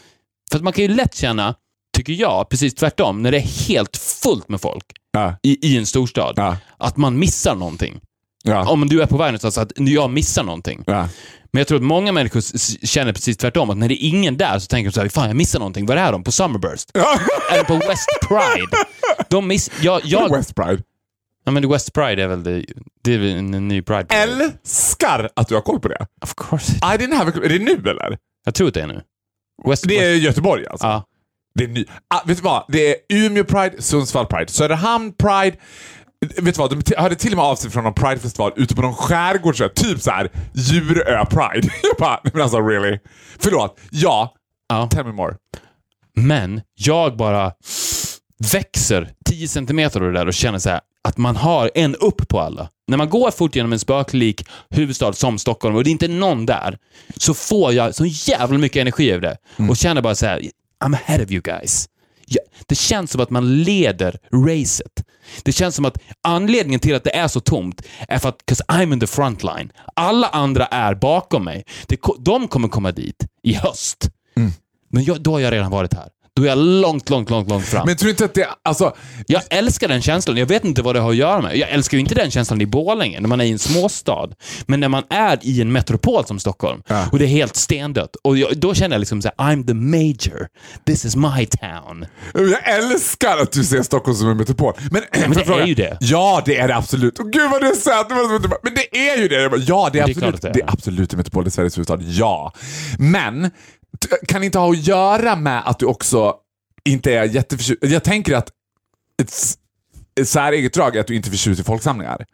För 0.50 0.58
att 0.58 0.64
man 0.64 0.72
kan 0.72 0.84
ju 0.84 0.94
lätt 0.94 1.14
känna, 1.14 1.54
tycker 1.96 2.12
jag, 2.12 2.48
precis 2.48 2.74
tvärtom, 2.74 3.22
när 3.22 3.32
det 3.32 3.38
är 3.38 3.68
helt 3.68 3.96
fullt 3.96 4.48
med 4.48 4.60
folk 4.60 4.84
Ja. 5.14 5.36
i, 5.42 5.68
i 5.72 5.76
en 5.78 5.86
storstad, 5.86 6.34
Ja. 6.36 6.56
att 6.78 6.96
man 6.96 7.18
missar 7.18 7.54
någonting. 7.54 8.00
Ja. 8.44 8.68
Om 8.70 8.88
du 8.88 9.02
är 9.02 9.06
på 9.06 9.16
väg 9.16 9.26
någonstans, 9.26 9.58
att 9.58 9.72
jag 9.76 10.10
missar 10.10 10.42
någonting. 10.44 10.84
Men 10.86 11.60
jag 11.60 11.66
tror 11.66 11.78
att 11.78 11.84
många 11.84 12.12
människor 12.12 12.40
känner 12.86 13.12
precis 13.12 13.36
tvärtom, 13.36 13.70
att 13.70 13.76
när 13.76 13.88
det 13.88 14.04
är 14.04 14.08
ingen 14.08 14.36
där 14.36 14.58
så 14.58 14.66
tänker 14.66 14.90
de 14.90 14.94
så 14.94 15.00
här, 15.00 15.08
fan 15.08 15.26
jag 15.26 15.36
missar 15.36 15.58
någonting. 15.58 15.86
Var 15.86 15.96
är 15.96 16.12
de? 16.12 16.24
På 16.24 16.32
Summerburst? 16.32 16.90
Eller 17.52 17.64
på 17.64 17.74
West 17.74 18.08
Pride? 18.28 18.84
De 19.28 19.48
miss... 19.48 19.70
Jag... 19.82 20.00
jag 20.04 20.36
West 20.36 20.54
Pride. 20.54 20.82
ja, 21.44 21.52
men 21.52 21.68
West 21.68 21.92
Pride 21.92 22.22
är 22.22 22.26
väl 22.28 22.42
det... 22.42 22.64
Det 23.04 23.14
är 23.14 23.18
väl 23.18 23.30
en, 23.30 23.68
ny 23.68 23.82
Pride? 23.82 24.06
Älskar 24.14 25.30
att 25.36 25.48
du 25.48 25.54
har 25.54 25.62
koll 25.62 25.80
på 25.80 25.88
det. 25.88 26.06
Of 26.24 26.34
course. 26.36 26.72
I 26.72 26.96
didn't 26.98 27.14
have 27.14 27.30
a. 27.30 27.34
Är 27.44 27.48
det 27.48 27.58
nu 27.58 27.90
eller? 27.90 28.18
Jag 28.44 28.54
tror 28.54 28.68
att 28.68 28.74
det 28.74 28.82
är 28.82 28.86
nu. 28.86 29.00
West, 29.66 29.84
Det 29.88 29.98
är 29.98 30.12
West, 30.12 30.22
Göteborg 30.24 30.66
alltså? 30.66 30.86
ja. 30.86 31.04
Det 31.54 31.64
är 31.64 31.68
ny. 31.68 31.84
Ah, 32.08 32.20
vet 32.26 32.36
du 32.36 32.42
vad? 32.42 32.64
Det 32.68 32.90
är 32.90 32.96
Umeå 33.08 33.44
Pride, 33.44 33.82
Sundsvall 33.82 34.26
Pride, 34.26 34.48
Söderhamn 34.52 35.12
Pride. 35.12 35.56
Vet 36.36 36.54
du 36.54 36.58
vad? 36.58 36.70
De 36.70 36.94
hörde 36.96 37.14
till 37.14 37.32
och 37.32 37.36
med 37.36 37.44
av 37.46 37.56
sig 37.56 37.70
från 37.70 37.84
någon 37.84 37.94
Pride-festival 37.94 38.52
ute 38.56 38.74
på 38.74 38.82
någon 38.82 38.94
skärgård, 38.94 39.56
så 39.56 39.64
här, 39.64 39.70
typ 39.70 40.00
så 40.02 40.10
här 40.10 40.30
Djurö 40.54 41.24
Pride. 41.24 41.68
Jag 41.82 41.96
bara, 41.98 42.20
men 42.32 42.42
alltså 42.42 42.60
really? 42.60 42.98
Förlåt. 43.38 43.78
Ja. 43.90 44.34
Ja. 44.68 44.88
Tell 44.90 45.04
me 45.06 45.12
more. 45.12 45.34
Men 46.16 46.60
jag 46.74 47.16
bara 47.16 47.52
växer 48.52 49.10
10 49.24 49.48
centimeter 49.48 50.00
av 50.00 50.06
det 50.06 50.18
där 50.18 50.26
och 50.26 50.34
känner 50.34 50.58
så 50.58 50.70
här 50.70 50.80
att 51.08 51.16
man 51.16 51.36
har 51.36 51.70
en 51.74 51.94
upp 51.94 52.28
på 52.28 52.40
alla. 52.40 52.68
När 52.88 52.96
man 52.96 53.08
går 53.08 53.30
fort 53.30 53.56
genom 53.56 53.72
en 53.72 53.78
spöklik 53.78 54.46
huvudstad 54.70 55.12
som 55.12 55.38
Stockholm 55.38 55.76
och 55.76 55.84
det 55.84 55.90
är 55.90 55.92
inte 55.92 56.08
någon 56.08 56.46
där, 56.46 56.78
så 57.16 57.34
får 57.34 57.72
jag 57.72 57.94
så 57.94 58.04
jävla 58.06 58.58
mycket 58.58 58.80
energi 58.80 59.10
över 59.10 59.20
det 59.22 59.36
och 59.68 59.76
känner 59.76 60.02
bara 60.02 60.14
så 60.14 60.26
här: 60.26 60.42
I'm 60.84 60.94
ahead 60.94 61.24
of 61.24 61.30
you 61.30 61.42
guys. 61.42 61.88
det 62.66 62.74
känns 62.74 63.10
som 63.10 63.20
att 63.20 63.30
man 63.30 63.62
leder 63.62 64.18
racet. 64.32 65.04
Det 65.42 65.52
känns 65.52 65.74
som 65.74 65.84
att 65.84 65.98
anledningen 66.22 66.80
till 66.80 66.94
att 66.94 67.04
det 67.04 67.16
är 67.16 67.28
så 67.28 67.40
tomt 67.40 67.82
är 68.08 68.18
för 68.18 68.28
att 68.28 68.38
'cause 68.46 68.64
I'm 68.68 68.92
in 68.92 69.00
the 69.00 69.06
front 69.06 69.42
line. 69.42 69.72
Alla 69.96 70.26
andra 70.28 70.66
är 70.66 70.94
bakom 70.94 71.44
mig. 71.44 71.64
Det, 71.86 72.00
de 72.18 72.48
kommer 72.48 72.68
komma 72.68 72.92
dit 72.92 73.26
i 73.42 73.54
höst. 73.54 74.10
Mm. 74.36 74.50
Men 74.88 75.04
jag, 75.04 75.22
då 75.22 75.32
har 75.32 75.40
jag 75.40 75.52
redan 75.52 75.70
varit 75.70 75.94
här. 75.94 76.08
Då 76.36 76.42
är 76.42 76.46
jag 76.46 76.58
långt, 76.58 77.10
långt, 77.10 77.30
långt, 77.30 77.48
långt 77.48 77.64
fram. 77.66 77.86
Men 77.86 77.96
tror 77.96 78.06
du 78.06 78.10
inte 78.10 78.24
att 78.24 78.34
det, 78.34 78.48
alltså, 78.62 78.94
Jag 79.26 79.42
älskar 79.50 79.88
den 79.88 80.02
känslan. 80.02 80.36
Jag 80.36 80.46
vet 80.46 80.64
inte 80.64 80.82
vad 80.82 80.94
det 80.94 81.00
har 81.00 81.10
att 81.10 81.16
göra 81.16 81.40
med. 81.42 81.56
Jag 81.56 81.70
älskar 81.70 81.96
ju 81.96 82.00
inte 82.00 82.14
den 82.14 82.30
känslan 82.30 82.60
i 82.60 82.66
Borlänge, 82.66 83.20
när 83.20 83.28
man 83.28 83.40
är 83.40 83.44
i 83.44 83.50
en 83.52 83.58
småstad. 83.58 84.28
Men 84.66 84.80
när 84.80 84.88
man 84.88 85.02
är 85.10 85.38
i 85.42 85.60
en 85.60 85.72
metropol 85.72 86.26
som 86.26 86.38
Stockholm, 86.38 86.82
Ja. 86.86 87.08
och 87.12 87.18
det 87.18 87.24
är 87.24 87.28
helt 87.28 87.56
stendött, 87.56 88.16
och 88.24 88.38
jag, 88.38 88.56
då 88.58 88.74
känner 88.74 88.94
jag 88.96 89.00
liksom 89.00 89.22
så 89.22 89.30
här, 89.38 89.52
I'm 89.54 89.66
the 89.66 89.74
major. 89.74 90.46
This 90.86 91.04
is 91.04 91.16
my 91.16 91.46
town. 91.46 92.06
jag 92.34 92.74
älskar 92.78 93.38
att 93.38 93.52
du 93.52 93.64
ser 93.64 93.82
Stockholm 93.82 94.16
som 94.16 94.28
en 94.28 94.36
metropol. 94.36 94.72
Men, 94.90 95.02
men 95.20 95.30
det 95.30 95.44
fråga? 95.44 95.62
är 95.62 95.66
ju 95.66 95.74
det. 95.74 95.96
Ja, 96.00 96.42
det 96.46 96.56
är 96.58 96.68
det 96.68 96.76
absolut. 96.76 97.18
Och 97.18 97.32
gud 97.32 97.50
vad 97.50 97.60
du 97.60 97.66
att- 97.68 98.62
Men 98.62 98.74
det 98.74 99.08
är 99.08 99.16
ju 99.18 99.28
det! 99.28 99.50
Ja, 99.66 99.90
det 99.92 99.98
är, 99.98 100.06
Det 100.06 100.10
är 100.12 100.14
absolut, 100.14 100.42
det 100.42 100.48
är. 100.48 100.52
det 100.54 100.60
är 100.60 100.70
absolut 100.72 101.12
en 101.12 101.16
metropol. 101.16 101.44
Det 101.44 101.48
är 101.48 101.50
Sveriges 101.50 101.76
huvudstad. 101.78 101.98
Ja. 102.02 102.52
Men, 102.98 103.50
kan 104.28 104.40
det 104.40 104.46
inte 104.46 104.58
ha 104.58 104.70
att 104.70 104.86
göra 104.86 105.36
med 105.36 105.62
att 105.66 105.78
du 105.78 105.86
också 105.86 106.34
inte 106.84 107.12
är 107.12 107.24
jätteförtjust? 107.24 107.78
Jag 107.82 108.04
tänker 108.04 108.36
att 108.36 108.50
ett, 109.22 109.32
ett 110.20 110.28
säreget 110.28 110.74
drag 110.74 110.96
är 110.96 111.00
att 111.00 111.06
du 111.06 111.14
inte 111.14 111.28
är 111.28 111.30
förtjust 111.30 111.60
i 111.60 111.64
folksamlingar. 111.64 112.26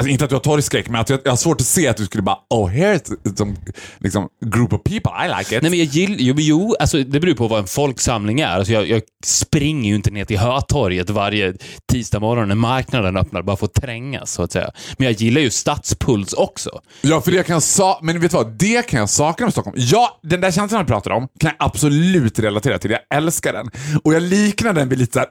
Alltså 0.00 0.12
inte 0.12 0.24
att 0.24 0.30
du 0.30 0.36
har 0.36 0.40
torgskräck, 0.40 0.88
men 0.88 1.00
att 1.00 1.10
jag, 1.10 1.20
jag 1.24 1.32
har 1.32 1.36
svårt 1.36 1.60
att 1.60 1.66
se 1.66 1.88
att 1.88 1.96
du 1.96 2.04
skulle 2.04 2.22
bara 2.22 2.38
oh 2.50 2.70
here's 2.70 3.36
some 3.36 3.56
liksom, 3.98 4.28
group 4.44 4.72
of 4.72 4.82
people, 4.84 5.12
I 5.24 5.38
like 5.38 5.56
it. 5.56 5.62
Nej, 5.62 5.70
men 5.70 5.78
jag 5.78 5.88
gillar, 5.88 6.16
jo, 6.18 6.34
jo, 6.38 6.76
alltså 6.80 7.02
det 7.02 7.20
beror 7.20 7.34
på 7.34 7.48
vad 7.48 7.58
en 7.58 7.66
folksamling 7.66 8.40
är. 8.40 8.48
Alltså 8.48 8.72
jag, 8.72 8.88
jag 8.88 9.02
springer 9.24 9.90
ju 9.90 9.96
inte 9.96 10.10
ner 10.10 10.24
till 10.24 10.38
Hötorget 10.38 11.10
varje 11.10 11.54
tisdag 11.92 12.20
morgon 12.20 12.48
när 12.48 12.54
marknaden 12.54 13.16
öppnar 13.16 13.42
bara 13.42 13.56
för 13.56 13.66
att 13.66 13.74
trängas, 13.74 14.32
så 14.32 14.42
att 14.42 14.52
säga. 14.52 14.70
Men 14.98 15.04
jag 15.04 15.12
gillar 15.12 15.40
ju 15.40 15.50
Stadspuls 15.50 16.32
också. 16.32 16.80
Ja, 17.00 17.20
för 17.20 17.30
det 17.30 17.46
kan 17.46 17.54
jag 17.54 17.62
sa 17.62 17.98
men 18.02 18.20
vet 18.20 18.30
du 18.30 18.36
vad? 18.36 18.58
Det 18.58 18.86
kan 18.86 19.00
jag 19.00 19.10
sakna 19.10 19.46
med 19.46 19.52
Stockholm. 19.52 19.76
Ja, 19.80 20.20
den 20.22 20.40
där 20.40 20.50
känslan 20.50 20.78
jag 20.78 20.88
pratar 20.88 21.10
om 21.10 21.28
kan 21.40 21.52
jag 21.58 21.66
absolut 21.66 22.38
relatera 22.38 22.78
till. 22.78 22.90
Jag 22.90 23.18
älskar 23.18 23.52
den. 23.52 23.70
Och 24.04 24.14
jag 24.14 24.22
liknar 24.22 24.72
den 24.72 24.88
vid 24.88 24.98
lite 24.98 25.12
så 25.12 25.18
här, 25.18 25.28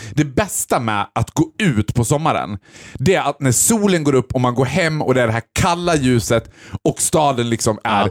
det 0.14 0.24
bästa 0.24 0.80
med 0.80 1.06
att 1.14 1.30
gå 1.30 1.52
ut 1.58 1.94
på 1.94 2.04
sommaren, 2.04 2.58
det 2.94 3.14
är 3.14 3.22
att 3.22 3.40
när 3.40 3.52
solen 3.52 4.04
går 4.04 4.11
upp 4.14 4.34
och 4.34 4.40
man 4.40 4.54
går 4.54 4.64
hem 4.64 5.02
och 5.02 5.14
det 5.14 5.22
är 5.22 5.26
det 5.26 5.32
här 5.32 5.42
kalla 5.52 5.96
ljuset 5.96 6.50
och 6.84 7.00
staden 7.00 7.50
liksom 7.50 7.78
är 7.84 8.04
Ja. 8.06 8.08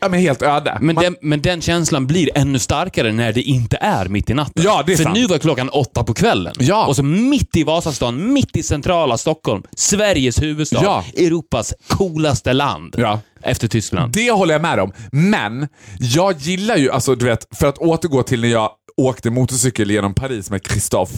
ja. 0.00 0.08
men 0.08 0.20
helt 0.20 0.42
öde. 0.42 0.78
Men, 0.80 0.94
man, 0.94 1.04
den, 1.04 1.16
men 1.22 1.42
den 1.42 1.60
känslan 1.60 2.06
blir 2.06 2.30
ännu 2.34 2.58
starkare 2.58 3.12
när 3.12 3.32
det 3.32 3.42
inte 3.42 3.76
är 3.76 4.08
mitt 4.08 4.30
i 4.30 4.34
natten. 4.34 4.64
Ja, 4.64 4.82
det 4.86 4.92
är 4.92 4.96
För 4.96 5.04
sant. 5.04 5.16
nu 5.16 5.26
var 5.26 5.38
klockan 5.38 5.68
åtta 5.68 6.04
på 6.04 6.14
kvällen. 6.14 6.54
Ja. 6.58 6.86
Och 6.86 6.96
så 6.96 7.02
mitt 7.02 7.56
i 7.56 7.64
Vasastan, 7.64 8.32
mitt 8.32 8.56
i 8.56 8.62
centrala 8.62 9.18
Stockholm, 9.18 9.62
Sveriges 9.76 10.42
huvudstad, 10.42 10.80
Ja. 10.82 11.04
Europas 11.16 11.74
coolaste 11.88 12.52
land. 12.52 12.94
Ja. 12.98 13.20
Efter 13.42 13.68
Tyskland. 13.68 14.12
Det 14.12 14.30
håller 14.30 14.54
jag 14.54 14.62
med 14.62 14.80
om. 14.80 14.92
Men 15.12 15.68
jag 15.98 16.38
gillar 16.38 16.76
ju, 16.76 16.90
alltså 16.90 17.14
du 17.14 17.24
vet, 17.26 17.46
för 17.58 17.66
att 17.66 17.78
återgå 17.78 18.22
till 18.22 18.40
när 18.40 18.48
jag 18.48 18.70
åkte 18.96 19.30
motorcykel 19.30 19.90
genom 19.90 20.14
Paris 20.14 20.50
med 20.50 20.60
Christophe. 20.68 21.14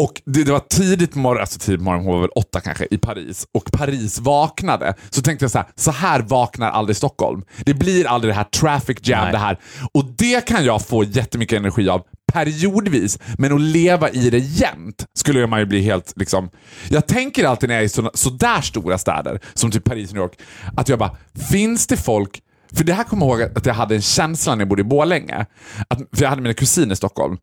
Och 0.00 0.22
det, 0.24 0.44
det 0.44 0.52
var 0.52 0.62
tidigt 0.70 1.12
på 1.12 1.18
morgonen, 1.18 1.40
alltså 1.40 1.58
tidigt 1.58 1.80
på 1.80 1.84
morgonen, 1.84 2.06
hon 2.06 2.14
var 2.14 2.20
väl 2.20 2.30
åtta 2.30 2.60
kanske, 2.60 2.86
i 2.90 2.98
Paris. 2.98 3.46
Och 3.54 3.72
Paris 3.72 4.18
vaknade. 4.18 4.94
Så 5.10 5.22
tänkte 5.22 5.44
jag 5.44 5.50
så 5.50 5.58
här, 5.58 5.66
så 5.74 5.90
här 5.90 6.20
vaknar 6.20 6.70
aldrig 6.70 6.96
Stockholm. 6.96 7.42
Det 7.64 7.74
blir 7.74 8.06
aldrig 8.06 8.30
det 8.32 8.36
här 8.36 8.44
traffic 8.44 8.98
jam, 9.02 9.22
Nej. 9.22 9.32
det 9.32 9.38
här. 9.38 9.58
Och 9.92 10.04
det 10.04 10.46
kan 10.46 10.64
jag 10.64 10.86
få 10.86 11.04
jättemycket 11.04 11.58
energi 11.58 11.88
av 11.88 12.02
periodvis, 12.32 13.18
men 13.38 13.52
att 13.52 13.60
leva 13.60 14.10
i 14.10 14.30
det 14.30 14.38
jämt 14.38 15.06
skulle 15.14 15.46
man 15.46 15.58
ju 15.58 15.66
bli 15.66 15.80
helt 15.80 16.12
liksom... 16.16 16.50
Jag 16.88 17.06
tänker 17.06 17.44
alltid 17.44 17.68
när 17.68 17.76
jag 17.76 17.82
är 17.82 17.86
i 17.86 17.88
såna, 17.88 18.10
så 18.14 18.30
där 18.30 18.60
stora 18.60 18.98
städer, 18.98 19.40
som 19.54 19.70
typ 19.70 19.84
Paris 19.84 20.08
och 20.08 20.14
New 20.14 20.22
York, 20.22 20.38
att 20.76 20.88
jag 20.88 20.98
bara, 20.98 21.16
finns 21.50 21.86
det 21.86 21.96
folk 21.96 22.40
för 22.72 22.84
det 22.84 22.92
här 22.92 23.04
kommer 23.04 23.26
jag 23.26 23.40
ihåg 23.40 23.50
att 23.56 23.66
jag 23.66 23.74
hade 23.74 23.94
en 23.94 24.02
känsla 24.02 24.54
när 24.54 24.60
jag 24.60 24.68
bodde 24.68 24.80
i 24.80 24.84
Borlänge. 24.84 25.46
Att, 25.88 25.98
för 25.98 26.22
jag 26.22 26.28
hade 26.28 26.42
mina 26.42 26.54
kusiner 26.54 26.92
i 26.92 26.96
Stockholm. 26.96 27.36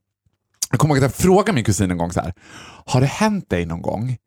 Jag 0.71 0.79
kommer 0.79 0.95
ihåg 0.95 1.03
att 1.03 1.11
jag 1.11 1.23
frågade 1.23 1.53
min 1.53 1.63
kusin 1.63 1.91
en 1.91 1.97
gång 1.97 2.11
så 2.11 2.21
här. 2.21 2.33
Har 2.85 3.01
det 3.01 3.07
hänt 3.07 3.49
dig 3.49 3.65
någon 3.65 3.81
gång 3.81 4.17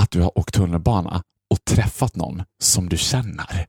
att 0.00 0.10
du 0.10 0.20
har 0.20 0.38
åkt 0.38 0.54
tunnelbana 0.54 1.22
och 1.50 1.64
träffat 1.64 2.16
någon 2.16 2.42
som 2.62 2.88
du 2.88 2.96
känner? 2.96 3.66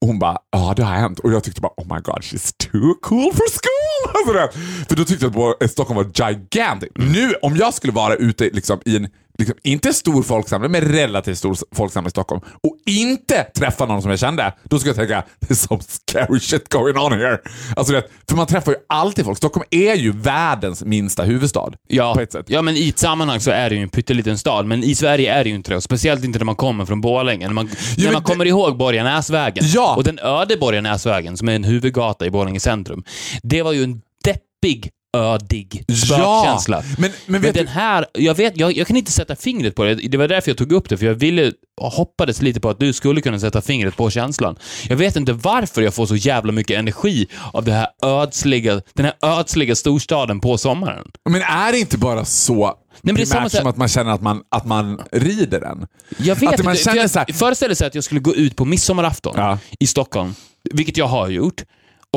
Och 0.00 0.06
hon 0.08 0.18
bara, 0.18 0.38
ja 0.52 0.74
det 0.76 0.82
har 0.84 0.94
hänt. 0.94 1.18
Och 1.18 1.32
jag 1.32 1.44
tyckte 1.44 1.60
bara, 1.60 1.72
oh 1.76 1.94
my 1.94 2.00
god, 2.00 2.18
she's 2.20 2.54
too 2.58 2.94
cool 3.02 3.32
for 3.32 3.48
school! 3.50 3.72
Alltså 4.14 4.32
det. 4.32 4.50
För 4.88 4.96
då 4.96 5.04
tyckte 5.04 5.24
jag 5.34 5.62
att 5.64 5.70
Stockholm 5.70 5.96
var 5.96 6.04
gigantic. 6.04 6.88
Nu, 6.94 7.34
om 7.42 7.56
jag 7.56 7.74
skulle 7.74 7.92
vara 7.92 8.14
ute 8.14 8.44
liksom, 8.44 8.80
i 8.84 8.96
en, 8.96 9.08
liksom, 9.38 9.56
inte 9.62 9.92
stor 9.92 10.22
folksamling, 10.22 10.70
men 10.72 10.80
relativt 10.80 11.38
stor 11.38 11.56
folksamling 11.74 12.06
i 12.06 12.10
Stockholm 12.10 12.40
och 12.62 12.76
inte 12.86 13.42
träffa 13.44 13.86
någon 13.86 14.02
som 14.02 14.10
jag 14.10 14.20
kände, 14.20 14.54
då 14.64 14.78
skulle 14.78 14.90
jag 14.90 14.96
tänka, 15.08 15.24
there's 15.40 15.66
some 15.68 15.80
scary 15.88 16.40
shit 16.40 16.68
going 16.68 16.96
on 16.98 17.12
here. 17.12 17.38
Alltså, 17.76 17.92
det, 17.92 18.02
för 18.28 18.36
man 18.36 18.46
träffar 18.46 18.72
ju 18.72 18.78
alltid 18.88 19.24
folk. 19.24 19.38
Stockholm 19.38 19.64
är 19.70 19.94
ju 19.94 20.12
världens 20.12 20.84
minsta 20.84 21.22
huvudstad. 21.22 21.72
Ja, 21.88 22.16
ja, 22.46 22.62
men 22.62 22.76
i 22.76 22.88
ett 22.88 22.98
sammanhang 22.98 23.40
så 23.40 23.50
är 23.50 23.70
det 23.70 23.76
ju 23.76 23.82
en 23.82 23.88
pytteliten 23.88 24.38
stad, 24.38 24.66
men 24.66 24.84
i 24.84 24.94
Sverige 24.94 25.34
är 25.34 25.44
det 25.44 25.50
ju 25.50 25.56
inte 25.56 25.74
det. 25.74 25.80
Speciellt 25.80 26.24
inte 26.24 26.38
när 26.38 26.44
man 26.46 26.56
kommer 26.56 26.84
från 26.86 27.00
Borlänge. 27.00 27.46
När 27.46 27.54
man, 27.54 27.66
när 27.66 28.04
men 28.04 28.12
man 28.12 28.22
det- 28.22 28.26
kommer 28.28 28.44
ihåg 28.46 28.76
Borgarnäsvägen. 28.78 29.64
Ja. 29.74 29.96
Och 29.96 30.04
den 30.04 30.18
öde 30.18 30.56
Borgarnäsvägen, 30.56 31.36
som 31.36 31.48
är 31.48 31.52
en 31.56 31.64
huvudgata 31.64 32.26
i 32.26 32.30
Borlänge 32.30 32.60
centrum. 32.60 33.04
Det 33.42 33.62
var 33.62 33.72
ju 33.72 33.84
en 33.84 34.00
deppig, 34.24 34.90
ödig 35.16 35.84
spökkänsla. 36.04 36.82
men- 36.98 37.12
men 37.26 37.40
vet 37.42 37.54
den 37.54 37.66
här, 37.68 38.06
jag, 38.12 38.34
vet, 38.34 38.56
jag, 38.56 38.76
jag 38.76 38.86
kan 38.86 38.96
inte 38.96 39.12
sätta 39.12 39.36
fingret 39.36 39.74
på 39.74 39.84
det. 39.84 39.94
Det 39.94 40.18
var 40.18 40.28
därför 40.28 40.50
jag 40.50 40.58
tog 40.58 40.72
upp 40.72 40.88
det, 40.88 40.96
för 40.96 41.06
jag 41.06 41.14
ville 41.14 41.52
hoppades 41.80 42.42
lite 42.42 42.60
på 42.60 42.68
att 42.70 42.80
du 42.80 42.92
skulle 42.92 43.20
kunna 43.20 43.38
sätta 43.38 43.60
fingret 43.62 43.96
på 43.96 44.10
känslan. 44.10 44.56
Jag 44.88 44.96
vet 44.96 45.16
inte 45.16 45.32
varför 45.32 45.82
jag 45.82 45.94
får 45.94 46.06
så 46.06 46.16
jävla 46.16 46.52
mycket 46.52 46.78
energi 46.78 47.26
av 47.52 47.64
det 47.64 47.72
här 47.72 47.88
ödsliga, 48.04 48.80
den 48.94 49.04
här 49.04 49.14
ödsliga 49.22 49.74
storstaden 49.76 50.40
på 50.40 50.58
sommaren. 50.58 51.06
Men 51.30 51.42
är 51.42 51.72
det 51.72 51.78
inte 51.78 51.98
bara 51.98 52.24
så 52.24 52.74
men 53.02 53.14
det 53.14 53.22
är 53.22 53.26
samma 53.26 53.48
som 53.48 53.66
att 53.66 53.76
man 53.76 53.88
känner 53.88 54.10
att 54.10 54.22
man, 54.22 54.42
att 54.48 54.64
man 54.66 55.00
rider 55.12 55.60
den? 55.60 55.86
Jag 56.18 56.36
vet 56.36 56.54
att 56.54 56.64
man 56.64 56.74
inte. 56.74 56.84
känner 56.84 57.00
för 57.02 57.08
så 57.08 57.18
här, 57.18 57.26
jag 57.28 57.36
föreställer 57.36 57.74
sig 57.74 57.86
att 57.86 57.94
jag 57.94 58.04
skulle 58.04 58.20
gå 58.20 58.34
ut 58.34 58.56
på 58.56 58.64
midsommarafton 58.64 59.34
Ja. 59.36 59.58
i 59.80 59.86
Stockholm, 59.86 60.34
vilket 60.74 60.96
jag 60.96 61.06
har 61.06 61.28
gjort. 61.28 61.62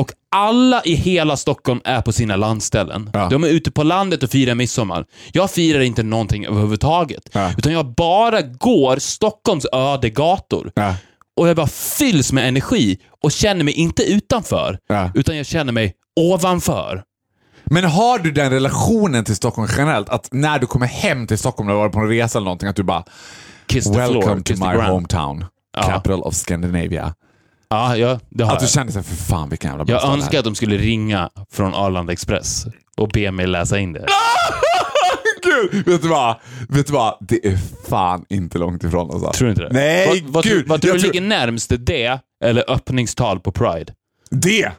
Och 0.00 0.12
alla 0.30 0.82
i 0.84 0.94
hela 0.94 1.36
Stockholm 1.36 1.80
är 1.84 2.02
på 2.02 2.12
sina 2.12 2.36
landställen. 2.36 3.10
Ja. 3.12 3.28
De 3.28 3.44
är 3.44 3.48
ute 3.48 3.70
på 3.70 3.82
landet 3.82 4.22
och 4.22 4.30
firar 4.30 4.54
midsommar. 4.54 5.04
Jag 5.32 5.50
firar 5.50 5.80
inte 5.80 6.02
någonting 6.02 6.46
överhuvudtaget. 6.46 7.22
Ja. 7.32 7.52
Utan 7.58 7.72
jag 7.72 7.94
bara 7.94 8.42
går 8.42 8.96
Stockholms 8.96 9.66
öde 9.72 10.10
gator. 10.10 10.72
Ja. 10.74 10.94
Och 11.36 11.48
jag 11.48 11.56
bara 11.56 11.66
fylls 11.66 12.32
med 12.32 12.48
energi 12.48 12.98
och 13.22 13.32
känner 13.32 13.64
mig 13.64 13.74
inte 13.74 14.02
utanför, 14.02 14.78
utan 15.14 15.36
jag 15.36 15.46
känner 15.46 15.72
mig 15.72 15.94
ovanför. 16.20 17.02
Men 17.64 17.84
har 17.84 18.18
du 18.18 18.30
den 18.32 18.50
relationen 18.50 19.24
till 19.24 19.36
Stockholm 19.36 19.68
generellt? 19.76 20.08
Att 20.08 20.28
när 20.32 20.58
du 20.58 20.66
kommer 20.66 20.86
hem 20.86 21.26
till 21.26 21.38
Stockholm 21.38 21.66
när 21.66 21.74
du 21.74 21.78
har 21.78 21.84
varit 21.84 21.94
på 21.94 22.00
en 22.00 22.08
resa 22.08 22.38
eller 22.38 22.44
någonting, 22.44 22.68
att 22.68 22.76
du 22.76 22.82
bara 22.82 23.04
Kiss 23.66 23.86
“Welcome 23.86 24.22
floor, 24.22 24.40
to 24.40 24.52
my 24.52 24.72
ground." 24.72 24.82
hometown, 24.82 25.44
capital 25.86 26.22
of 26.22 26.34
Scandinavia”. 26.34 27.14
Ja, 27.70 27.96
ja 27.96 28.20
det 28.30 28.44
har 28.44 28.52
Att 28.52 28.58
du 28.58 28.64
jag. 28.64 28.70
kände 28.70 28.92
såhär, 28.92 29.04
för 29.04 29.16
fan 29.16 29.48
vilken 29.48 29.70
jävla 29.70 29.84
Jag 29.94 30.04
önskar 30.12 30.32
här." 30.32 30.38
att 30.38 30.44
de 30.44 30.54
skulle 30.54 30.76
ringa 30.76 31.30
från 31.52 31.74
Arlanda 31.74 32.12
Express 32.12 32.66
och 32.96 33.08
be 33.08 33.30
mig 33.32 33.46
läsa 33.46 33.78
in 33.78 33.92
det. 33.92 34.06
Gud, 35.42 35.86
vet 35.86 36.02
du 36.02 36.08
vad? 36.08 36.36
Vet 36.68 36.86
du 36.86 36.92
vad? 36.92 37.16
Det 37.20 37.46
är 37.46 37.58
fan 37.88 38.24
inte 38.28 38.58
långt 38.58 38.84
ifrån 38.84 39.10
alltså. 39.10 39.32
Tror 39.32 39.46
du 39.46 39.50
inte 39.50 39.62
det? 39.62 39.72
Nej, 39.72 40.22
vad, 40.24 40.32
vad, 40.32 40.44
gud. 40.44 40.68
Vad 40.68 40.82
tror 40.82 40.92
du 40.92 40.98
ligger 40.98 41.20
närmst 41.20 41.72
det 41.78 42.20
eller 42.44 42.70
öppningstal 42.70 43.40
på 43.40 43.52
Pride? 43.52 43.92
Det! 44.30 44.72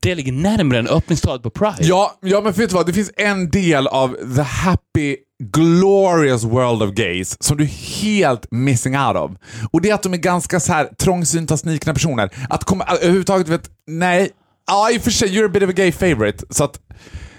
Det 0.00 0.14
ligger 0.14 0.32
närmare 0.32 0.78
än 0.78 0.88
öppningstalet 0.88 1.42
på 1.42 1.50
Pride. 1.50 1.76
Ja, 1.80 2.18
ja, 2.22 2.40
men 2.40 2.52
vet 2.52 2.70
du 2.70 2.76
vad? 2.76 2.86
Det 2.86 2.92
finns 2.92 3.10
en 3.16 3.50
del 3.50 3.86
av 3.86 4.16
the 4.36 4.42
happy, 4.42 5.16
glorious 5.50 6.44
world 6.44 6.82
of 6.82 6.94
gays 6.94 7.42
som 7.42 7.56
du 7.56 7.64
är 7.64 8.02
helt 8.02 8.46
missing 8.50 8.98
out 8.98 9.16
of. 9.16 9.30
Och 9.72 9.80
det 9.80 9.90
är 9.90 9.94
att 9.94 10.02
de 10.02 10.12
är 10.12 10.18
ganska 10.18 10.60
så 10.60 10.72
här 10.72 10.88
trångsynta, 10.98 11.56
snikna 11.56 11.94
personer. 11.94 12.30
Att 12.50 12.64
komma 12.64 12.84
överhuvudtaget, 12.84 13.48
vet, 13.48 13.70
nej. 13.86 14.30
Ja, 14.66 14.90
i 14.90 14.98
och 14.98 15.02
för 15.02 15.10
sig, 15.10 15.28
you're 15.28 15.46
a 15.46 15.48
bit 15.48 15.62
of 15.62 15.68
a 15.68 15.72
gay 15.76 15.92
favorite. 15.92 16.44
Så 16.50 16.64
att, 16.64 16.80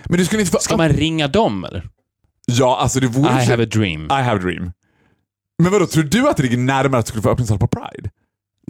men 0.06 0.18
du 0.18 0.26
skulle 0.26 0.41
inte 0.41 0.51
få... 0.51 0.60
Ska 0.60 0.78
man 0.78 0.89
ringa 0.89 1.28
dem 1.28 1.66
eller? 1.66 1.89
Ja, 2.45 2.78
alltså 2.82 2.99
det 2.99 3.08
vore... 3.08 3.43
I 3.43 3.45
have 3.45 3.64
a 3.64 3.68
dream. 3.72 4.06
I 4.06 4.24
have 4.24 4.39
a 4.39 4.41
dream. 4.43 4.72
Men 5.64 5.72
vadå, 5.72 5.86
tror 5.86 6.04
du 6.04 6.30
att 6.30 6.38
det 6.38 6.43
ligger 6.43 6.58
närmare 6.58 6.99
att 6.99 7.06
du 7.06 7.10
skulle 7.10 7.22
få 7.22 7.30
öppningstal 7.30 7.60
på 7.60 7.68
Pride? 7.68 8.10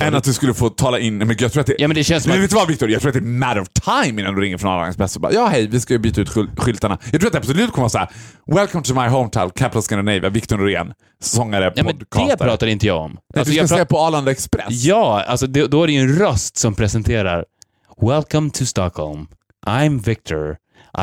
Än 0.02 0.16
att 0.16 0.24
du 0.24 0.34
skulle 0.34 0.54
få 0.54 0.70
tala 0.70 1.00
in... 1.00 1.18
Men 1.18 1.36
jag 1.40 1.52
tror 1.54 1.62
att 1.62 1.68
det... 1.68 1.76
Ja, 1.80 1.88
men 1.88 1.96
det 1.96 2.04
känns 2.04 2.28
Men 2.28 2.36
att... 2.38 2.44
vet 2.44 2.50
du 2.50 2.56
vad 2.56 2.68
Victor? 2.68 2.90
Jag 2.90 3.02
tror 3.02 3.10
att 3.10 3.14
det 3.14 3.20
är 3.20 3.22
matter 3.24 3.62
of 3.62 3.68
time 3.70 4.22
innan 4.22 4.36
du 4.36 4.42
ringer 4.42 4.58
från 4.58 4.72
Arlanda 4.72 4.90
Express 4.90 5.16
och 5.16 5.22
bara 5.22 5.34
ja 5.34 5.48
hej, 5.48 5.68
vi 5.68 5.80
ska 5.80 5.94
ju 5.94 6.00
byta 6.00 6.22
ut 6.22 6.30
skyl- 6.30 6.56
skyltarna. 6.58 6.98
Jag 7.12 7.22
tror 7.22 7.28
att 7.28 7.32
det 7.34 7.38
absolut 7.40 7.72
kommer 7.72 7.82
vara 7.82 7.90
såhär 7.90 8.10
Welcome 8.48 8.84
to 8.84 8.94
my 8.94 9.08
hometown, 9.08 9.50
capital 9.50 9.82
Scandinavia, 9.84 10.30
Victor 10.30 10.58
Norén, 10.58 10.94
sångare, 11.22 11.74
Ja, 11.76 11.84
podcaster. 11.84 12.28
det 12.28 12.38
pratar 12.38 12.68
inte 12.68 12.88
jag 12.88 12.98
om. 13.02 13.12
Nej, 13.12 13.20
Alltså, 13.40 13.50
du 13.52 13.54
ska 13.56 13.62
jag 13.62 13.70
säga 13.70 13.86
på 13.86 14.00
Arlanda 14.00 14.32
Express. 14.32 14.66
Ja, 14.70 15.24
alltså 15.24 15.48
det, 15.48 15.68
då 15.68 15.84
är 15.84 15.88
det 15.88 15.94
ju 15.94 16.00
en 16.00 16.16
röst 16.20 16.58
som 16.58 16.76
presenterar 16.76 17.46
Welcome 18.02 18.50
to 18.50 18.66
Stockholm. 18.66 19.28
I'm 19.68 20.04
Victor. 20.04 20.58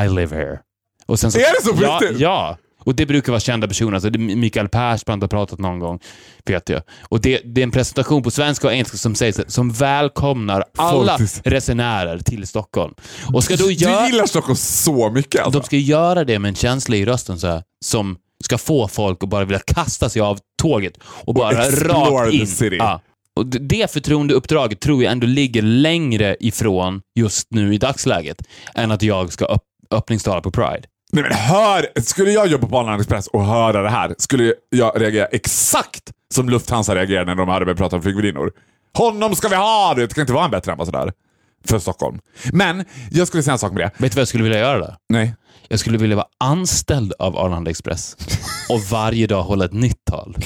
I 0.05 0.09
live 0.09 0.37
here. 0.37 0.59
Och 1.07 1.19
sen 1.21 1.33
så, 1.33 1.39
Är 1.39 1.43
det 1.43 1.65
så 1.65 1.77
på 1.77 1.83
ja, 1.83 1.99
riktigt? 2.03 2.21
ja. 2.21 2.57
Och 2.85 2.95
det 2.95 3.07
brukar 3.07 3.33
vara 3.33 3.41
kända 3.41 3.69
personer. 3.69 3.93
Alltså, 3.95 4.11
Mikael 4.19 4.69
Persbrandt 4.69 5.23
har 5.23 5.29
pratat 5.29 5.59
någon 5.59 5.79
gång, 5.79 6.01
vet 6.47 6.69
jag. 6.69 6.83
Och 7.09 7.21
det, 7.21 7.41
det 7.45 7.61
är 7.61 7.63
en 7.63 7.71
presentation 7.71 8.23
på 8.23 8.31
svenska 8.31 8.67
och 8.67 8.73
engelska 8.73 8.97
som 8.97 9.15
sägs 9.15 9.41
som 9.47 9.71
välkomnar 9.71 10.65
alla 10.79 11.19
resenärer 11.45 12.19
till 12.19 12.47
Stockholm. 12.47 12.95
Och 13.35 13.45
ska 13.45 13.57
då 13.57 13.67
Du 13.67 13.73
göra... 13.73 14.07
gillar 14.07 14.27
Stockholm 14.27 14.57
så 14.57 15.11
mycket 15.11 15.41
alltså. 15.45 15.61
De 15.61 15.67
ska 15.67 15.77
göra 15.77 16.25
det 16.25 16.39
med 16.39 16.49
en 16.49 16.55
känsla 16.55 16.97
i 16.97 17.05
rösten 17.05 17.39
så 17.39 17.47
här, 17.47 17.63
som 17.85 18.17
ska 18.45 18.59
få 18.59 18.89
folk 18.89 19.23
att 19.25 19.29
bara 19.31 19.45
vilja 19.45 19.61
kasta 19.67 20.09
sig 20.09 20.23
av 20.23 20.39
tåget 20.63 20.95
och 21.05 21.35
bara 21.35 21.67
explore 21.67 21.95
rakt 21.95 22.31
the 22.31 22.37
in. 22.37 22.47
city. 22.47 22.77
Ja. 22.77 23.01
Och 23.37 23.47
det 23.47 23.91
förtroendeuppdraget 23.93 24.81
tror 24.81 25.03
jag 25.03 25.13
ändå 25.13 25.27
ligger 25.27 25.63
längre 25.63 26.37
ifrån 26.41 27.03
just 27.19 27.47
nu 27.51 27.75
i 27.75 27.79
dagsläget 27.79 28.43
än 28.75 28.91
att 28.91 29.03
jag 29.03 29.33
ska 29.33 29.45
upp, 29.45 29.63
öppningstala 29.91 30.41
på 30.41 30.51
Pride. 30.51 30.83
Nej 31.13 31.23
men 31.23 31.33
hör! 31.33 32.01
Skulle 32.01 32.31
jag 32.31 32.47
jobba 32.47 32.67
på 32.67 32.79
Arlanda 32.79 32.99
Express 32.99 33.27
och 33.27 33.45
höra 33.45 33.83
det 33.83 33.91
här 33.91 34.15
skulle 34.19 34.55
jag 34.71 35.01
reagera 35.01 35.27
exakt 35.27 36.13
som 36.35 36.49
Lufthansa 36.49 36.95
reagerade 36.95 37.27
när 37.27 37.35
de 37.35 37.49
hörde 37.49 37.67
mig 37.67 37.75
prata 37.77 37.97
om 37.97 38.03
flygvärdinnor. 38.03 38.53
Honom 38.95 39.35
ska 39.37 39.49
vi 39.49 39.55
ha! 39.57 39.95
Det 39.97 40.15
kan 40.15 40.21
inte 40.21 40.33
vara 40.33 40.45
en 40.45 40.51
bättre 40.51 40.73
ambassadör 40.73 41.13
för 41.67 41.79
Stockholm. 41.79 42.19
Men 42.53 42.85
jag 43.11 43.27
skulle 43.29 43.43
säga 43.43 43.53
en 43.53 43.59
sak 43.59 43.73
med 43.73 43.81
det. 43.83 43.91
Vet 43.99 44.13
du 44.13 44.17
vad 44.17 44.21
jag 44.21 44.29
skulle 44.29 44.45
vilja 44.45 44.59
göra 44.59 44.79
då? 44.79 44.97
Nej. 45.09 45.35
Jag 45.69 45.81
skulle 45.81 45.99
vilja 45.99 46.17
vara 46.17 46.27
anställd 46.39 47.13
av 47.19 47.37
Arlanda 47.39 47.71
Express 47.71 48.17
och 48.69 48.81
varje 48.91 49.27
dag 49.27 49.43
hålla 49.43 49.65
ett 49.65 49.73
nytt 49.73 50.05
tal. 50.05 50.37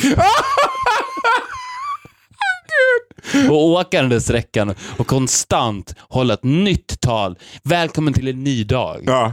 och 3.51 3.65
åka 3.67 4.01
den 4.01 4.11
där 4.11 4.21
sträckan 4.21 4.75
och 4.97 5.07
konstant 5.07 5.95
hålla 5.99 6.35
ett 6.35 6.45
nytt 6.45 7.01
tal. 7.01 7.39
Välkommen 7.63 8.13
till 8.13 8.29
en 8.29 8.45
ny 8.45 8.65
dag. 8.65 9.03
Ja. 9.07 9.33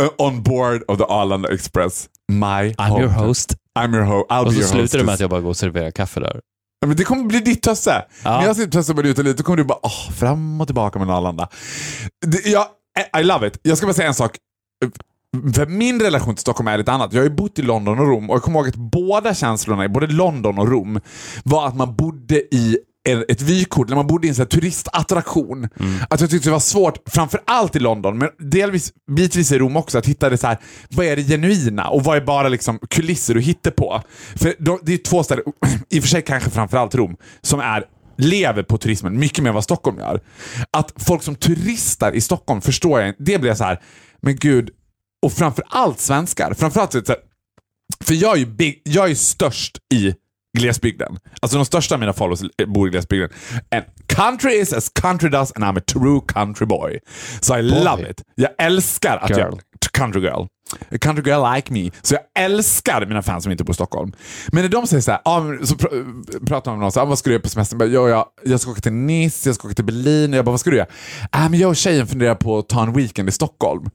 Uh, 0.00 0.08
on 0.18 0.42
board 0.42 0.82
of 0.88 0.98
the 0.98 1.04
Arlanda 1.04 1.54
Express. 1.54 2.08
My 2.32 2.74
I'm 2.78 3.00
your 3.00 3.08
host. 3.08 3.54
I'm 3.78 3.94
your 3.94 4.04
host. 4.04 4.26
I'll 4.30 4.46
Och 4.46 4.52
be 4.52 4.52
så 4.52 4.58
your 4.58 4.68
slutar 4.68 4.98
det 4.98 5.04
med 5.04 5.14
att 5.14 5.20
jag 5.20 5.30
bara 5.30 5.40
går 5.40 5.48
och 5.48 5.56
serverar 5.56 5.90
kaffe 5.90 6.20
där. 6.20 6.40
Ja, 6.80 6.86
Men 6.86 6.96
det 6.96 7.04
kommer 7.04 7.24
bli 7.24 7.40
ditt 7.40 7.62
tösse. 7.62 8.04
Ja. 8.24 8.38
När 8.40 8.46
jag 8.46 8.56
sitter 8.56 8.68
och 8.68 8.72
tössar 8.72 8.94
mig 8.94 9.08
ute 9.08 9.22
lite, 9.22 9.36
då 9.36 9.42
kommer 9.42 9.56
du 9.56 9.64
bara 9.64 9.78
åh, 9.82 10.10
fram 10.12 10.60
och 10.60 10.66
tillbaka 10.68 10.98
med 10.98 11.10
Arlanda. 11.10 11.48
Det, 12.26 12.46
jag, 12.46 12.66
I 13.20 13.24
love 13.24 13.46
it. 13.46 13.58
Jag 13.62 13.78
ska 13.78 13.86
bara 13.86 13.94
säga 13.94 14.08
en 14.08 14.14
sak. 14.14 14.36
För 15.54 15.66
min 15.66 16.00
relation 16.00 16.34
till 16.34 16.40
Stockholm 16.40 16.68
är 16.68 16.78
lite 16.78 16.92
annat. 16.92 17.12
Jag 17.12 17.20
har 17.20 17.28
ju 17.28 17.34
bott 17.34 17.58
i 17.58 17.62
London 17.62 17.98
och 17.98 18.06
Rom 18.06 18.30
och 18.30 18.36
jag 18.36 18.42
kommer 18.42 18.58
ihåg 18.58 18.68
att 18.68 18.74
båda 18.76 19.34
känslorna 19.34 19.84
i 19.84 19.88
både 19.88 20.06
London 20.06 20.58
och 20.58 20.68
Rom 20.68 21.00
var 21.44 21.68
att 21.68 21.76
man 21.76 21.96
bodde 21.96 22.34
i 22.54 22.78
en- 23.08 23.24
ett 23.28 23.42
vykort, 23.42 23.88
när 23.88 23.96
man 23.96 24.06
bodde 24.06 24.26
i 24.26 24.30
en 24.30 24.46
turistattraktion. 24.46 25.68
Att 26.10 26.20
jag 26.20 26.30
tyckte 26.30 26.48
det 26.48 26.52
var 26.52 26.60
svårt, 26.60 26.98
framförallt 27.10 27.76
i 27.76 27.78
London, 27.78 28.18
men 28.18 28.28
delvis, 28.38 28.92
bitvis 29.16 29.52
i 29.52 29.58
Rom 29.58 29.76
också, 29.76 29.98
att 29.98 30.06
hitta 30.06 30.30
det 30.30 30.38
så 30.38 30.46
här, 30.46 30.58
vad 30.90 31.06
är 31.06 31.16
det 31.16 31.22
genuina 31.22 31.88
och 31.88 32.04
vad 32.04 32.16
är 32.16 32.20
bara 32.20 32.48
liksom 32.48 32.78
kulisser 32.90 33.36
och 33.36 33.42
hittepå? 33.42 34.02
För 34.36 34.54
då, 34.58 34.78
det 34.82 34.92
är 34.92 34.98
två 34.98 35.22
ställen, 35.22 35.44
i 35.90 35.98
och 35.98 36.02
för 36.02 36.08
sig 36.08 36.22
kanske 36.22 36.50
framförallt 36.50 36.94
Rom, 36.94 37.16
som 37.42 37.60
är 37.60 37.84
lever 38.18 38.62
på 38.62 38.78
turismen 38.78 39.18
mycket 39.18 39.38
mer 39.44 39.48
än 39.48 39.54
vad 39.54 39.64
Stockholm 39.64 39.98
gör. 39.98 40.20
Att 40.76 40.92
folk 40.96 41.22
som 41.22 41.34
turistar 41.34 42.12
i 42.12 42.20
Stockholm 42.20 42.60
förstår 42.60 43.00
jag. 43.00 43.14
Det 43.18 43.38
blir 43.40 43.54
så 43.54 43.64
här, 43.64 43.80
men 44.20 44.36
gud, 44.36 44.70
och 45.26 45.32
framförallt 45.32 46.00
svenskar. 46.00 46.54
Framförallt 46.54 46.92
så 46.92 46.98
här, 47.08 47.16
för 48.04 48.14
jag 48.14 48.34
är 48.34 48.38
ju 48.38 48.46
big, 48.46 48.82
jag 48.84 49.10
är 49.10 49.14
störst 49.14 49.78
i 49.94 50.14
glesbygden. 50.58 51.18
Alltså 51.40 51.58
de 51.58 51.64
största 51.64 51.94
av 51.94 52.00
mina 52.00 52.12
followers 52.12 52.40
bor 52.66 52.88
i 52.88 52.90
glesbygden. 52.90 53.28
And 53.70 53.84
country 54.06 54.52
is 54.60 54.72
as 54.72 54.88
country 54.88 55.28
does 55.30 55.52
and 55.52 55.64
I'm 55.64 55.78
a 55.78 55.82
true 55.86 56.20
country 56.28 56.66
boy. 56.66 56.98
So 57.40 57.56
I 57.56 57.62
love 57.62 58.10
it. 58.10 58.22
Jag 58.34 58.50
älskar 58.58 59.16
att 59.16 59.30
Girl. 59.30 59.38
jag... 59.40 59.60
Country 59.92 60.20
girl. 60.22 60.46
A 60.90 60.98
country 61.00 61.22
girl 61.30 61.54
like 61.54 61.72
me. 61.72 61.90
Så 62.02 62.14
jag 62.14 62.44
älskar 62.44 63.06
mina 63.06 63.22
fans 63.22 63.42
som 63.42 63.52
inte 63.52 63.64
bor 63.64 63.70
i 63.70 63.74
Stockholm. 63.74 64.12
Men 64.52 64.62
när 64.62 64.68
de 64.68 64.86
säger 64.86 65.00
så 65.00 65.10
här, 65.10 65.20
ah, 65.24 65.40
så 65.64 65.74
pr- 65.74 66.46
pratar 66.46 66.70
man 66.70 66.78
med 66.78 66.84
någon, 66.84 66.92
så, 66.92 67.00
ah, 67.00 67.04
vad 67.04 67.18
ska 67.18 67.30
du 67.30 67.34
göra 67.34 67.42
på 67.42 67.48
semestern? 67.48 67.80
Jag, 67.92 68.02
bara, 68.02 68.10
jag, 68.10 68.26
jag 68.44 68.60
ska 68.60 68.70
åka 68.70 68.80
till 68.80 68.92
Nice, 68.92 69.48
jag 69.48 69.54
ska 69.56 69.68
åka 69.68 69.74
till 69.74 69.84
Berlin. 69.84 70.32
Jag 70.32 70.44
bara, 70.44 70.50
vad 70.50 70.60
ska 70.60 70.70
du 70.70 70.76
göra? 70.76 70.86
Ah, 71.30 71.48
men 71.48 71.60
jag 71.60 71.68
och 71.68 71.76
tjejen 71.76 72.06
funderar 72.06 72.34
på 72.34 72.58
att 72.58 72.68
ta 72.68 72.82
en 72.82 72.92
weekend 72.92 73.28
i 73.28 73.32
Stockholm. 73.32 73.90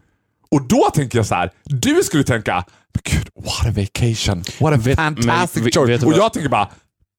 Och 0.52 0.68
då 0.68 0.90
tänker 0.94 1.18
jag 1.18 1.26
så 1.26 1.36
här, 1.36 1.52
du 1.66 2.04
skulle 2.04 2.24
tänka, 2.24 2.66
gud, 3.04 3.30
what 3.36 3.66
a 3.68 3.72
vacation. 3.76 4.44
What 4.60 4.74
a 4.74 4.78
Vet- 4.78 4.96
fantastic 4.96 5.64
men 5.64 5.72
choice. 5.72 6.04
Och 6.04 6.14
jag 6.14 6.34
tänker 6.34 6.50
bara, 6.50 6.70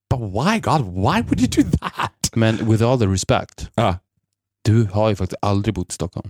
but 0.09 0.19
why 0.21 0.59
God, 0.59 0.85
why 0.85 1.21
would 1.21 1.39
you 1.41 1.47
do 1.63 1.77
that? 1.81 2.11
Men 2.35 2.71
with 2.71 2.83
all 2.83 2.99
the 2.99 3.05
respect, 3.07 3.69
Ja. 3.75 3.97
du 4.65 4.83
har 4.93 5.09
ju 5.09 5.15
faktiskt 5.15 5.39
aldrig 5.41 5.75
bott 5.75 5.89
i 5.91 5.93
Stockholm. 5.93 6.29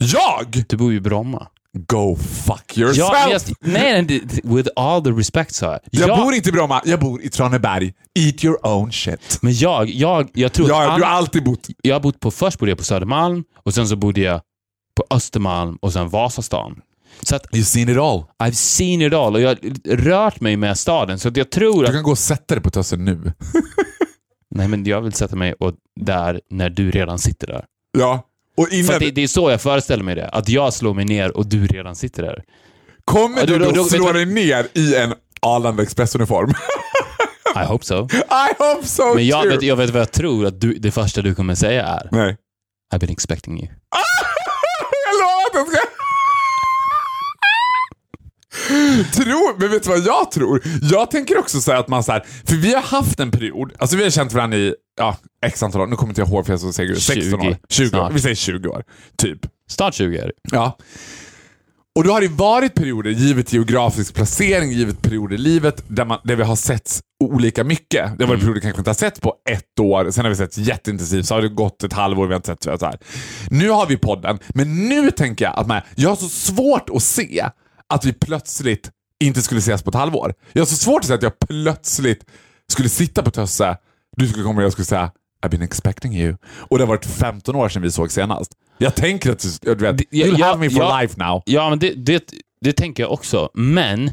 Jag? 0.00 0.64
Du 0.68 0.76
bor 0.76 0.90
ju 0.92 0.96
i 0.98 1.00
Bromma. 1.00 1.46
Go 1.72 2.16
fuck 2.16 2.78
yourself! 2.78 3.08
Ja, 3.12 3.30
jag, 3.30 3.42
nej, 3.60 4.02
nej, 4.02 4.40
with 4.44 4.68
all 4.76 5.04
the 5.04 5.10
respect 5.10 5.54
sa 5.54 5.66
jag. 5.66 5.80
jag 5.90 6.08
Jag- 6.08 6.18
bor 6.18 6.34
inte 6.34 6.48
i 6.48 6.52
Bromma, 6.52 6.82
jag 6.84 7.00
bor 7.00 7.22
i 7.22 7.28
Traneberg. 7.30 7.92
Eat 8.18 8.44
your 8.44 8.66
own 8.66 8.92
shit. 8.92 9.38
Men 9.42 9.54
jag, 9.54 9.88
jag, 9.88 10.30
jag 10.34 10.52
tror 10.52 10.68
Ja, 10.68 10.96
du 10.96 11.02
har 11.04 11.10
alltid 11.10 11.44
bott... 11.44 11.66
jag 11.82 11.94
har 11.94 12.00
bott 12.00 12.20
på, 12.20 12.30
först 12.30 12.58
bodde 12.58 12.70
jag 12.70 12.78
på 12.78 12.84
Södermalm 12.84 13.44
och 13.56 13.74
sen 13.74 13.88
så 13.88 13.96
bodde 13.96 14.20
jag 14.20 14.40
på 14.98 15.04
Östermalm 15.16 15.76
och 15.82 15.92
sen 15.92 16.08
Vasastan. 16.08 16.80
Så 17.22 17.36
att 17.36 17.46
You've 17.46 17.62
seen 17.64 17.88
it 17.88 17.96
all. 17.98 18.24
I've 18.42 18.52
seen 18.52 19.02
it 19.02 19.12
all 19.14 19.34
och 19.34 19.40
jag 19.40 19.48
har 19.48 19.58
rört 19.96 20.40
mig 20.40 20.56
med 20.56 20.78
staden 20.78 21.18
så 21.18 21.28
att 21.28 21.36
jag 21.36 21.50
tror 21.50 21.82
Du 21.82 21.88
att... 21.88 21.94
kan 21.94 22.02
gå 22.02 22.10
och 22.10 22.18
sätta 22.18 22.54
dig 22.54 22.62
på 22.64 22.70
tössen 22.70 23.04
nu. 23.04 23.32
Nej 24.54 24.68
men 24.68 24.84
jag 24.84 25.00
vill 25.00 25.12
sätta 25.12 25.36
mig 25.36 25.52
och 25.60 25.72
där 26.00 26.40
när 26.50 26.70
du 26.70 26.90
redan 26.90 27.18
sitter 27.18 27.46
där. 27.46 27.64
Ja. 27.98 28.22
Och 28.56 28.68
För 28.68 28.74
innan... 28.74 28.94
att 28.94 29.00
det, 29.00 29.10
det 29.10 29.22
är 29.22 29.28
så 29.28 29.50
jag 29.50 29.60
föreställer 29.60 30.04
mig 30.04 30.14
det. 30.14 30.28
Att 30.28 30.48
jag 30.48 30.72
slår 30.74 30.94
mig 30.94 31.04
ner 31.04 31.36
och 31.36 31.46
du 31.46 31.66
redan 31.66 31.96
sitter 31.96 32.22
där. 32.22 32.44
Kommer 33.04 33.38
Ja, 33.40 33.46
du 33.46 33.58
då- 33.58 33.70
då, 33.70 33.84
slå 33.84 34.06
du- 34.06 34.12
dig 34.12 34.26
ner 34.26 34.66
i 34.74 34.94
en 34.96 35.14
Arlanda 35.42 35.82
Express-uniform? 35.82 36.50
I 37.62 37.64
hope 37.66 37.84
so. 37.84 38.08
I 38.14 38.54
hope 38.58 38.86
so 38.86 39.14
Men 39.14 39.26
jag 39.26 39.42
too! 39.42 39.50
vet, 39.50 39.62
jag 39.62 39.76
vet 39.76 39.90
vad 39.90 40.00
jag 40.00 40.12
tror 40.12 40.46
att 40.46 40.60
du, 40.60 40.74
det 40.74 40.90
första 40.90 41.22
du 41.22 41.34
kommer 41.34 41.54
säga 41.54 41.86
är 41.86 42.08
Nej. 42.12 42.36
I've 42.94 42.98
been 43.00 43.10
expecting 43.10 43.58
you. 43.60 43.68
jag 43.68 45.20
lovar 45.20 45.44
att 45.46 45.54
jag 45.54 45.68
ska... 45.68 45.80
Tror, 49.12 49.58
men 49.60 49.70
vet 49.70 49.82
du 49.82 49.88
vad 49.88 49.98
jag 49.98 50.30
tror? 50.30 50.62
Jag 50.82 51.10
tänker 51.10 51.38
också 51.38 51.60
säga 51.60 51.78
att 51.78 51.88
man 51.88 52.04
så 52.04 52.12
här, 52.12 52.24
för 52.44 52.56
vi 52.56 52.74
har 52.74 52.82
haft 52.82 53.20
en 53.20 53.30
period, 53.30 53.72
alltså 53.78 53.96
vi 53.96 54.02
har 54.02 54.10
känt 54.10 54.32
varandra 54.32 54.58
i 54.58 54.74
ja, 54.98 55.16
x 55.46 55.62
antal 55.62 55.80
år, 55.80 55.86
nu 55.86 55.96
kommer 55.96 56.10
inte 56.10 56.20
jag 56.20 56.28
ihåg 56.28 56.46
för 56.46 56.52
jag 56.52 56.60
så 56.60 56.72
säger 56.72 56.94
16 56.94 57.40
år. 57.40 57.56
20 57.68 57.88
20 57.90 57.98
år. 58.00 58.10
Vi 58.12 58.20
säger 58.20 58.34
20 58.34 58.68
år, 58.68 58.82
typ. 59.16 59.38
Snart 59.70 59.94
20 59.94 60.18
är 60.18 60.26
det. 60.26 60.32
Ja. 60.52 60.76
Och 61.96 62.04
då 62.04 62.12
har 62.12 62.20
det 62.20 62.28
varit 62.28 62.74
perioder, 62.74 63.10
givet 63.10 63.52
geografisk 63.52 64.14
placering, 64.14 64.70
givet 64.72 65.02
perioder 65.02 65.34
i 65.34 65.38
livet, 65.38 65.84
där, 65.88 66.04
man, 66.04 66.18
där 66.24 66.36
vi 66.36 66.42
har 66.42 66.56
sett 66.56 67.00
olika 67.24 67.64
mycket. 67.64 67.90
Det 67.90 68.06
har 68.06 68.14
Mm. 68.14 68.28
varit 68.28 68.40
perioder 68.40 68.60
kanske 68.60 68.80
inte 68.80 68.90
har 68.90 68.94
sett 68.94 69.20
på 69.20 69.34
ett 69.50 69.80
år, 69.80 70.10
sen 70.10 70.24
har 70.24 70.30
vi 70.30 70.36
sett 70.36 70.58
jätteintensivt, 70.58 71.26
så 71.26 71.34
har 71.34 71.42
det 71.42 71.48
gått 71.48 71.84
ett 71.84 71.92
halvår 71.92 72.26
vi 72.26 72.32
har 72.32 72.36
inte 72.36 72.46
sett 72.46 72.80
så 72.80 72.86
här. 72.86 72.98
Nu 73.50 73.70
har 73.70 73.86
vi 73.86 73.96
podden, 73.96 74.38
men 74.48 74.88
nu 74.88 75.10
tänker 75.10 75.44
jag 75.44 75.54
att 75.58 75.66
man, 75.66 75.80
jag 75.96 76.08
har 76.08 76.16
så 76.16 76.28
svårt 76.28 76.90
att 76.90 77.02
se 77.02 77.46
att 77.94 78.04
vi 78.04 78.12
plötsligt 78.12 78.90
inte 79.24 79.42
skulle 79.42 79.58
ses 79.58 79.82
på 79.82 79.90
ett 79.90 79.96
halvår. 79.96 80.34
Jag 80.52 80.60
har 80.60 80.66
så 80.66 80.76
svårt 80.76 81.00
att 81.00 81.06
se 81.06 81.14
att 81.14 81.22
jag 81.22 81.38
plötsligt 81.38 82.24
skulle 82.72 82.88
sitta 82.88 83.22
på 83.22 83.30
Tösse, 83.30 83.76
du 84.16 84.28
skulle 84.28 84.44
komma 84.44 84.56
och 84.60 84.64
jag 84.64 84.72
skulle 84.72 84.86
säga 84.86 85.10
I've 85.46 85.50
been 85.50 85.62
expecting 85.62 86.16
you. 86.16 86.36
Och 86.44 86.78
det 86.78 86.84
har 86.84 86.88
varit 86.88 87.06
15 87.06 87.56
år 87.56 87.68
sedan 87.68 87.82
vi 87.82 87.90
såg 87.90 88.10
senast. 88.12 88.52
Jag 88.78 88.94
tänker 88.94 89.32
att 89.32 89.58
du, 89.62 89.74
vet, 89.74 89.98
Det- 89.98 90.04
you'll 90.04 90.38
ja, 90.38 90.46
have 90.46 90.58
me 90.60 90.70
for 90.70 90.82
ja. 90.82 91.00
life 91.00 91.14
now. 91.24 91.42
Ja, 91.46 91.70
men 91.70 91.78
det, 91.78 91.90
det, 91.90 92.24
det 92.60 92.72
tänker 92.72 93.02
jag 93.02 93.12
också. 93.12 93.50
Men 93.54 94.10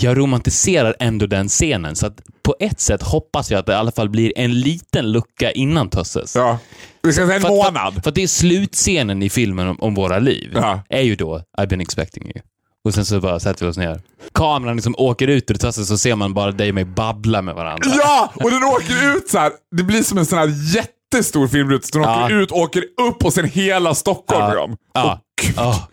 jag 0.00 0.18
romantiserar 0.18 0.96
ändå 1.00 1.26
den 1.26 1.48
scenen. 1.48 1.96
Så 1.96 2.06
att 2.06 2.20
på 2.42 2.56
ett 2.60 2.80
sätt 2.80 3.02
hoppas 3.02 3.50
jag 3.50 3.58
att 3.58 3.66
det 3.66 3.72
i 3.72 3.74
alla 3.76 3.92
fall 3.92 4.08
blir 4.08 4.32
en 4.36 4.60
liten 4.60 5.12
lucka 5.12 5.50
innan 5.52 5.90
Tösses. 5.90 6.36
Ja. 6.36 6.58
Vi 7.02 7.12
ska 7.12 7.22
säga 7.26 7.36
en 7.36 7.42
För, 7.42 7.48
månad. 7.48 7.94
För, 7.94 8.00
för 8.02 8.08
att 8.10 8.14
det 8.14 8.22
är 8.22 8.26
slutscenen 8.26 9.22
i 9.22 9.30
filmen 9.30 9.68
om, 9.68 9.80
om 9.80 9.94
våra 9.94 10.18
liv. 10.18 10.50
Ja. 10.54 10.82
Är 10.88 11.02
ju 11.02 11.16
då 11.16 11.42
I've 11.58 11.66
been 11.68 11.80
expecting 11.80 12.24
you. 12.24 12.40
Och 12.84 12.94
sen 12.94 13.04
så 13.04 13.20
bara 13.20 13.40
sätter 13.40 13.64
vi 13.64 13.70
oss 13.70 13.76
ner. 13.76 14.00
Kameran 14.34 14.76
liksom 14.76 14.94
åker 14.98 15.28
ut 15.28 15.50
ur 15.50 15.54
Tösses 15.54 15.88
så 15.88 15.98
ser 15.98 16.14
man 16.16 16.34
bara 16.34 16.52
dig 16.52 16.68
och 16.68 16.74
mig 16.74 16.84
babbla 16.84 17.42
med 17.42 17.54
varandra. 17.54 17.90
Ja! 17.98 18.32
Och 18.34 18.50
den 18.50 18.64
åker 18.64 19.16
ut 19.16 19.28
så 19.30 19.38
här. 19.38 19.52
Det 19.76 19.82
blir 19.82 20.02
som 20.02 20.18
en 20.18 20.26
sån 20.26 20.38
här 20.38 20.74
jättestor 20.76 21.48
filmruta. 21.48 21.86
Den 21.92 22.02
Ja. 22.02 22.24
åker 22.24 22.34
ut, 22.40 22.52
åker 22.52 22.84
upp 23.08 23.24
och 23.24 23.32
sen 23.32 23.44
hela 23.44 23.94
Stockholm 23.94 24.40
Ja. 24.42 24.50
är 24.52 24.56
de. 24.56 24.76
Ja. 24.94 25.20
Gud. 25.42 25.54
Ja. 25.56 25.88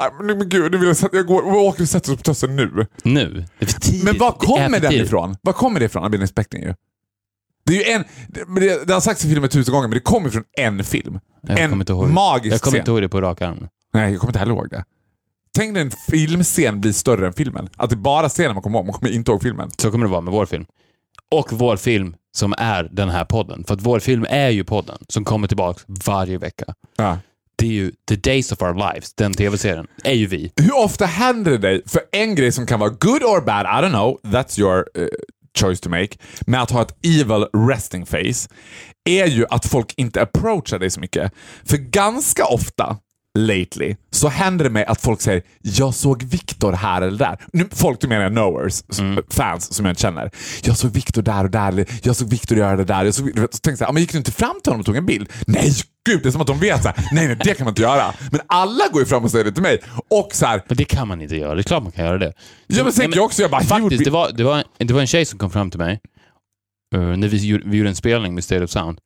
Nej, 0.00 0.36
men, 0.36 0.48
gud, 0.48 0.72
nu 0.72 0.78
vill 0.78 0.88
jag, 0.88 0.96
sätta, 0.96 1.16
jag 1.16 1.26
går 1.26 1.42
och 1.42 1.56
åker 1.56 1.82
och 1.82 1.88
sätter 1.88 2.12
oss 2.12 2.16
på 2.16 2.22
Tössen 2.22 2.56
nu. 2.56 2.86
Nu. 3.04 3.44
Det 3.58 3.64
är 3.64 3.66
för 3.72 3.80
tidigt. 3.80 4.04
Men 4.04 4.18
var 4.18 4.32
kommer 4.32 4.80
den 4.80 4.92
ifrån? 4.92 5.36
Var 5.42 5.52
kommer 5.52 5.80
det 5.80 5.86
ifrån? 5.86 6.04
I've 6.04 6.08
been 6.10 6.22
expecting 6.22 6.62
you. 6.62 6.74
Det 7.66 7.72
är 7.72 7.76
ju 7.88 7.92
en... 7.94 8.04
Det, 8.28 8.60
det, 8.60 8.84
det 8.86 8.92
har 8.94 9.00
sagts 9.00 9.24
i 9.24 9.28
filmen 9.28 9.50
tusen 9.50 9.74
gånger, 9.74 9.88
men 9.88 9.94
det 9.94 10.00
kommer 10.00 10.30
från 10.30 10.44
en 10.58 10.84
film. 10.84 11.18
Jag 11.42 11.58
en 11.60 11.78
magisk 12.14 12.54
Jag 12.54 12.60
kommer 12.60 12.72
scen. 12.72 12.76
inte 12.80 12.90
ihåg 12.90 13.02
det 13.02 13.08
på 13.08 13.20
rak 13.20 13.40
arm. 13.42 13.66
Nej, 13.92 14.10
jag 14.12 14.20
kommer 14.20 14.30
inte 14.30 14.38
heller 14.38 14.52
ihåg 14.52 14.70
det. 14.70 14.84
Tänk 15.56 15.72
när 15.72 15.80
en 15.80 15.90
filmscen 15.90 16.80
blir 16.80 16.92
större 16.92 17.26
än 17.26 17.32
filmen. 17.32 17.68
Att 17.76 17.90
det 17.90 17.96
bara 17.96 18.28
scenen 18.28 18.54
man 18.54 18.62
kommer 18.62 18.78
ihåg, 18.78 18.86
man 18.86 18.94
kommer 18.94 19.12
inte 19.12 19.30
ihåg 19.30 19.42
filmen. 19.42 19.70
Så 19.78 19.90
kommer 19.90 20.06
det 20.06 20.10
vara 20.10 20.20
med 20.20 20.32
vår 20.32 20.46
film. 20.46 20.64
Och 21.30 21.52
vår 21.52 21.76
film 21.76 22.14
som 22.36 22.54
är 22.58 22.88
den 22.92 23.08
här 23.08 23.24
podden. 23.24 23.64
För 23.64 23.74
att 23.74 23.80
vår 23.82 24.00
film 24.00 24.26
är 24.28 24.48
ju 24.48 24.64
podden 24.64 24.98
som 25.08 25.24
kommer 25.24 25.48
tillbaka 25.48 25.80
varje 25.86 26.38
vecka. 26.38 26.64
Ja. 26.96 27.18
det 27.56 27.66
är 27.66 27.70
ju 27.70 27.92
The 28.08 28.16
Days 28.16 28.52
of 28.52 28.62
Our 28.62 28.74
Lives, 28.74 29.14
den 29.14 29.34
tv-serien, 29.34 29.86
är 30.04 30.12
ju 30.14 30.26
vi. 30.26 30.52
Hur 30.56 30.76
ofta 30.76 31.06
händer 31.06 31.50
det 31.50 31.58
dig, 31.58 31.82
för 31.86 32.02
en 32.12 32.34
grej 32.34 32.52
som 32.52 32.66
kan 32.66 32.80
vara 32.80 32.90
good 32.90 33.22
or 33.22 33.40
bad, 33.40 33.66
I 33.66 33.86
don't 33.86 33.90
know, 33.90 34.20
that's 34.22 34.60
your 34.60 34.78
uh, 34.98 35.08
choice 35.58 35.80
to 35.80 35.90
make, 35.90 36.08
med 36.46 36.62
att 36.62 36.70
ha 36.70 36.82
ett 36.82 36.96
evil 37.06 37.46
resting 37.68 38.06
face, 38.06 38.48
är 39.04 39.26
ju 39.26 39.46
att 39.50 39.66
folk 39.66 39.94
inte 39.96 40.22
approachar 40.22 40.78
dig 40.78 40.90
så 40.90 41.00
mycket. 41.00 41.32
För 41.64 41.76
ganska 41.76 42.44
ofta, 42.44 42.96
lately, 43.38 43.96
så 44.10 44.28
händer 44.28 44.64
det 44.64 44.70
mig 44.70 44.84
att 44.84 45.00
folk 45.00 45.20
säger 45.20 45.42
“Jag 45.60 45.94
såg 45.94 46.22
Viktor 46.22 46.72
här 46.72 47.02
eller 47.02 47.18
där”. 47.18 47.38
Nu, 47.52 47.68
folk, 47.72 48.00
du 48.00 48.08
menar 48.08 48.22
jag 48.22 48.32
knowers, 48.32 48.82
fans 49.30 49.74
som 49.74 49.86
jag 49.86 49.92
inte 49.92 50.02
känner. 50.02 50.30
“Jag 50.62 50.76
såg 50.76 50.90
Viktor 50.90 51.22
där 51.22 51.44
och 51.44 51.50
där”, 51.50 51.86
“Jag 52.02 52.16
såg 52.16 52.28
Viktor 52.28 52.58
göra 52.58 52.76
det 52.76 52.84
där”. 52.84 53.04
Jag 53.04 53.14
såg, 53.14 53.28
så 53.28 53.34
tänkte 53.34 53.70
jag 53.70 53.78
så 53.78 53.84
här, 53.84 53.92
“Men 53.92 54.02
gick 54.02 54.12
du 54.12 54.18
inte 54.18 54.32
fram 54.32 54.60
till 54.62 54.72
honom 54.72 54.80
och 54.80 54.86
tog 54.86 54.96
en 54.96 55.06
bild?” 55.06 55.28
Nej, 55.46 55.72
gud, 56.06 56.22
det 56.22 56.28
är 56.28 56.30
som 56.30 56.40
att 56.40 56.46
de 56.46 56.58
vet 56.58 56.82
så 56.82 56.88
här, 56.88 57.08
nej, 57.12 57.26
nej, 57.26 57.36
det 57.44 57.54
kan 57.54 57.64
man 57.64 57.72
inte 57.72 57.82
göra. 57.82 58.14
Men 58.30 58.40
alla 58.46 58.88
går 58.92 59.00
ju 59.00 59.06
fram 59.06 59.24
och 59.24 59.30
säger 59.30 59.44
det 59.44 59.52
till 59.52 59.62
mig. 59.62 59.82
Och 60.10 60.28
så 60.32 60.46
här, 60.46 60.62
Men 60.68 60.76
det 60.76 60.84
kan 60.84 61.08
man 61.08 61.20
inte 61.22 61.36
göra. 61.36 61.54
Det 61.54 61.60
är 61.60 61.62
klart 61.62 61.82
man 61.82 61.92
kan 61.92 62.04
göra 62.04 62.18
det. 62.18 62.32
Ja, 62.66 62.84
men 62.84 62.92
tänker 62.92 63.16
jag 63.16 63.24
också. 63.24 63.42
Jag 63.42 63.50
bara, 63.50 63.62
Faktiskt, 63.62 64.04
det 64.04 64.10
var, 64.10 64.30
det, 64.32 64.44
var, 64.44 64.64
det 64.78 64.92
var 64.92 65.00
en 65.00 65.06
tjej 65.06 65.24
som 65.24 65.38
kom 65.38 65.50
fram 65.50 65.70
till 65.70 65.80
mig 65.80 66.00
eh, 66.94 67.00
när 67.00 67.28
vi 67.28 67.60
vi 67.64 67.76
gjorde 67.76 67.88
en 67.88 67.96
spelning 67.96 68.34
med 68.34 68.44
State 68.44 68.64
of 68.64 68.70
Sound. 68.70 68.98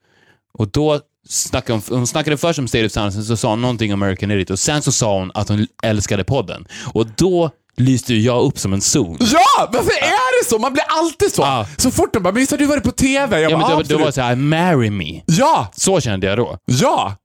Och 0.58 0.70
då 0.70 1.00
snackade 1.28 1.80
hon, 1.88 1.98
hon 1.98 2.06
snackade 2.06 2.36
först 2.36 2.58
om 2.58 2.68
State 2.68 2.86
of 2.86 2.92
Sound, 2.92 3.12
sen 3.12 3.24
så 3.24 3.36
sa 3.36 3.50
hon 3.50 3.60
någonting 3.60 3.94
om 3.94 4.02
American 4.02 4.30
Idiot 4.30 4.50
och 4.50 4.58
sen 4.58 4.82
så 4.82 4.92
sa 4.92 5.18
hon 5.18 5.30
att 5.34 5.48
hon 5.48 5.66
älskade 5.82 6.24
podden. 6.24 6.66
Och 6.94 7.06
då 7.06 7.50
lyste 7.76 8.14
ju 8.14 8.20
jag 8.20 8.42
upp 8.44 8.58
som 8.58 8.72
en 8.72 8.80
zon. 8.80 9.16
Ja, 9.20 9.70
varför 9.72 9.90
är 10.02 10.42
det 10.44 10.48
så? 10.48 10.58
Man 10.58 10.72
blir 10.72 10.84
alltid 10.88 11.32
så. 11.34 11.42
Ja. 11.42 11.66
Så 11.76 11.90
fort 11.90 12.12
de 12.12 12.22
bara, 12.22 12.32
men 12.32 12.40
visst 12.40 12.50
har 12.50 12.58
du 12.58 12.66
varit 12.66 12.84
på 12.84 12.90
TV? 12.90 13.40
Jag 13.40 13.50
Ja, 13.52 13.58
bara, 13.58 13.68
men 13.68 13.78
det, 13.78 13.84
det 13.88 13.94
var 13.94 14.00
absolut. 14.00 14.14
så 14.14 14.20
här, 14.20 14.36
marry 14.36 14.90
me. 14.90 15.22
Ja, 15.26 15.72
Så 15.76 16.00
kände 16.00 16.26
jag 16.26 16.38
då. 16.38 16.58
ja. 16.64 17.16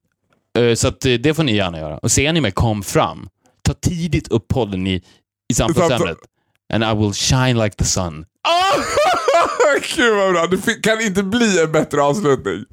Eh, 0.60 0.76
Så 0.76 0.88
att 0.88 1.06
eh, 1.06 1.14
det 1.14 1.34
får 1.34 1.44
ni 1.44 1.56
gärna 1.56 1.80
göra. 1.80 1.98
Och 1.98 2.12
ser 2.12 2.34
ni 2.34 2.42
mig 2.42 2.52
kom 2.52 2.84
fram, 2.84 3.28
ta 3.64 3.74
tidigt 3.74 4.28
upp 4.28 4.48
podden 4.48 4.88
i, 4.88 5.02
i 5.52 5.54
samtalsämnet. 5.54 6.18
And 6.74 6.84
I 6.84 6.94
will 7.04 7.14
shine 7.14 7.64
like 7.64 7.76
the 7.76 7.86
sun. 7.86 8.26
Gud 9.96 10.16
vad 10.16 10.34
bra. 10.34 10.48
Det 10.48 10.74
kan 10.84 11.02
inte 11.02 11.24
bli 11.24 11.60
en 11.62 11.72
bättre 11.72 12.02
avslutning. 12.02 12.66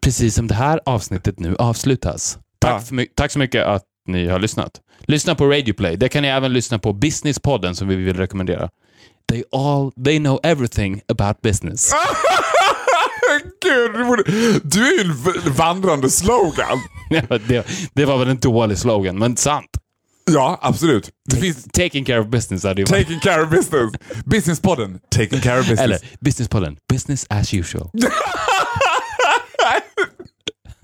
Precis 0.00 0.34
som 0.34 0.46
det 0.48 0.54
här 0.54 0.80
avsnittet 0.86 1.38
nu 1.38 1.56
avslutas. 1.58 2.38
Tack, 2.58 2.70
Ja. 2.72 2.80
för 2.80 3.06
tack 3.14 3.32
så 3.32 3.38
mycket 3.38 3.64
att 3.66 3.82
ni 4.08 4.28
har 4.28 4.38
lyssnat. 4.38 4.70
Lyssna 5.06 5.34
på 5.34 5.46
Radio 5.46 5.74
Play. 5.74 5.96
Där 5.96 6.08
kan 6.08 6.22
ni 6.22 6.28
även 6.28 6.52
lyssna 6.52 6.78
på 6.78 6.92
Businesspodden 6.92 7.74
som 7.74 7.88
vi 7.88 7.96
vill 7.96 8.16
rekommendera. 8.16 8.68
They 9.32 9.44
all, 9.52 9.92
they 10.04 10.18
know 10.18 10.40
everything 10.42 11.00
about 11.08 11.42
business. 11.42 11.90
Gud, 13.62 13.92
du 14.64 14.86
är 14.86 15.04
ju 15.04 15.10
en 15.46 15.52
vandrande 15.52 16.10
slogan. 16.10 16.78
Det, 17.48 17.66
det 17.94 18.04
var 18.04 18.18
väl 18.18 18.28
en 18.28 18.38
dålig 18.38 18.78
slogan, 18.78 19.18
men 19.18 19.36
sant. 19.36 19.66
Ja, 20.30 20.58
absolut. 20.62 21.10
Det 21.30 21.36
finns 21.36 21.64
Taking 21.72 22.04
care 22.04 22.20
of 22.20 22.26
business 22.26 22.64
hade 22.64 22.80
ju 22.82 22.84
varit... 22.84 23.06
Taking 23.06 23.20
care 23.20 23.42
of 23.42 23.50
business. 23.50 23.92
Businesspodden, 24.24 24.98
taking 25.10 25.40
care 25.40 25.60
of 25.60 25.68
business. 25.68 25.80
Eller 25.80 25.98
Businesspodden, 26.20 26.76
business 26.92 27.26
as 27.30 27.54
usual. 27.54 27.90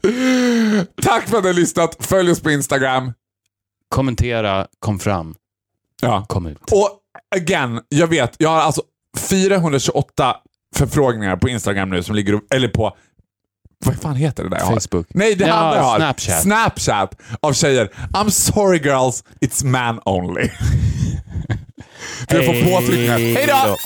Tack 1.02 1.28
för 1.28 1.36
att 1.36 1.42
ni 1.44 1.48
har 1.48 1.54
lyssnat. 1.54 1.96
Följ 2.00 2.30
oss 2.30 2.40
på 2.40 2.50
Instagram. 2.50 3.12
Kommentera, 3.88 4.66
kom 4.78 4.98
fram, 4.98 5.34
Ja. 6.02 6.24
kom 6.28 6.46
ut. 6.46 6.58
Och 6.72 6.90
again, 7.36 7.80
jag 7.88 8.06
vet, 8.06 8.34
jag 8.38 8.48
har 8.50 8.60
alltså 8.60 8.82
428 9.18 10.36
förfrågningar 10.76 11.36
på 11.36 11.48
Instagram 11.48 11.90
nu 11.90 12.02
som 12.02 12.14
ligger, 12.14 12.34
och- 12.34 12.42
eller 12.54 12.68
på, 12.68 12.96
vad 13.84 13.96
fan 13.96 14.16
heter 14.16 14.44
det 14.44 14.50
där? 14.50 14.58
Facebook. 14.58 15.06
Nej, 15.10 15.34
det 15.34 15.46
Ja, 15.46 15.54
andra 15.54 15.76
jag 15.76 15.82
har. 15.84 15.96
Snapchat. 15.98 16.42
Snapchat 16.42 17.14
av 17.40 17.52
tjejer. 17.52 17.90
I'm 18.12 18.30
sorry 18.30 18.78
girls, 18.78 19.24
it's 19.40 19.64
man 19.66 20.00
only. 20.04 20.48
Jag 22.28 22.44
får 22.46 22.70
påtryckningar. 22.70 23.18
Hej 23.18 23.46
då! 23.48 23.76